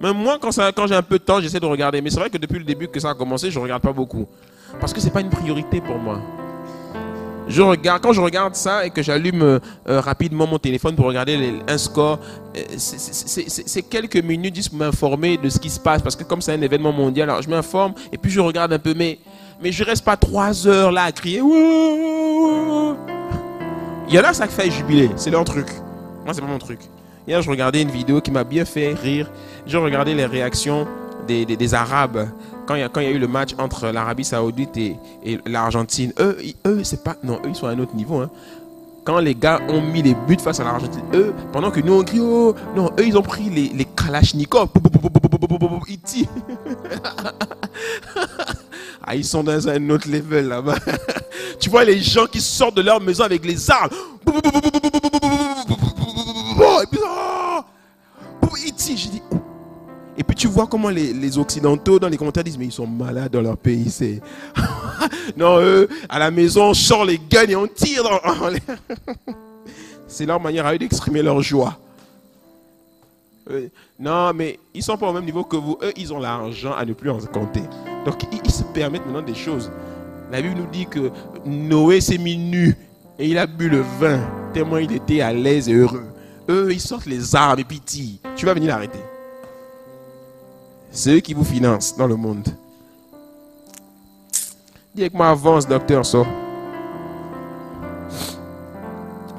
[0.00, 2.00] Même moi, quand, j'ai un peu de temps, j'essaie de regarder.
[2.00, 3.92] Mais c'est vrai que depuis le début que ça a commencé, je ne regarde pas
[3.92, 4.26] beaucoup.
[4.80, 6.20] Parce que ce n'est pas une priorité pour moi
[7.50, 9.58] je regarde, quand je regarde ça et que j'allume euh,
[9.88, 12.20] euh, rapidement mon téléphone pour regarder un score,
[12.56, 16.00] euh, c'est quelques minutes juste pour m'informer de ce qui se passe.
[16.00, 18.78] Parce que comme c'est un événement mondial, alors je m'informe et puis je regarde un
[18.78, 18.94] peu.
[18.96, 19.18] Mais,
[19.60, 21.38] mais je reste pas trois heures là à crier.
[24.08, 25.10] Il y en a ça qui fait jubiler.
[25.16, 25.66] C'est leur truc.
[26.24, 26.80] Moi, c'est pas mon truc.
[27.28, 29.30] Hier, je regardais une vidéo qui m'a bien fait rire.
[29.66, 30.86] Je regardais les réactions
[31.26, 32.28] des, des Arabes
[32.70, 34.96] quand il, y a, quand il y a eu le match entre l'Arabie Saoudite et,
[35.44, 37.16] l'Argentine, eux, eux c'est pas.
[37.24, 38.18] Non, eux, ils sont à un autre niveau.
[38.18, 38.30] Hein.
[39.02, 42.04] Quand les gars ont mis les buts face à l'Argentine, eux, pendant que nous on
[42.04, 44.68] crie, oh, non, eux, ils ont pris les, les Kalachnikov.
[45.88, 46.28] Ils tirent.
[49.02, 50.76] Ah, ils sont dans un autre level là-bas.
[51.58, 53.90] Tu vois les gens qui sortent de leur maison avec les armes.
[56.82, 57.00] Et puis,
[58.94, 59.22] dis,
[60.16, 63.32] et puis tu vois comment les, Occidentaux dans les commentaires disent, mais ils sont malades
[63.32, 63.90] dans leur pays.
[63.90, 64.20] C'est...
[65.36, 68.04] non, eux, à la maison, on sort les guns et on tire.
[70.06, 71.78] C'est leur manière à eux d'exprimer leur joie.
[73.50, 73.68] Euh,
[73.98, 75.78] non, mais ils sont pas au même niveau que vous.
[75.82, 77.62] Eux, ils ont l'argent à ne plus en compter.
[78.04, 79.70] Donc, ils, se permettent maintenant des choses.
[80.30, 81.10] La Bible nous dit que
[81.44, 82.76] Noé s'est mis nu
[83.18, 84.20] et il a bu le vin,
[84.54, 86.04] tellement il était à l'aise et heureux.
[86.48, 87.80] Eux, ils sortent les armes et puis
[88.36, 88.98] Tu vas venir l'arrêter.
[90.90, 92.48] C'est eux qui vous financent dans le monde.
[94.94, 96.02] Dis avec moi, avance, docteur.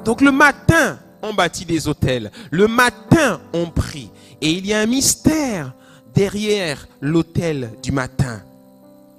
[0.04, 2.30] Donc le matin, on bâtit des hôtels.
[2.50, 4.10] Le matin, on prie.
[4.40, 5.74] Et il y a un mystère
[6.14, 8.40] derrière l'hôtel du matin,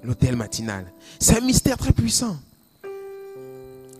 [0.04, 0.92] l'hôtel matinal.
[1.18, 2.36] C'est un mystère très puissant.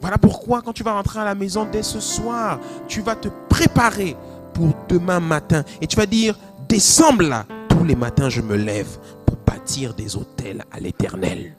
[0.01, 3.29] Voilà pourquoi quand tu vas rentrer à la maison dès ce soir, tu vas te
[3.49, 4.17] préparer
[4.53, 5.65] pour demain matin.
[5.81, 7.47] Et tu vas dire, décembre là,
[7.85, 11.55] les matins, je me lève pour bâtir des hôtels à l'éternel.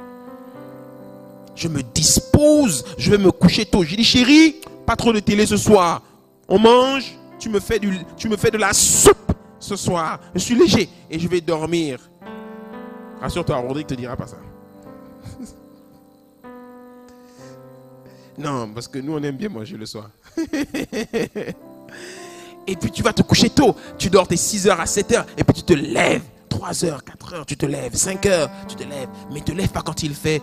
[1.55, 3.83] Je me dispose, je vais me coucher tôt.
[3.83, 4.55] J'ai dit, chérie,
[4.85, 6.01] pas trop de télé ce soir.
[6.47, 10.19] On mange, tu me fais, du, tu me fais de la soupe ce soir.
[10.33, 11.99] Je suis léger et je vais dormir.
[13.21, 14.37] Rassure-toi, Rodrigue te dira pas ça.
[18.37, 20.09] non, parce que nous, on aime bien manger le soir.
[22.67, 23.75] Et puis tu vas te coucher tôt.
[23.97, 25.25] Tu dors tes 6 heures à 7 heures.
[25.37, 26.23] Et puis tu te lèves.
[26.49, 27.95] 3 heures, 4 heures, tu te lèves.
[27.95, 29.09] 5 heures, tu te lèves.
[29.31, 30.41] Mais ne te lève pas quand il fait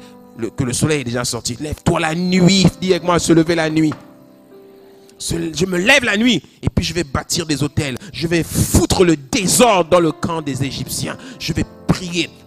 [0.56, 1.56] que le soleil est déjà sorti.
[1.60, 2.66] Lève-toi la nuit.
[2.80, 3.92] Dis avec moi, se lever la nuit.
[5.30, 7.96] Je me lève la nuit et puis je vais bâtir des hôtels.
[8.12, 11.16] Je vais foutre le désordre dans le camp des Égyptiens.
[11.38, 11.64] Je vais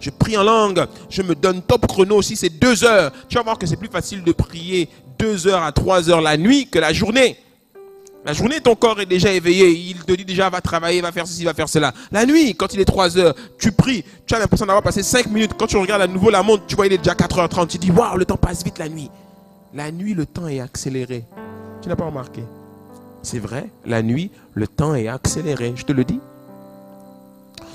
[0.00, 0.86] Je prie en langue.
[1.08, 3.12] Je me donne top chrono aussi, c'est 2 heures.
[3.28, 6.36] Tu vas voir que c'est plus facile de prier 2 heures à 3 heures la
[6.36, 7.36] nuit que la journée.
[8.24, 9.70] La journée, ton corps est déjà éveillé.
[9.70, 11.92] Il te dit déjà, va travailler, va faire ceci, va faire cela.
[12.10, 14.04] La nuit, quand il est 3 heures, tu pries.
[14.26, 15.52] Tu as l'impression d'avoir passé 5 minutes.
[15.56, 17.68] Quand tu regardes à nouveau la montre, tu vois, il est déjà 4h30.
[17.68, 19.10] Tu dis, waouh, le temps passe vite la nuit.
[19.74, 21.24] La nuit, le temps est accéléré.
[21.82, 22.42] Tu n'as pas remarqué?
[23.22, 25.74] C'est vrai, la nuit, le temps est accéléré.
[25.76, 26.20] Je te le dis.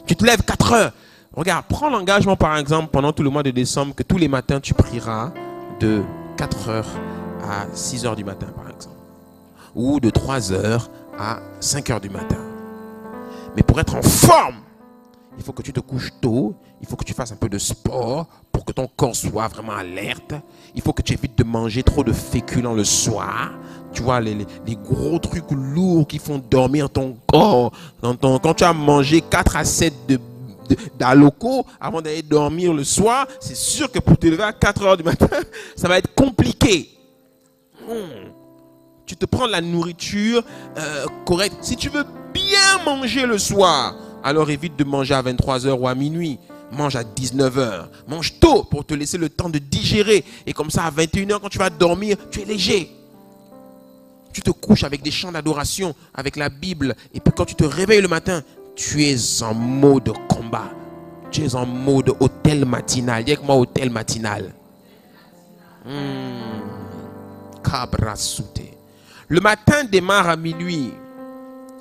[0.05, 0.91] Tu te lèves 4 heures.
[1.33, 4.59] Regarde, prends l'engagement par exemple pendant tout le mois de décembre que tous les matins
[4.59, 5.31] tu prieras
[5.79, 6.03] de
[6.37, 6.89] 4 heures
[7.43, 8.95] à 6 heures du matin par exemple
[9.75, 12.37] ou de 3 heures à 5 heures du matin.
[13.55, 14.55] Mais pour être en forme,
[15.37, 17.57] il faut que tu te couches tôt, il faut que tu fasses un peu de
[17.57, 20.33] sport pour que ton corps soit vraiment alerte.
[20.75, 23.51] Il faut que tu évites de manger trop de féculents le soir.
[23.93, 24.45] Tu vois, les,
[24.83, 27.71] gros trucs lourds qui font dormir ton corps.
[28.01, 30.19] Quand, tu as mangé 4 à 7 de
[30.97, 34.97] d'aloco avant d'aller dormir le soir, c'est sûr que pour te lever à 4 heures
[34.97, 35.27] du matin,
[35.75, 36.89] ça va être compliqué.
[37.87, 38.31] Hmm
[39.11, 40.41] tu te prends la nourriture
[40.77, 41.57] euh, correcte.
[41.59, 43.93] Si tu veux bien manger le soir,
[44.23, 46.39] alors évite de manger à 23h ou à minuit.
[46.71, 47.87] Mange à 19h.
[48.07, 50.23] Mange tôt pour te laisser le temps de digérer.
[50.45, 52.89] Et comme ça, à 21h, quand tu vas dormir, tu es léger.
[54.31, 56.95] Tu te couches avec des chants d'adoration, avec la Bible.
[57.13, 58.43] Et puis quand tu te réveilles le matin,
[58.81, 60.71] tu es en mode combat.
[61.29, 63.23] Tu es en mode hôtel matinal.
[63.23, 64.53] Dis avec moi hôtel matinal.
[65.85, 66.61] Hmm.
[67.63, 68.15] Cabra
[69.27, 70.91] le matin démarre à minuit.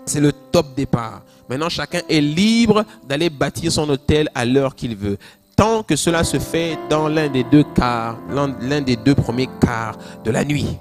[0.07, 1.23] C'est le top départ.
[1.49, 5.19] Maintenant, chacun est libre d'aller bâtir son hôtel à l'heure qu'il veut.
[5.57, 9.99] Tant que cela se fait dans l'un des deux quarts, l'un des deux premiers quarts
[10.25, 10.79] de la nuit.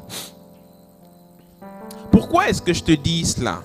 [2.12, 3.64] Pourquoi est-ce que je te dis cela?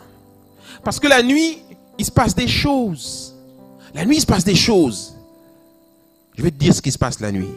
[0.82, 1.58] Parce que la nuit,
[1.98, 3.34] il se passe des choses.
[3.94, 5.14] La nuit, il se passe des choses.
[6.36, 7.52] Je vais te dire ce qui se passe la nuit.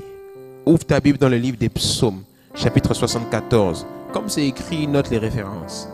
[0.65, 2.23] Ouvre ta Bible dans le livre des psaumes,
[2.53, 5.87] chapitre 74 comme c'est écrit, note les références.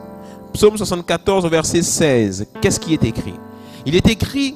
[0.53, 2.47] Psaume 74, verset 16.
[2.61, 3.33] Qu'est-ce qui est écrit?
[3.85, 4.55] Il est écrit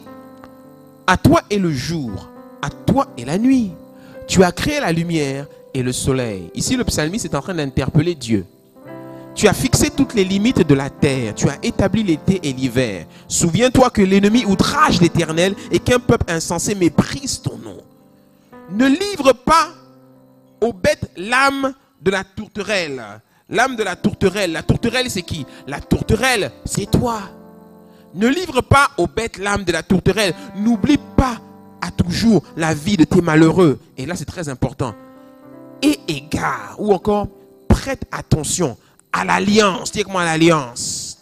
[1.06, 2.30] À toi est le jour,
[2.62, 3.72] à toi est la nuit.
[4.28, 6.50] Tu as créé la lumière et le soleil.
[6.54, 8.46] Ici, le psalmiste est en train d'interpeller Dieu.
[9.38, 11.36] Tu as fixé toutes les limites de la terre.
[11.36, 13.06] Tu as établi l'été et l'hiver.
[13.28, 17.78] Souviens-toi que l'ennemi outrage l'éternel et qu'un peuple insensé méprise ton nom.
[18.72, 19.68] Ne livre pas
[20.60, 23.04] aux bêtes l'âme de la tourterelle,
[23.48, 24.54] l'âme de la tourterelle.
[24.54, 25.46] La tourterelle, c'est qui?
[25.68, 27.20] La tourterelle, c'est toi.
[28.16, 30.34] Ne livre pas aux bêtes l'âme de la tourterelle.
[30.56, 31.38] N'oublie pas
[31.80, 33.80] à toujours la vie de tes malheureux.
[33.98, 34.96] Et là, c'est très important.
[35.84, 37.28] Et égare, ou encore
[37.68, 38.76] prête attention
[39.18, 39.92] à l'alliance.
[39.92, 41.18] Dis moi l'alliance.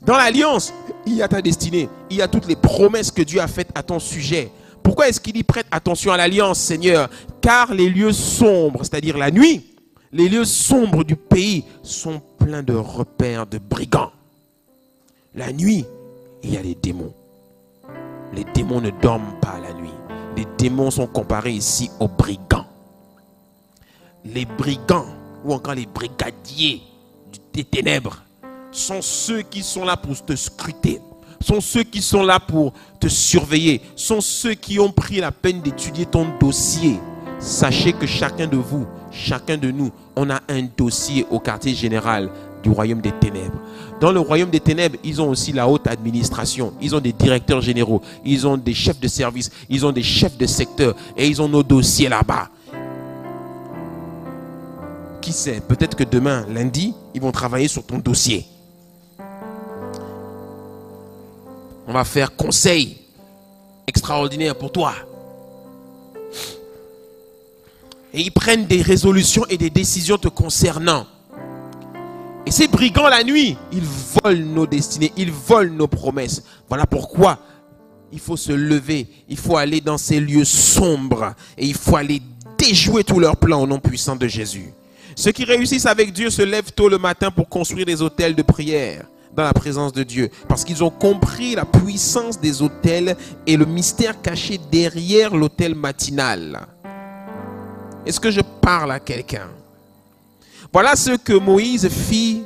[0.00, 0.72] Dans l'alliance,
[1.06, 1.88] il y a ta destinée.
[2.10, 4.50] Il y a toutes les promesses que Dieu a faites à ton sujet.
[4.82, 7.08] Pourquoi est-ce qu'il dit prête attention à l'alliance, Seigneur?
[7.40, 9.64] Car les lieux sombres, c'est-à-dire la nuit,
[10.12, 14.10] les lieux sombres du pays sont pleins de repères de brigands.
[15.34, 15.86] La nuit,
[16.42, 17.14] il y a les démons.
[18.34, 19.94] Les démons ne dorment pas la nuit.
[20.36, 22.66] Les démons sont comparés ici aux brigands.
[24.24, 25.06] Les brigands,
[25.44, 26.82] ou encore les brigadiers
[27.52, 28.22] des ténèbres,
[28.70, 31.00] sont ceux qui sont là pour te scruter,
[31.40, 35.60] sont ceux qui sont là pour te surveiller, sont ceux qui ont pris la peine
[35.60, 36.98] d'étudier ton dossier.
[37.38, 42.30] Sachez que chacun de vous chacun de nous, on a un dossier au quartier général
[42.62, 43.58] du royaume des ténèbres.
[44.00, 47.60] Dans le royaume des ténèbres, ils ont aussi la haute administration, ils ont des directeurs
[47.60, 51.40] généraux, ils ont des chefs de service, ils ont des chefs de secteur et ils
[51.40, 52.48] ont nos dossiers là-bas.
[55.22, 58.44] Qui sait, peut-être que demain, lundi, ils vont travailler sur ton dossier.
[61.86, 62.98] On va faire conseil
[63.86, 64.92] extraordinaire pour toi.
[68.14, 71.06] et ils prennent des résolutions et des décisions te concernant.
[72.44, 73.84] Et ces brigands la nuit, ils
[74.22, 76.42] volent nos destinées, ils volent nos promesses.
[76.68, 77.38] Voilà pourquoi
[78.12, 82.20] il faut se lever, il faut aller dans ces lieux sombres et il faut aller
[82.58, 84.74] déjouer tous leurs plans au nom puissant de Jésus.
[85.16, 88.42] Ceux qui réussissent avec Dieu se lèvent tôt le matin pour construire des hôtels de
[88.42, 90.30] prière dans la présence de Dieu.
[90.48, 93.16] Parce qu'ils ont compris la puissance des hôtels
[93.46, 96.66] et le mystère caché derrière l'hôtel matinal.
[98.04, 99.48] Est-ce que je parle à quelqu'un?
[100.72, 102.44] Voilà ce que Moïse fit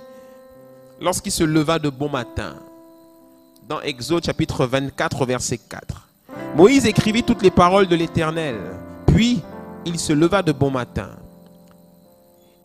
[1.01, 2.57] lorsqu'il se leva de bon matin.
[3.69, 6.09] Dans Exode chapitre 24, verset 4.
[6.57, 8.57] Moïse écrivit toutes les paroles de l'Éternel.
[9.07, 9.41] Puis
[9.85, 11.11] il se leva de bon matin.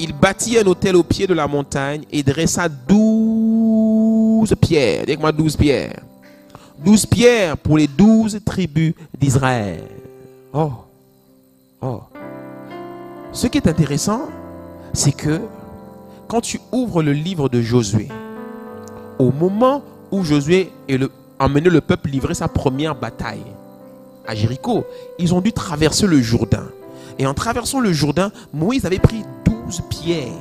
[0.04, 5.06] Il bâtit un hôtel au pied de la montagne et dressa douze pierres.
[5.06, 6.00] Dites-moi douze pierres.
[6.84, 9.84] Douze pierres pour les douze tribus d'Israël.
[10.54, 10.72] Oh,
[11.82, 12.02] oh.
[13.32, 14.24] Ce qui est intéressant,
[14.92, 15.40] c'est que
[16.28, 18.08] quand tu ouvres le livre de Josué,
[19.20, 23.46] au moment où Josué et le, le peuple livrer sa première bataille
[24.26, 24.84] à Jéricho,
[25.20, 26.70] ils ont dû traverser le Jourdain.
[27.20, 29.24] Et en traversant le Jourdain, Moïse avait pris
[29.72, 30.34] douze pierres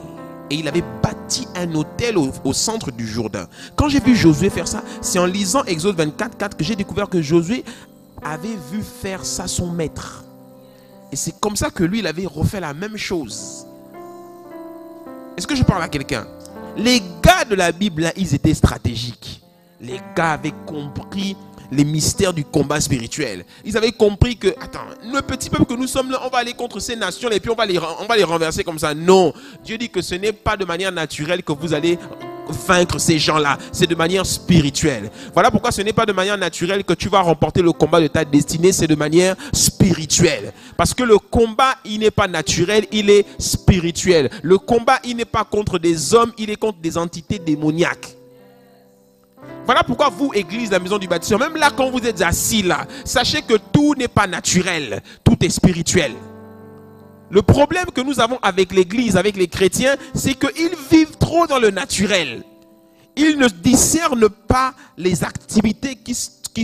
[0.50, 3.46] et il avait bâti un hôtel au, centre du Jourdain.
[3.76, 7.08] Quand j'ai vu Josué faire ça, c'est en lisant Exode 24, 4 que j'ai découvert
[7.08, 7.64] que Josué
[8.24, 10.24] avait vu faire ça son maître.
[11.12, 13.64] Et c'est comme ça que lui, il avait refait la même chose.
[15.36, 16.26] Est-ce que je parle à quelqu'un?
[16.76, 19.42] Les gars de la Bible, ils étaient stratégiques.
[19.80, 21.36] Les gars avaient compris
[21.70, 23.44] les mystères du combat spirituel.
[23.64, 26.52] Ils avaient compris que, attends, le petit peuple que nous sommes là, on va aller
[26.54, 28.94] contre ces nations et puis on va les, on va les renverser comme ça.
[28.94, 29.32] Non,
[29.64, 31.98] Dieu dit que ce n'est pas de manière naturelle que vous allez
[32.50, 33.58] vaincre ces gens-là.
[33.72, 35.10] C'est de manière spirituelle.
[35.32, 38.08] Voilà pourquoi ce n'est pas de manière naturelle que tu vas remporter le combat de
[38.08, 40.52] ta destinée, c'est de manière spirituelle.
[40.76, 44.30] Parce que le combat, il n'est pas naturel, il est spirituel.
[44.42, 48.16] Le combat, il n'est pas contre des hommes, il est contre des entités démoniaques.
[49.70, 52.88] Voilà pourquoi vous, Église, la maison du bâtisseur, même là quand vous êtes assis là,
[53.04, 56.10] sachez que tout n'est pas naturel, tout est spirituel.
[57.30, 61.60] Le problème que nous avons avec l'Église, avec les chrétiens, c'est qu'ils vivent trop dans
[61.60, 62.42] le naturel.
[63.14, 66.16] Ils ne discernent pas les activités qui,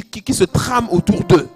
[0.02, 1.48] qui se trament autour d'eux.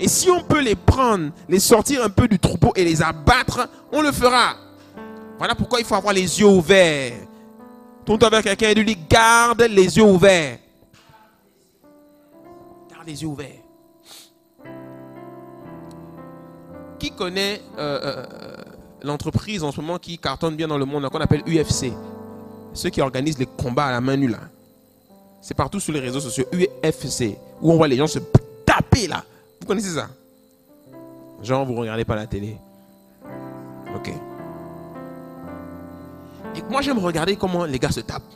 [0.00, 3.68] Et si on peut les prendre, les sortir un peu du troupeau et les abattre,
[3.92, 4.56] on le fera.
[5.36, 7.27] Voilà pourquoi il faut avoir les yeux ouverts.
[8.16, 10.56] Tourne avec quelqu'un et lui dit, garde les yeux ouverts.
[12.90, 13.60] Garde les yeux ouverts.
[16.98, 18.26] Qui connaît euh, euh,
[19.02, 21.92] l'entreprise en ce moment qui cartonne bien dans le monde, qu'on appelle UFC
[22.72, 24.40] Ceux qui organisent les combats à la main nue là.
[25.42, 26.46] C'est partout sur les réseaux sociaux,
[26.82, 28.20] UFC, où on voit les gens se
[28.64, 29.22] taper là.
[29.60, 30.08] Vous connaissez ça?
[31.42, 32.56] Genre, vous regardez pas la télé.
[33.94, 34.10] Ok.
[36.58, 38.34] Et moi, j'aime regarder comment les gars se tapent.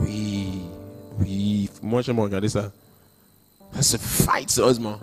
[0.00, 0.62] Oui,
[1.20, 2.72] oui, moi, j'aime regarder ça.
[3.74, 4.98] Ça se fight, sérieusement.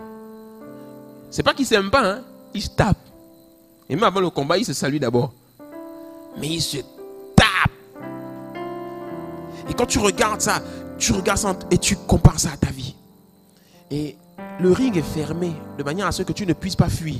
[1.30, 2.22] C'est pas qu'ils s'aiment pas, hein.
[2.52, 2.98] Ils se tapent.
[3.88, 5.32] Et même avant le combat, ils se saluent d'abord.
[6.36, 6.76] Mais ils se
[7.34, 8.04] tapent.
[9.70, 10.62] Et quand tu regardes ça,
[10.98, 12.96] tu regardes ça et tu compares ça à ta vie.
[13.90, 14.14] Et
[14.60, 17.16] le ring est fermé de manière à ce que tu ne puisses pas fuir.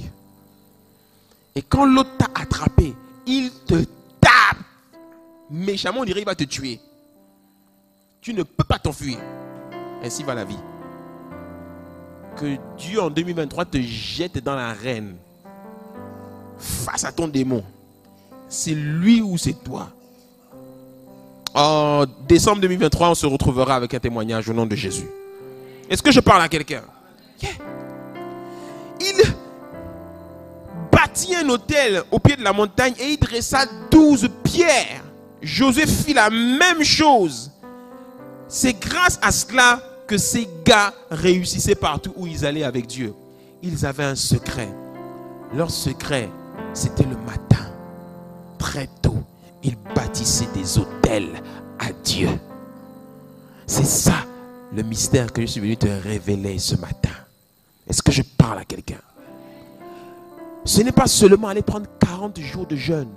[1.54, 2.94] Et quand l'autre t'a attrapé,
[3.26, 3.82] il te
[5.50, 6.80] méchamment, on dirait qu'il va te tuer.
[8.20, 9.18] Tu ne peux pas t'enfuir.
[10.02, 10.58] Ainsi va la vie.
[12.36, 15.16] Que Dieu en 2023 te jette dans l'arène
[16.58, 17.64] face à ton démon.
[18.48, 19.88] C'est lui ou c'est toi.
[21.54, 25.08] En décembre 2023, on se retrouvera avec un témoignage au nom de Jésus.
[25.88, 26.82] Est-ce que je parle à quelqu'un?
[29.00, 29.16] Il
[30.92, 35.02] bâtit un hôtel au pied de la montagne et il dressa douze pierres
[35.42, 37.50] Josué fit la même chose.
[38.48, 43.14] C'est grâce à cela que ces gars réussissaient partout où ils allaient avec Dieu.
[43.62, 44.68] Ils avaient un secret.
[45.54, 46.28] Leur secret,
[46.74, 47.72] c'était le matin.
[48.58, 49.22] Très tôt,
[49.62, 51.42] ils bâtissaient des hôtels
[51.78, 52.28] à Dieu.
[53.66, 54.26] C'est ça
[54.74, 57.10] le mystère que je suis venu te révéler ce matin.
[57.88, 59.00] Est-ce que je parle à quelqu'un?
[60.64, 63.08] Ce n'est pas seulement aller prendre 40 jours de jeûne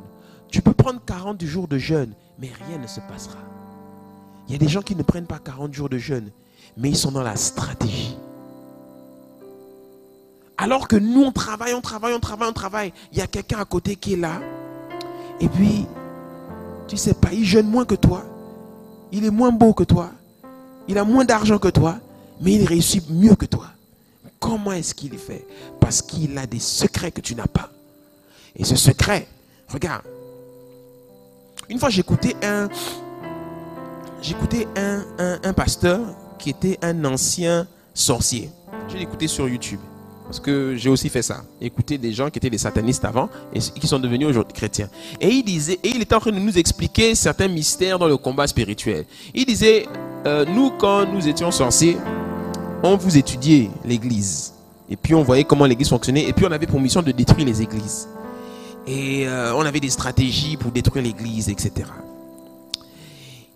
[0.54, 3.40] tu peux prendre 40 jours de jeûne, mais rien ne se passera.
[4.48, 6.30] Il y a des gens qui ne prennent pas 40 jours de jeûne,
[6.78, 8.16] mais ils sont dans la stratégie.
[10.56, 12.94] Alors que nous, on travaille, on travaille, on travaille, on travaille.
[13.12, 14.40] Il y a quelqu'un à côté qui est là.
[15.42, 15.88] Et puis,
[16.88, 18.24] tu sais pas, il jeûne moins que toi.
[19.12, 20.12] Il est moins beau que toi.
[20.88, 21.98] Il a moins d'argent que toi.
[22.42, 23.70] Mais il réussit mieux que toi.
[24.40, 25.48] Comment est-ce qu'il est fait?
[25.80, 27.72] Parce qu'il a des secrets que tu n'as pas.
[28.56, 29.28] Et ce secret,
[29.68, 30.04] regarde,
[31.69, 32.68] une fois, j'écoutais un,
[34.22, 35.03] j'écoutais un,
[35.44, 36.02] un, pasteur
[36.40, 38.49] qui était un ancien sorcier.
[38.90, 39.80] Je écouté sur YouTube.
[40.26, 41.44] Parce que j'ai aussi fait ça.
[41.61, 44.90] Écouter des gens qui étaient des satanistes avant et qui sont devenus aujourd'hui chrétiens.
[45.19, 48.18] Et il disait, et il était en train de nous expliquer certains mystères dans le
[48.18, 49.06] combat spirituel.
[49.34, 49.85] Il disait,
[50.26, 51.98] euh, nous, quand nous étions sorciers,
[52.81, 54.53] on vous étudiait l'église.
[54.90, 56.27] Et puis on voyait comment l'église fonctionnait.
[56.27, 58.07] Et puis on avait pour mission de détruire les églises.
[58.86, 61.90] Et euh, on avait des stratégies pour détruire l'église, etc.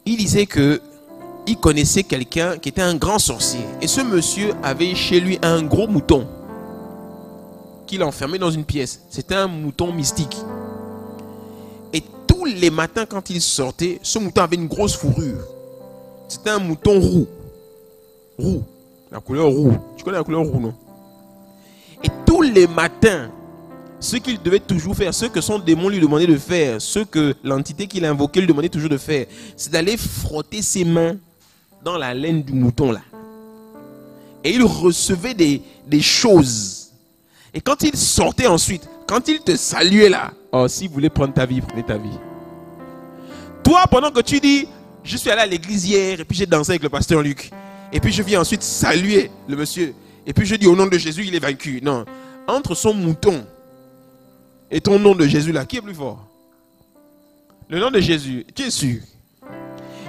[0.05, 0.81] Il disait que
[1.47, 3.61] il connaissait quelqu'un qui était un grand sorcier.
[3.81, 6.27] Et ce monsieur avait chez lui un gros mouton
[7.87, 9.01] qu'il enfermait dans une pièce.
[9.09, 10.37] C'était un mouton mystique.
[11.93, 15.39] Et tous les matins, quand il sortait, ce mouton avait une grosse fourrure.
[16.27, 17.27] C'était un mouton roux.
[18.37, 18.63] Roux.
[19.09, 19.73] La couleur roux.
[19.95, 20.73] Tu connais la couleur roux, non?
[22.03, 23.31] Et tous les matins,
[23.99, 27.35] ce qu'il devait toujours faire, ce que son démon lui demandait de faire, ce que
[27.43, 29.25] l'entité qu'il invoquait lui demandait toujours de faire,
[29.55, 31.15] c'est d'aller frotter ses mains
[31.83, 33.01] dans la laine du mouton là.
[34.43, 36.91] Et il recevait des, des choses.
[37.53, 41.33] Et quand il sortait ensuite, quand il te saluait là, oh, si vous voulez prendre
[41.33, 42.17] ta vie, prenez ta vie.
[43.63, 44.67] Toi, pendant que tu dis,
[45.03, 47.49] je suis allé à l'église hier et puis j'ai dansé avec le pasteur Luc.
[47.91, 49.93] Et puis je viens ensuite saluer le monsieur.
[50.25, 51.79] Et puis je dis au nom de Jésus, il est vaincu.
[51.81, 52.05] Non.
[52.47, 53.43] Entre son mouton
[54.69, 56.25] et ton nom de Jésus là, qui est plus fort?
[57.69, 59.01] Le nom de Jésus, tu es sûr?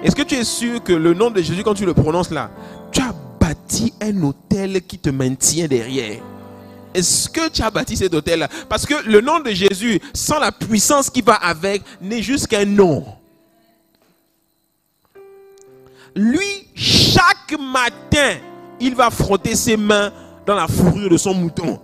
[0.03, 2.51] Est-ce que tu es sûr que le nom de Jésus, quand tu le prononces là,
[2.93, 6.21] tu as bâti un hôtel qui te maintient derrière?
[6.95, 10.53] Est-ce que tu as bâti cet hôtel-là Parce que le nom de Jésus, sans la
[10.53, 13.05] puissance qui va avec, n'est juste qu'un nom.
[16.15, 18.39] Lui, chaque matin,
[18.81, 20.13] il va frotter ses mains
[20.47, 21.79] dans la fourrure de son mouton.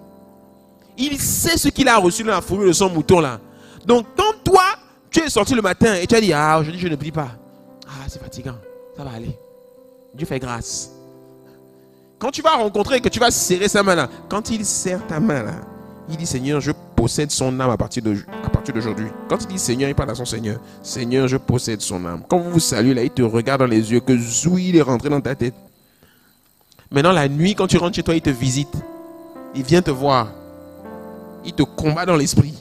[0.97, 3.41] Il sait ce qu'il a reçu dans la fourrure de son mouton là.
[3.87, 4.63] Donc, quand toi,
[5.11, 7.29] tu es sorti le matin et tu as dit, ah, aujourd'hui je ne prie pas.
[7.87, 8.57] Ah, c'est fatigant.
[8.97, 9.37] Ça va aller.
[10.15, 10.91] Dieu fait grâce.
[12.19, 15.07] Quand tu vas rencontrer et que tu vas serrer sa main là, quand il serre
[15.07, 15.55] ta main là,
[16.09, 19.09] il dit Seigneur, je possède son âme à partir d'aujourd'hui.
[19.29, 20.59] Quand il dit Seigneur, il parle à son Seigneur.
[20.83, 22.23] Seigneur, je possède son âme.
[22.29, 24.83] Quand vous vous saluez là, il te regarde dans les yeux, que Zoui, il est
[24.83, 25.55] rentré dans ta tête.
[26.91, 28.75] Maintenant, la nuit, quand tu rentres chez toi, il te visite.
[29.55, 30.29] Il vient te voir.
[31.45, 32.55] Il te combat dans l'esprit.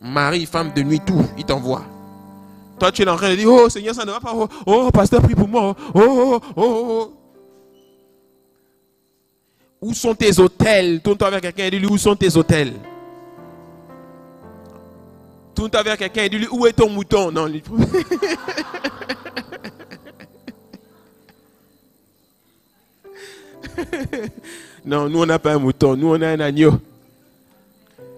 [0.00, 1.84] Marie, femme de nuit, tout, il t'envoie.
[2.78, 4.32] Toi, tu es en train de dire, oh Seigneur, ça ne va pas.
[4.34, 5.74] Oh, oh pasteur, prie pour moi.
[5.94, 7.12] Oh, oh, oh, oh.
[9.80, 11.00] Où sont tes hôtels?
[11.00, 12.74] Tourne-toi vers quelqu'un et dis-lui, où sont tes hôtels?
[15.54, 17.32] Tourne-toi vers quelqu'un et dis-lui, où est ton mouton?
[17.32, 17.48] Non,
[24.84, 26.80] non, nous on n'a pas un mouton, nous on a un agneau.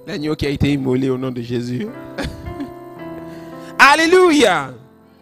[0.07, 1.87] L'agneau qui a été immolé au nom de Jésus.
[3.79, 4.73] Alléluia.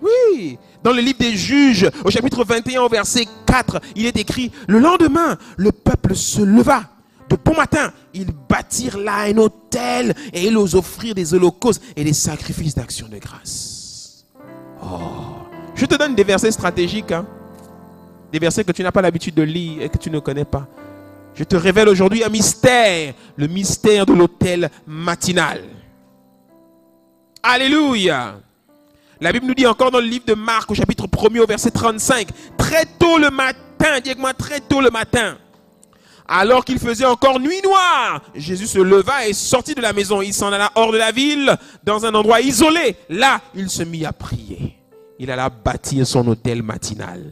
[0.01, 0.59] Oui.
[0.83, 4.79] Dans le livre des juges, au chapitre 21, au verset 4, il est écrit, le
[4.79, 6.85] lendemain, le peuple se leva.
[7.29, 12.05] De bon matin, ils bâtirent là un hôtel et ils osent offrir des holocaustes et
[12.05, 14.25] des sacrifices d'action de grâce.
[14.83, 15.39] Oh.
[15.75, 17.27] Je te donne des versets stratégiques, hein.
[18.33, 20.67] des versets que tu n'as pas l'habitude de lire et que tu ne connais pas.
[21.39, 25.63] Je te révèle aujourd'hui un mystère, le mystère de l'hôtel matinal.
[27.45, 28.41] Alléluia.
[29.21, 31.71] La Bible nous dit encore dans le livre de Marc au chapitre 1er au verset
[31.71, 35.39] 35, très tôt le matin, dis moi très tôt le matin,
[36.27, 40.21] alors qu'il faisait encore nuit noire, Jésus se leva et sortit de la maison.
[40.21, 42.97] Il s'en alla hors de la ville, dans un endroit isolé.
[43.09, 44.77] Là, il se mit à prier.
[45.21, 47.23] Il alla bâtir son hôtel matinal.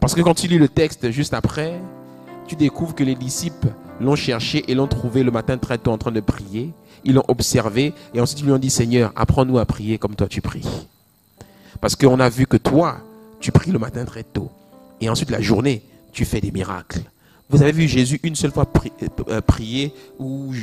[0.00, 1.80] Parce que quand tu lis le texte juste après,
[2.46, 3.68] tu découvres que les disciples
[4.00, 6.72] l'ont cherché et l'ont trouvé le matin très tôt en train de prier
[7.04, 10.26] ils l'ont observé et ensuite ils lui ont dit Seigneur, apprends-nous à prier comme toi
[10.26, 10.66] tu pries.
[11.80, 12.98] Parce qu'on a vu que toi,
[13.40, 14.50] tu pries le matin très tôt.
[15.00, 17.02] Et ensuite la journée, tu fais des miracles.
[17.50, 18.66] Vous avez vu Jésus une seule fois
[19.28, 20.54] euh, prier ou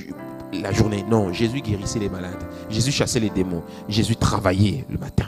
[0.51, 1.05] la journée?
[1.07, 2.43] Non, Jésus guérissait les malades.
[2.69, 3.61] Jésus chassait les démons.
[3.87, 5.27] Jésus travaillait le matin.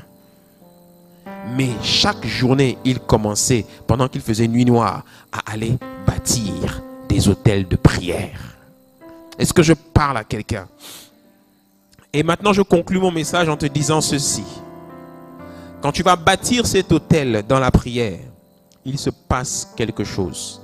[1.52, 7.68] Mais chaque journée, il commençait, pendant qu'il faisait nuit noire, à aller bâtir des hôtels
[7.68, 8.40] de prière.
[9.38, 10.68] Est-ce que je parle à quelqu'un?
[12.14, 14.44] Et maintenant, je conclus mon message en te disant ceci.
[15.82, 18.20] Quand tu vas bâtir cet hôtel dans la prière,
[18.86, 20.62] il se passe quelque chose.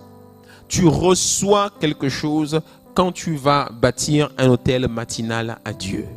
[0.68, 2.62] Tu reçois quelque chose
[2.94, 6.08] quand tu vas bâtir un hôtel matinal à Dieu.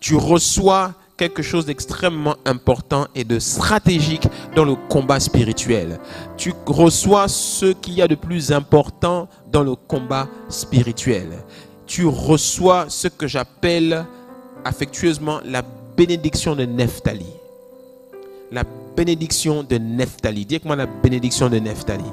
[0.00, 4.26] Tu reçois quelque chose d'extrêmement important et de stratégique
[4.56, 6.00] dans le combat spirituel.
[6.36, 11.28] Tu reçois ce qu'il y a de plus important dans le combat spirituel.
[11.86, 14.04] Tu reçois ce que j'appelle
[14.64, 15.62] affectueusement la
[15.96, 17.32] bénédiction de Nephtali.
[18.50, 18.64] La
[18.96, 20.44] bénédiction de Nephtali.
[20.44, 22.10] Dis-moi la bénédiction de Nephtali.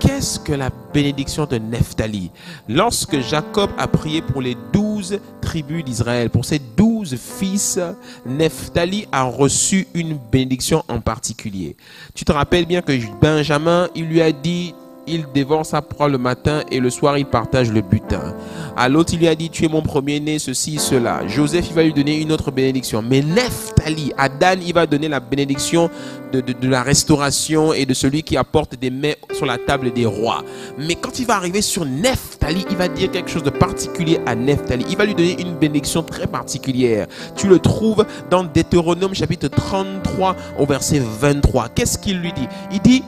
[0.00, 2.30] Qu'est-ce que la bénédiction de Nephtali?
[2.68, 7.80] Lorsque Jacob a prié pour les douze tribus d'Israël, pour ses douze fils,
[8.24, 11.76] Nephtali a reçu une bénédiction en particulier.
[12.14, 14.74] Tu te rappelles bien que Benjamin, il lui a dit,
[15.08, 18.34] il dévore sa proie le matin et le soir il partage le butin.
[18.76, 21.26] À l'autre, il lui a dit, tu es mon premier-né, ceci, cela.
[21.26, 23.02] Joseph, il va lui donner une autre bénédiction.
[23.02, 25.90] Mais Nephtali, à il va donner la bénédiction
[26.32, 30.44] de, la restauration et de celui qui apporte des mets sur la table des rois.
[30.78, 34.36] Mais quand il va arriver sur Nephtali, il va dire quelque chose de particulier à
[34.36, 34.84] Nephtali.
[34.88, 37.08] Il va lui donner une bénédiction très particulière.
[37.34, 41.70] Tu le trouves dans Deutéronome chapitre 33 au verset 23.
[41.70, 42.46] Qu'est-ce qu'il lui dit?
[42.70, 43.02] Il dit,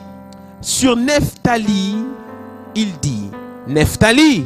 [0.61, 1.95] sur Nephtali,
[2.75, 3.29] il dit,
[3.67, 4.45] Nephtali,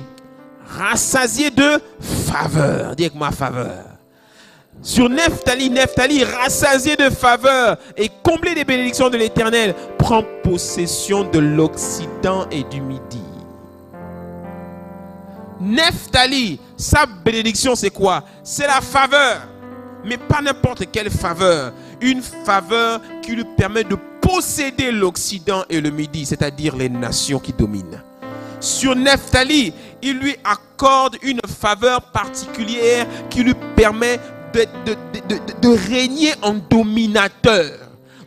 [0.65, 2.95] rassasié de faveur.
[2.95, 3.85] Dis avec moi faveur.
[4.81, 11.39] Sur Nephtali, Nephtali, rassasié de faveur et comblé des bénédictions de l'Éternel, prend possession de
[11.39, 13.21] l'Occident et du Midi.
[15.59, 18.23] Nephtali, sa bénédiction, c'est quoi?
[18.43, 19.47] C'est la faveur.
[20.03, 21.73] Mais pas n'importe quelle faveur.
[22.05, 27.51] Une faveur qui lui permet de posséder l'Occident et le Midi, c'est-à-dire les nations qui
[27.51, 27.99] dominent.
[28.59, 29.73] Sur Nephtali,
[30.03, 34.19] il lui accorde une faveur particulière qui lui permet
[34.53, 37.71] de, régner en dominateur.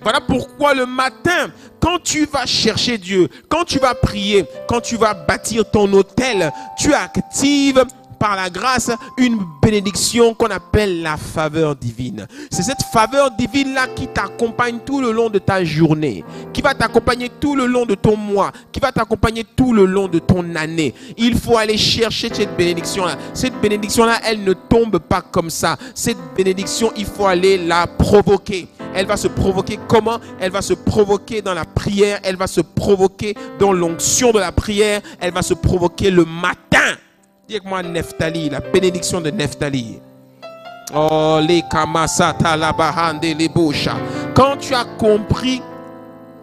[0.03, 4.97] Voilà pourquoi le matin, quand tu vas chercher Dieu, quand tu vas prier, quand tu
[4.97, 7.85] vas bâtir ton hôtel, tu actives
[8.19, 12.27] par la grâce une bénédiction qu'on appelle la faveur divine.
[12.51, 17.31] C'est cette faveur divine-là qui t'accompagne tout le long de ta journée, qui va t'accompagner
[17.41, 20.95] tout le long de ton mois, qui va t'accompagner tout le long de ton année.
[21.17, 23.17] Il faut aller chercher cette bénédiction-là.
[23.35, 25.77] Cette bénédiction-là, elle ne tombe pas comme ça.
[25.95, 28.69] Cette bénédiction, il faut aller la provoquer.
[28.95, 30.19] Elle va se provoquer comment?
[30.41, 34.53] Elle va se provoquer dans la prière, elle va se provoquer dans l'onction de la
[34.53, 36.97] prière, elle va se provoquer le matin.
[37.49, 39.99] Dis avec moi Neftali, la bénédiction de Neftali.
[40.95, 42.75] Oh, les kamasata la
[43.23, 43.49] les
[44.35, 45.63] Quand tu as compris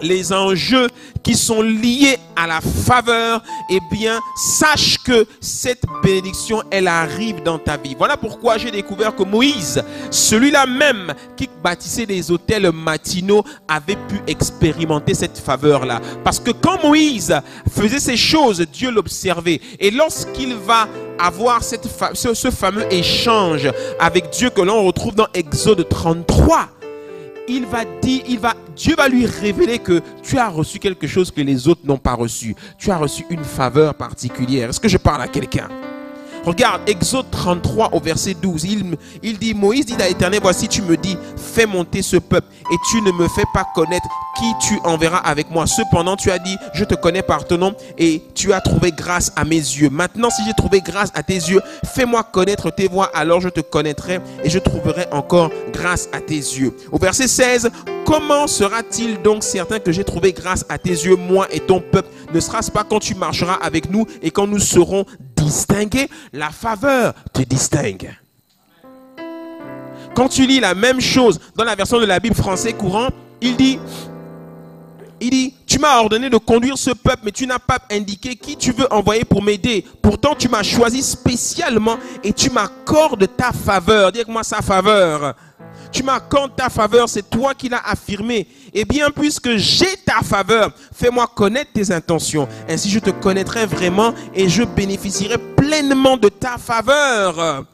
[0.02, 0.88] les enjeux
[1.24, 7.58] qui sont liés à la faveur, eh bien, sache que cette bénédiction, elle arrive dans
[7.58, 7.96] ta vie.
[7.98, 14.22] Voilà pourquoi j'ai découvert que Moïse, celui-là même qui bâtissait des hôtels matinaux, avait pu
[14.28, 16.02] expérimenter cette faveur-là.
[16.24, 17.34] Parce que quand Moïse
[17.72, 19.62] faisait ces choses, Dieu l'observait.
[19.80, 23.70] Et lorsqu'il va avoir ce fameux échange
[24.00, 26.68] avec Dieu que l'on retrouve dans Exode 33,
[27.48, 31.32] il va dire, il va, Dieu va lui révéler que tu as reçu quelque chose
[31.32, 32.56] que les autres n'ont pas reçu.
[32.78, 34.70] Tu as reçu une faveur particulière.
[34.70, 35.70] Est-ce que je parle à quelqu'un?
[36.46, 38.66] Regarde, Exode 33 au verset 12.
[39.24, 42.76] Il, dit, Moïse dit à l'Éternel, voici tu me dis, fais monter ce peuple et
[42.92, 44.08] tu ne me fais pas connaître
[44.38, 45.66] qui tu enverras avec moi.
[45.66, 49.32] Cependant, tu as dit, je te connais par ton nom et tu as trouvé grâce
[49.36, 49.90] à mes yeux.
[49.90, 51.62] Maintenant, si j'ai trouvé grâce à tes yeux,
[51.96, 56.36] fais-moi connaître tes voix, alors je te connaîtrai et je trouverai encore grâce à tes
[56.36, 56.76] yeux.
[56.92, 57.72] Au verset 16,
[58.06, 62.10] comment sera-t-il donc certain que j'ai trouvé grâce à tes yeux, moi et ton peuple?
[62.34, 65.06] Ne sera-ce pas quand tu marcheras avec nous et quand nous serons
[65.36, 68.16] distinguer, la faveur te distingue.
[70.16, 73.10] Quand tu lis la même chose dans la version de la Bible français courant,
[73.42, 73.80] il dit,
[75.20, 78.56] il dit, tu m'as ordonné de conduire ce peuple, mais tu n'as pas indiqué qui
[78.56, 79.84] tu veux envoyer pour m'aider.
[80.02, 84.12] Pourtant, tu m'as choisi spécialement et tu m'accordes ta faveur.
[84.12, 85.36] Dis-moi sa faveur
[85.96, 88.48] tu m'accordes ta faveur, c'est toi qui l'as affirmé.
[88.78, 92.46] Eh bien, puisque j'ai ta faveur, fais-moi connaître tes intentions.
[92.68, 97.66] Ainsi, je te connaîtrai vraiment et je bénéficierai pleinement de ta faveur.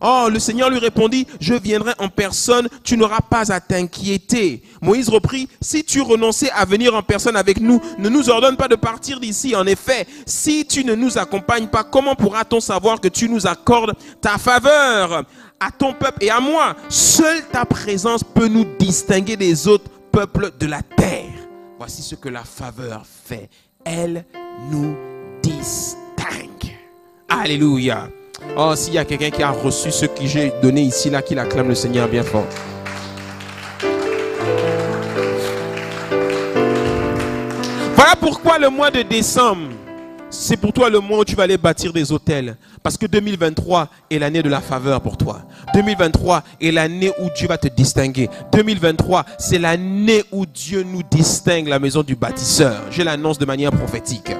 [0.00, 4.62] Oh, le Seigneur lui répondit, je viendrai en personne, tu n'auras pas à t'inquiéter.
[4.82, 8.66] Moïse reprit, si tu renonçais à venir en personne avec nous, ne nous ordonne pas
[8.66, 9.54] de partir d'ici.
[9.54, 13.94] En effet, si tu ne nous accompagnes pas, comment pourra-t-on savoir que tu nous accordes
[14.20, 15.24] ta faveur?
[15.60, 16.74] À ton peuple et à moi.
[16.88, 21.32] Seule ta présence peut nous distinguer des autres peuples de la terre.
[21.78, 23.48] Voici ce que la faveur fait.
[23.84, 24.24] Elle
[24.70, 24.96] nous
[25.42, 26.76] distingue.
[27.28, 28.08] Alléluia.
[28.56, 31.38] Oh, s'il y a quelqu'un qui a reçu ce que j'ai donné ici, là, qui
[31.38, 32.46] acclame le Seigneur bien fort.
[37.94, 39.68] Voilà pourquoi le mois de décembre,
[40.30, 42.56] c'est pour toi le mois où tu vas aller bâtir des hôtels.
[42.82, 45.42] Parce que 2023 est l'année de la faveur pour toi.
[45.74, 48.30] 2023 est l'année où Dieu va te distinguer.
[48.52, 52.80] 2023, c'est l'année où Dieu nous distingue la maison du bâtisseur.
[52.90, 54.32] Je l'annonce de manière prophétique.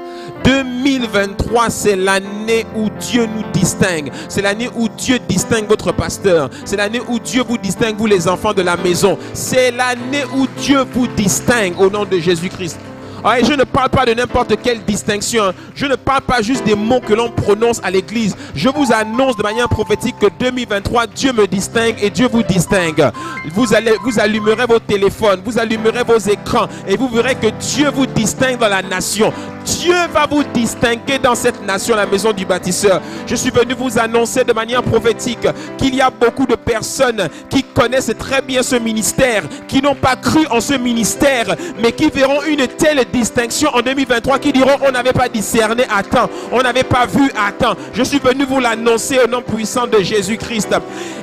[0.44, 4.10] 2023, c'est l'année où Dieu nous distingue.
[4.28, 6.50] C'est l'année où Dieu distingue votre pasteur.
[6.64, 9.18] C'est l'année où Dieu vous distingue, vous les enfants de la maison.
[9.34, 12.78] C'est l'année où Dieu vous distingue au nom de Jésus-Christ.
[13.22, 15.52] Ah, je ne parle pas de n'importe quelle distinction.
[15.74, 18.34] Je ne parle pas juste des mots que l'on prononce à l'église.
[18.54, 23.10] Je vous annonce de manière prophétique que 2023, Dieu me distingue et Dieu vous distingue.
[23.54, 27.90] Vous, allez, vous allumerez vos téléphones, vous allumerez vos écrans et vous verrez que Dieu
[27.90, 29.32] vous distingue dans la nation.
[29.64, 33.00] Dieu va vous distinguer dans cette nation, la maison du bâtisseur.
[33.26, 37.62] Je suis venu vous annoncer de manière prophétique qu'il y a beaucoup de personnes qui
[37.62, 42.42] connaissent très bien ce ministère, qui n'ont pas cru en ce ministère, mais qui verront
[42.42, 46.84] une telle distinction en 2023, qui diront on n'avait pas discerné à temps, on n'avait
[46.84, 47.74] pas vu à temps.
[47.92, 50.74] Je suis venu vous l'annoncer au nom puissant de Jésus-Christ.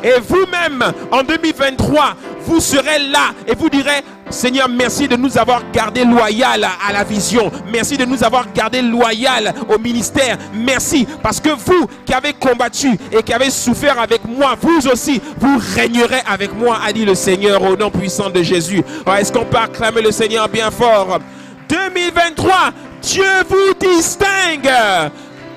[0.04, 2.16] Et vous-même, en 2023,
[2.46, 7.04] vous serez là et vous direz, Seigneur, merci de nous avoir gardé loyal à la
[7.04, 7.52] vision.
[7.72, 10.38] Merci de nous avoir gardé loyal au ministère.
[10.54, 15.22] Merci parce que vous qui avez combattu et qui avez souffert avec moi, vous aussi,
[15.40, 18.84] vous régnerez avec moi, a dit le Seigneur au nom puissant de Jésus.
[19.18, 21.20] Est-ce qu'on peut acclamer le Seigneur bien fort?
[21.70, 22.72] 2023,
[23.02, 24.72] Dieu vous distingue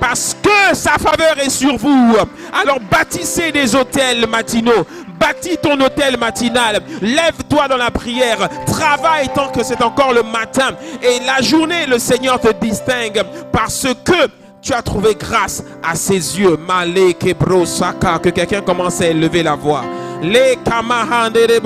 [0.00, 2.16] parce que sa faveur est sur vous.
[2.60, 4.86] Alors bâtissez des hôtels matinaux.
[5.20, 6.80] Bâtis ton hôtel matinal.
[7.02, 8.48] Lève-toi dans la prière.
[8.66, 10.70] Travaille tant que c'est encore le matin.
[11.02, 13.22] Et la journée, le Seigneur te distingue
[13.52, 14.28] parce que
[14.62, 16.56] tu as trouvé grâce à ses yeux.
[16.56, 17.12] Malé.
[17.12, 19.84] Que quelqu'un commence à élever la voix.
[20.22, 21.60] Les kamahande de.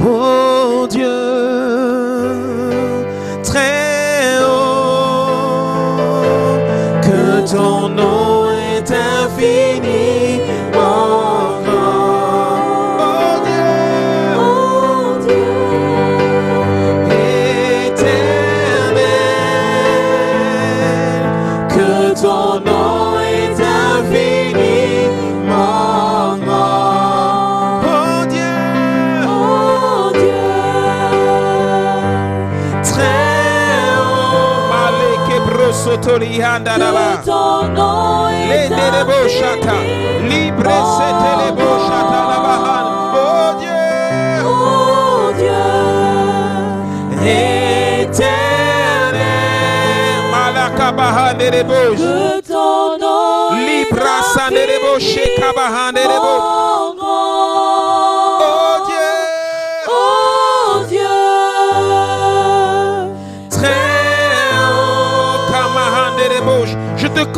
[0.00, 1.06] Oh Dieu,
[3.42, 5.76] très haut,
[7.02, 9.71] que ton nom est infini.
[36.02, 37.22] Brosotori que handaraba.
[37.24, 39.74] ton nom Le est derebo shata.
[39.74, 40.28] infini.
[40.28, 42.84] Libre setelebo shata labahan.
[43.14, 44.44] Oh Dieu.
[44.44, 45.62] Oh Dieu,
[49.12, 50.30] éternel.
[50.32, 51.80] Malakabahan derebo.
[51.96, 56.61] que ton nom est Libra sanderebo shekabahan derebo.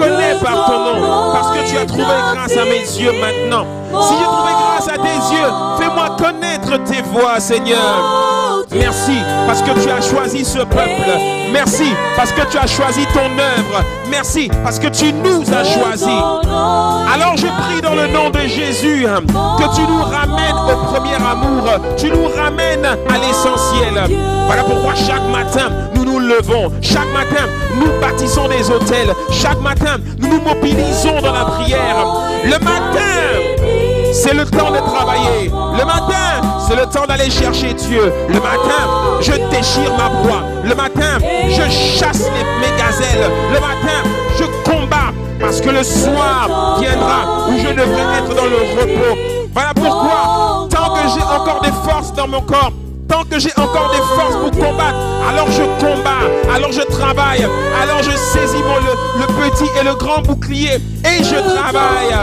[0.05, 3.13] Je te connais par ton nom parce que tu as trouvé grâce à mes yeux
[3.21, 3.67] maintenant.
[4.03, 8.65] Si j'ai trouvé grâce à tes yeux, fais-moi connaître tes voix, Seigneur.
[8.73, 11.11] Merci parce que tu as choisi ce peuple.
[11.53, 13.85] Merci parce que tu as choisi ton œuvre.
[14.11, 16.09] Merci parce que tu nous as choisis.
[16.09, 19.21] Alors je prie dans le nom de Jésus hein,
[19.59, 21.65] que tu nous ramènes au premier amour,
[21.97, 24.19] tu nous ramènes à l'essentiel.
[24.47, 25.71] Voilà pourquoi chaque matin
[26.15, 27.47] nous levons, chaque matin
[27.77, 32.07] nous bâtissons des hôtels, chaque matin nous nous mobilisons dans la prière.
[32.45, 35.51] Le matin, c'est le temps de travailler.
[35.51, 38.13] Le matin, c'est le temps d'aller chercher Dieu.
[38.29, 40.43] Le matin, je déchire ma proie.
[40.63, 41.19] Le matin,
[41.49, 43.31] je chasse les, mes gazelles.
[43.53, 44.09] Le matin,
[44.39, 49.19] je combats parce que le soir viendra où je devrais être dans le repos.
[49.53, 52.73] Voilà pourquoi, tant que j'ai encore des forces dans mon corps,
[53.09, 54.97] tant que j'ai encore des forces pour combattre,
[55.29, 57.45] alors je combats, alors je travaille,
[57.83, 60.75] alors je saisis mon, le, le petit et le grand bouclier
[61.05, 62.15] et je travaille.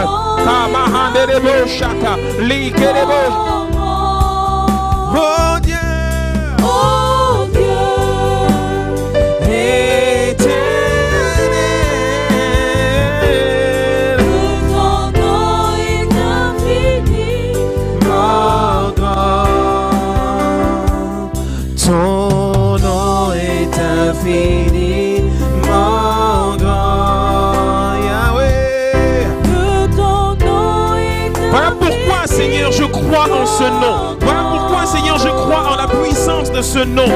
[33.63, 34.17] Nom.
[34.21, 37.07] Voilà pourquoi, Seigneur, je crois en la puissance de ce nom.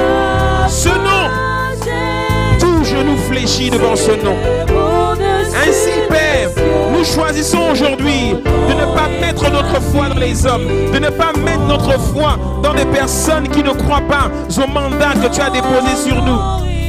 [0.68, 1.30] Ce nom,
[2.58, 4.36] tout genou fléchit devant ce nom.
[5.68, 6.50] Ainsi, Père,
[6.92, 8.34] nous choisissons aujourd'hui
[8.68, 12.36] de ne pas mettre notre foi dans les hommes, de ne pas mettre notre foi
[12.62, 14.30] dans des personnes qui ne croient pas
[14.62, 16.38] au mandat que tu as déposé sur nous.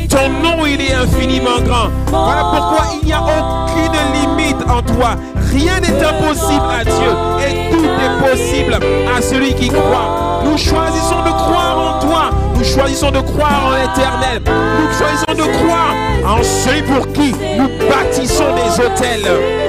[0.09, 1.89] Ton nom, il est infiniment grand.
[2.07, 5.15] Voilà pourquoi il n'y a aucune limite en toi.
[5.57, 7.11] Rien n'est impossible à Dieu
[7.47, 10.43] et tout est possible à celui qui croit.
[10.45, 12.29] Nous choisissons de croire en toi.
[12.55, 14.41] Nous choisissons de croire en l'éternel.
[14.45, 15.95] Nous choisissons de croire
[16.27, 19.66] en celui pour qui nous bâtissons des hôtels.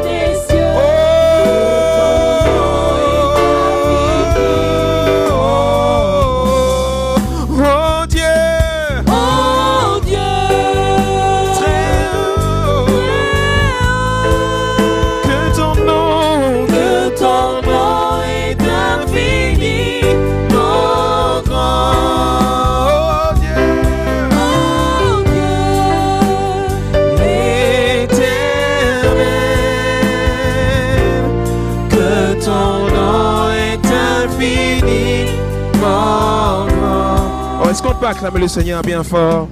[38.09, 39.49] Peut acclamer le Seigneur bien fort?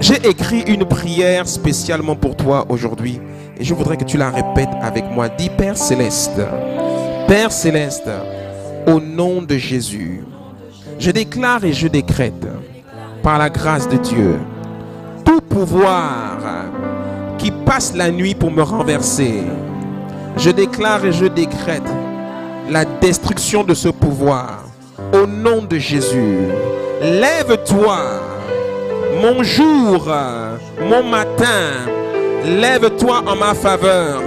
[0.00, 3.20] J'ai écrit une prière spécialement pour toi aujourd'hui
[3.58, 5.28] et je voudrais que tu la répètes avec moi.
[5.28, 6.40] Dis Père céleste,
[7.26, 8.08] Père céleste,
[8.86, 10.24] au nom de Jésus,
[10.98, 12.46] je déclare et je décrète
[13.22, 14.38] par la grâce de Dieu
[15.24, 16.25] tout pouvoir
[17.38, 19.42] qui passe la nuit pour me renverser.
[20.36, 21.88] Je déclare et je décrète
[22.70, 24.64] la destruction de ce pouvoir
[25.12, 26.38] au nom de Jésus.
[27.00, 27.98] Lève-toi
[29.22, 30.08] mon jour,
[30.80, 31.86] mon matin,
[32.44, 34.20] lève-toi en ma faveur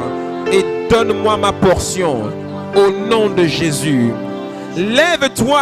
[0.51, 2.23] et donne-moi ma portion
[2.75, 4.11] au nom de Jésus.
[4.75, 5.61] Lève-toi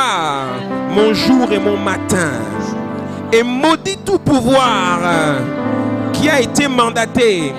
[0.92, 2.32] mon jour et mon matin
[3.34, 5.00] et maudis tout pouvoir
[6.20, 7.54] qui a été mandaté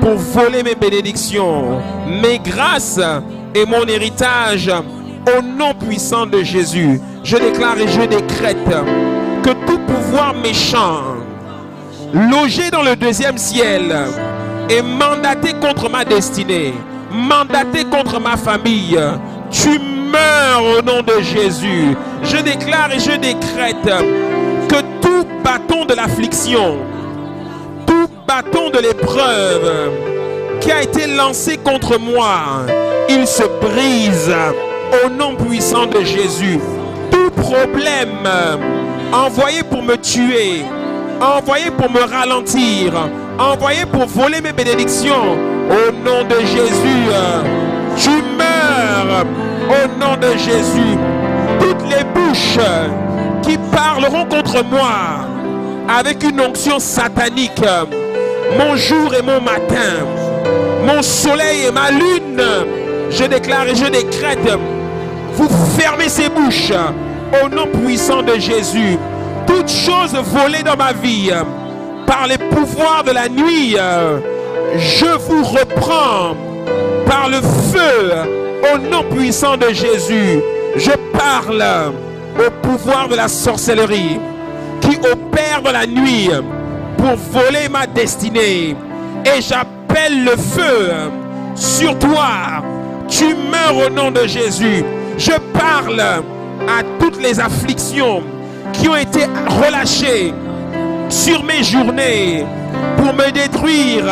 [0.00, 1.80] pour voler mes bénédictions,
[2.22, 3.00] mes grâces
[3.54, 4.70] et mon héritage
[5.36, 7.00] au nom puissant de Jésus.
[7.24, 8.68] Je déclare et je décrète
[9.42, 11.16] que tout pouvoir méchant
[12.12, 13.94] logé dans le deuxième ciel
[14.70, 16.74] et mandaté contre ma destinée,
[17.12, 18.98] mandaté contre ma famille,
[19.50, 21.96] tu meurs au nom de Jésus.
[22.22, 23.90] Je déclare et je décrète
[24.68, 26.78] que tout bâton de l'affliction,
[28.26, 29.90] bâton de l'épreuve
[30.60, 32.66] qui a été lancé contre moi,
[33.08, 34.34] il se brise
[35.04, 36.58] au nom puissant de Jésus.
[37.10, 38.28] Tout problème
[39.12, 40.64] envoyé pour me tuer,
[41.20, 42.92] envoyé pour me ralentir,
[43.38, 45.36] envoyé pour voler mes bénédictions,
[45.70, 47.06] au nom de Jésus,
[47.96, 49.24] tu meurs
[49.68, 50.96] au nom de Jésus.
[51.60, 52.58] Toutes les bouches
[53.42, 55.26] qui parleront contre moi
[55.88, 57.62] avec une onction satanique,
[58.58, 60.04] mon jour et mon matin,
[60.84, 62.42] mon soleil et ma lune,
[63.10, 64.48] je déclare et je décrète,
[65.34, 65.48] vous
[65.78, 66.72] fermez ces bouches.
[67.42, 68.96] Au nom puissant de Jésus.
[69.46, 71.30] Toutes choses volées dans ma vie.
[72.06, 73.76] Par les pouvoirs de la nuit,
[74.76, 76.36] je vous reprends.
[77.06, 78.12] Par le feu.
[78.72, 80.40] Au nom puissant de Jésus.
[80.76, 81.64] Je parle
[82.38, 84.20] au pouvoir de la sorcellerie
[84.80, 86.30] qui opère dans la nuit
[86.96, 88.76] pour voler ma destinée.
[89.24, 90.92] Et j'appelle le feu
[91.54, 92.62] sur toi.
[93.08, 94.84] Tu meurs au nom de Jésus.
[95.18, 98.22] Je parle à toutes les afflictions
[98.72, 99.24] qui ont été
[99.64, 100.34] relâchées
[101.08, 102.44] sur mes journées
[102.98, 104.04] pour me détruire.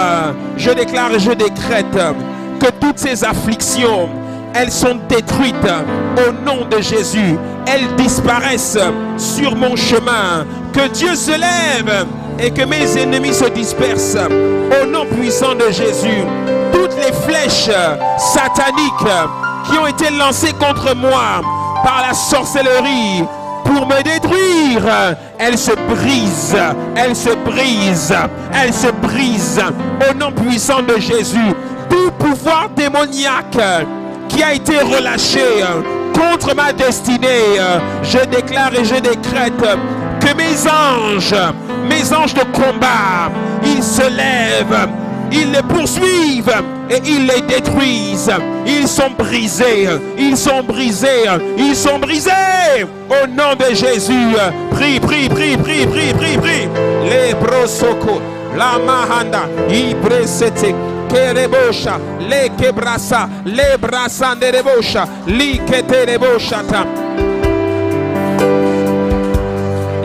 [0.56, 1.98] Je déclare et je décrète
[2.60, 4.08] que toutes ces afflictions,
[4.54, 5.54] elles sont détruites
[6.16, 7.36] au nom de Jésus.
[7.66, 8.78] Elles disparaissent
[9.16, 10.46] sur mon chemin.
[10.72, 12.06] Que Dieu se lève
[12.38, 14.16] et que mes ennemis se dispersent
[14.82, 16.24] au nom puissant de Jésus.
[16.72, 17.70] Toutes les flèches
[18.18, 19.12] sataniques
[19.64, 21.40] qui ont été lancées contre moi
[21.82, 23.24] par la sorcellerie
[23.64, 26.56] pour me détruire, elles se brisent,
[26.96, 28.14] elles se brisent,
[28.52, 29.62] elles se brisent
[30.10, 31.54] au nom puissant de Jésus.
[31.88, 33.58] Tout pouvoir démoniaque
[34.28, 35.40] qui a été relâché
[36.14, 37.58] contre ma destinée,
[38.02, 39.52] je déclare et je décrète
[40.24, 41.34] que mes anges,
[41.88, 43.30] mes anges de combat,
[43.64, 44.88] ils se lèvent,
[45.30, 48.30] ils les poursuivent et ils les détruisent.
[48.66, 49.88] Ils sont brisés,
[50.18, 51.24] ils sont brisés,
[51.58, 52.30] ils sont brisés.
[53.10, 54.34] Au nom de Jésus,
[54.70, 56.68] prie, prie, prie, prie, prie, prie, prie.
[57.04, 58.20] Les brosoko,
[58.56, 60.74] la mahanda, ibresete.
[61.08, 67.03] Kerebosha, le kebrasa, le brasa de rebosha, li kete reboshata.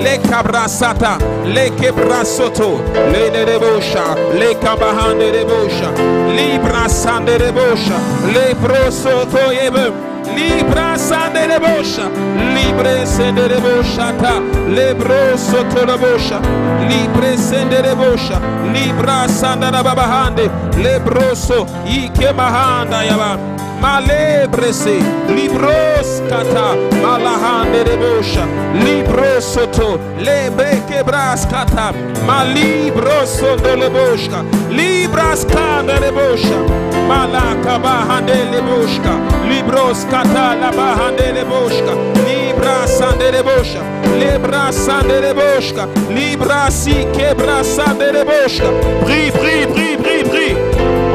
[0.01, 2.81] Le cabrasata, le quebrasoto,
[3.11, 5.91] le nerebosha, le cabahande rebosha,
[6.35, 7.95] libra sande rebosha,
[8.34, 9.91] le prosoto yebe,
[10.35, 12.09] libra sande rebosha,
[12.53, 16.39] libre sende reboshata, le brosoto rebosha,
[16.88, 18.39] libre sende rebosha,
[18.71, 23.38] libra sanda rababahande, le broso, ike mahanda yaba.
[23.81, 24.99] Malebrese,
[25.30, 28.45] libros kata, malahande rebosha,
[28.84, 31.93] librosoto, lebre quebras kata,
[32.26, 36.60] malibroso de lebosca, libras kanda rebosha,
[37.07, 39.14] malaka bahande lebosca,
[39.47, 41.93] libros kata la bahande lebosca,
[42.27, 43.81] libras sande rebosha,
[44.19, 48.69] lebras sande rebosca, libras si quebras sande rebosca,
[49.06, 50.57] prie, prie, prie, prie, prie.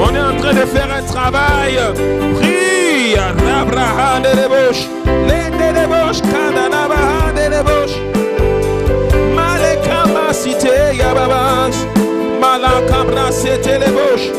[0.00, 2.53] On est en train de faire un travail.
[3.16, 4.88] Rabrahan de debauche.
[5.28, 6.20] Les de debauche.
[6.20, 7.96] Kadanabahan de debauche.
[9.34, 11.76] Malekama cité Yababas.
[12.40, 13.30] Malakabra
[13.80, 14.32] debauche.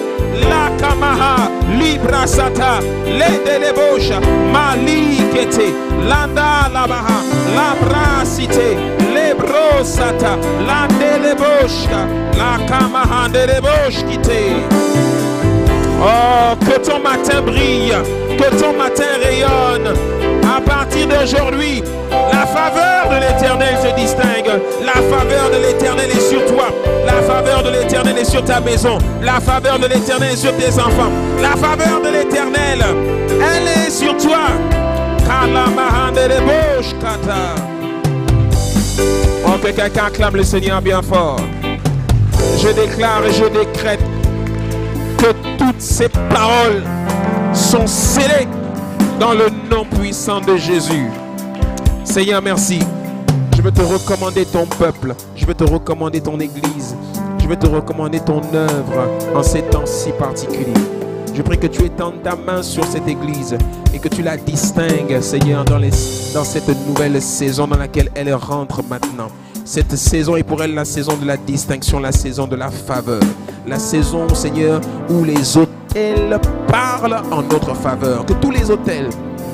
[0.50, 1.50] La kamaha
[1.80, 2.80] libra sata
[3.20, 4.20] le de debauche.
[4.54, 5.68] Malikete.
[6.10, 7.20] Landa labaha.
[7.56, 8.78] La brasite.
[9.14, 10.38] Le brosata.
[10.68, 11.16] La de.
[11.36, 12.08] Boshka,
[12.38, 15.35] la Kamahande de Boshkite.
[16.02, 17.94] Oh, que ton matin brille,
[18.38, 19.94] que ton matin rayonne.
[20.46, 24.62] À partir d'aujourd'hui, la faveur de l'éternel se distingue.
[24.86, 26.68] La faveur de l'éternel est sur toi.
[27.06, 28.98] La faveur de l'éternel est sur ta maison.
[29.22, 31.12] La faveur de l'éternel est sur tes enfants.
[31.42, 32.84] La faveur de l'éternel,
[33.30, 34.48] elle est sur toi.
[39.48, 41.40] Oh, que quelqu'un acclame le Seigneur bien fort.
[42.62, 44.00] Je déclare et je décrète
[45.18, 46.84] que ces paroles
[47.54, 48.48] sont scellées
[49.20, 51.10] dans le nom puissant de Jésus.
[52.04, 52.80] Seigneur, merci.
[53.56, 55.16] Je veux te recommander ton peuple.
[55.36, 56.96] Je veux te recommander ton église.
[57.40, 60.74] Je veux te recommander ton œuvre en ces temps si particuliers.
[61.34, 63.58] Je prie que tu étendes ta main sur cette église
[63.94, 69.28] et que tu la distingues, Seigneur, dans cette nouvelle saison dans laquelle elle rentre maintenant.
[69.68, 73.20] Cette saison est pour elle la saison de la distinction, la saison de la faveur.
[73.66, 74.80] La saison, Seigneur,
[75.10, 78.28] où les hôtels parlent en notre faveur.
[78.28, 79.10] Que tous les hôtels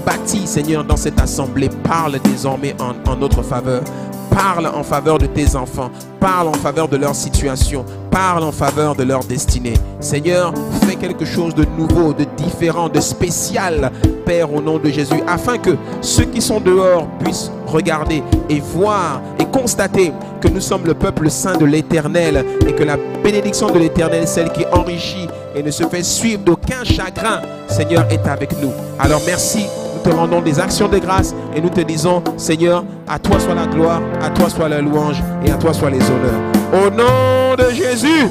[0.06, 3.84] bâtis, Seigneur, dans cette assemblée parlent désormais en, notre faveur.
[4.30, 5.92] Parle en faveur de tes enfants.
[6.20, 7.86] Parle en faveur de leur situation.
[8.10, 9.76] Parle en faveur de leur destinée.
[10.02, 13.90] Seigneur, fais quelque chose de nouveau, de différent, de spécial,
[14.26, 15.72] Père, au nom de Jésus, afin que
[16.02, 19.22] ceux qui sont dehors puissent regarder et voir
[19.52, 24.28] constater que nous sommes le peuple saint de l'Éternel et que la bénédiction de l'Éternel,
[24.28, 28.72] celle qui enrichit et ne se fait suivre d'aucun chagrin, Seigneur, est avec nous.
[29.00, 29.66] Alors merci
[30.04, 33.54] nous te rendons des actions de grâce et nous te disons, Seigneur, à toi soit
[33.54, 36.42] la gloire, à toi soit la louange et à toi soit les honneurs.
[36.74, 38.28] Au nom de Jésus,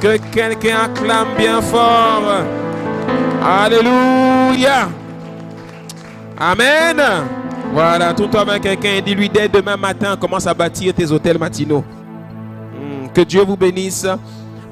[0.00, 2.24] que quelqu'un acclame bien fort.
[3.44, 4.88] Alléluia.
[6.38, 7.41] Amen.
[7.72, 11.82] Voilà, tout avec quelqu'un et dis-lui dès demain matin, commence à bâtir tes hôtels matinaux.
[12.74, 14.06] Hmm, Que Dieu vous bénisse.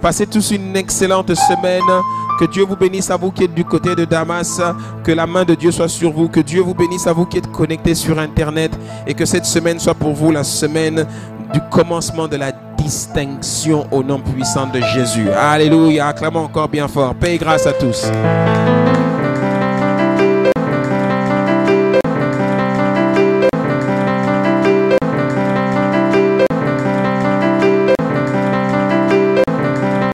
[0.03, 1.83] Passez tous une excellente semaine.
[2.39, 4.61] Que Dieu vous bénisse à vous qui êtes du côté de Damas.
[5.05, 6.29] Que la main de Dieu soit sur vous.
[6.29, 8.73] Que Dieu vous bénisse à vous qui êtes connectés sur Internet.
[9.07, 11.07] Et que cette semaine soit pour vous la semaine
[11.53, 15.29] du commencement de la distinction au nom puissant de Jésus.
[15.31, 16.09] Alléluia.
[16.09, 17.15] Acclamons encore bien fort.
[17.15, 18.07] Paix et grâce à tous.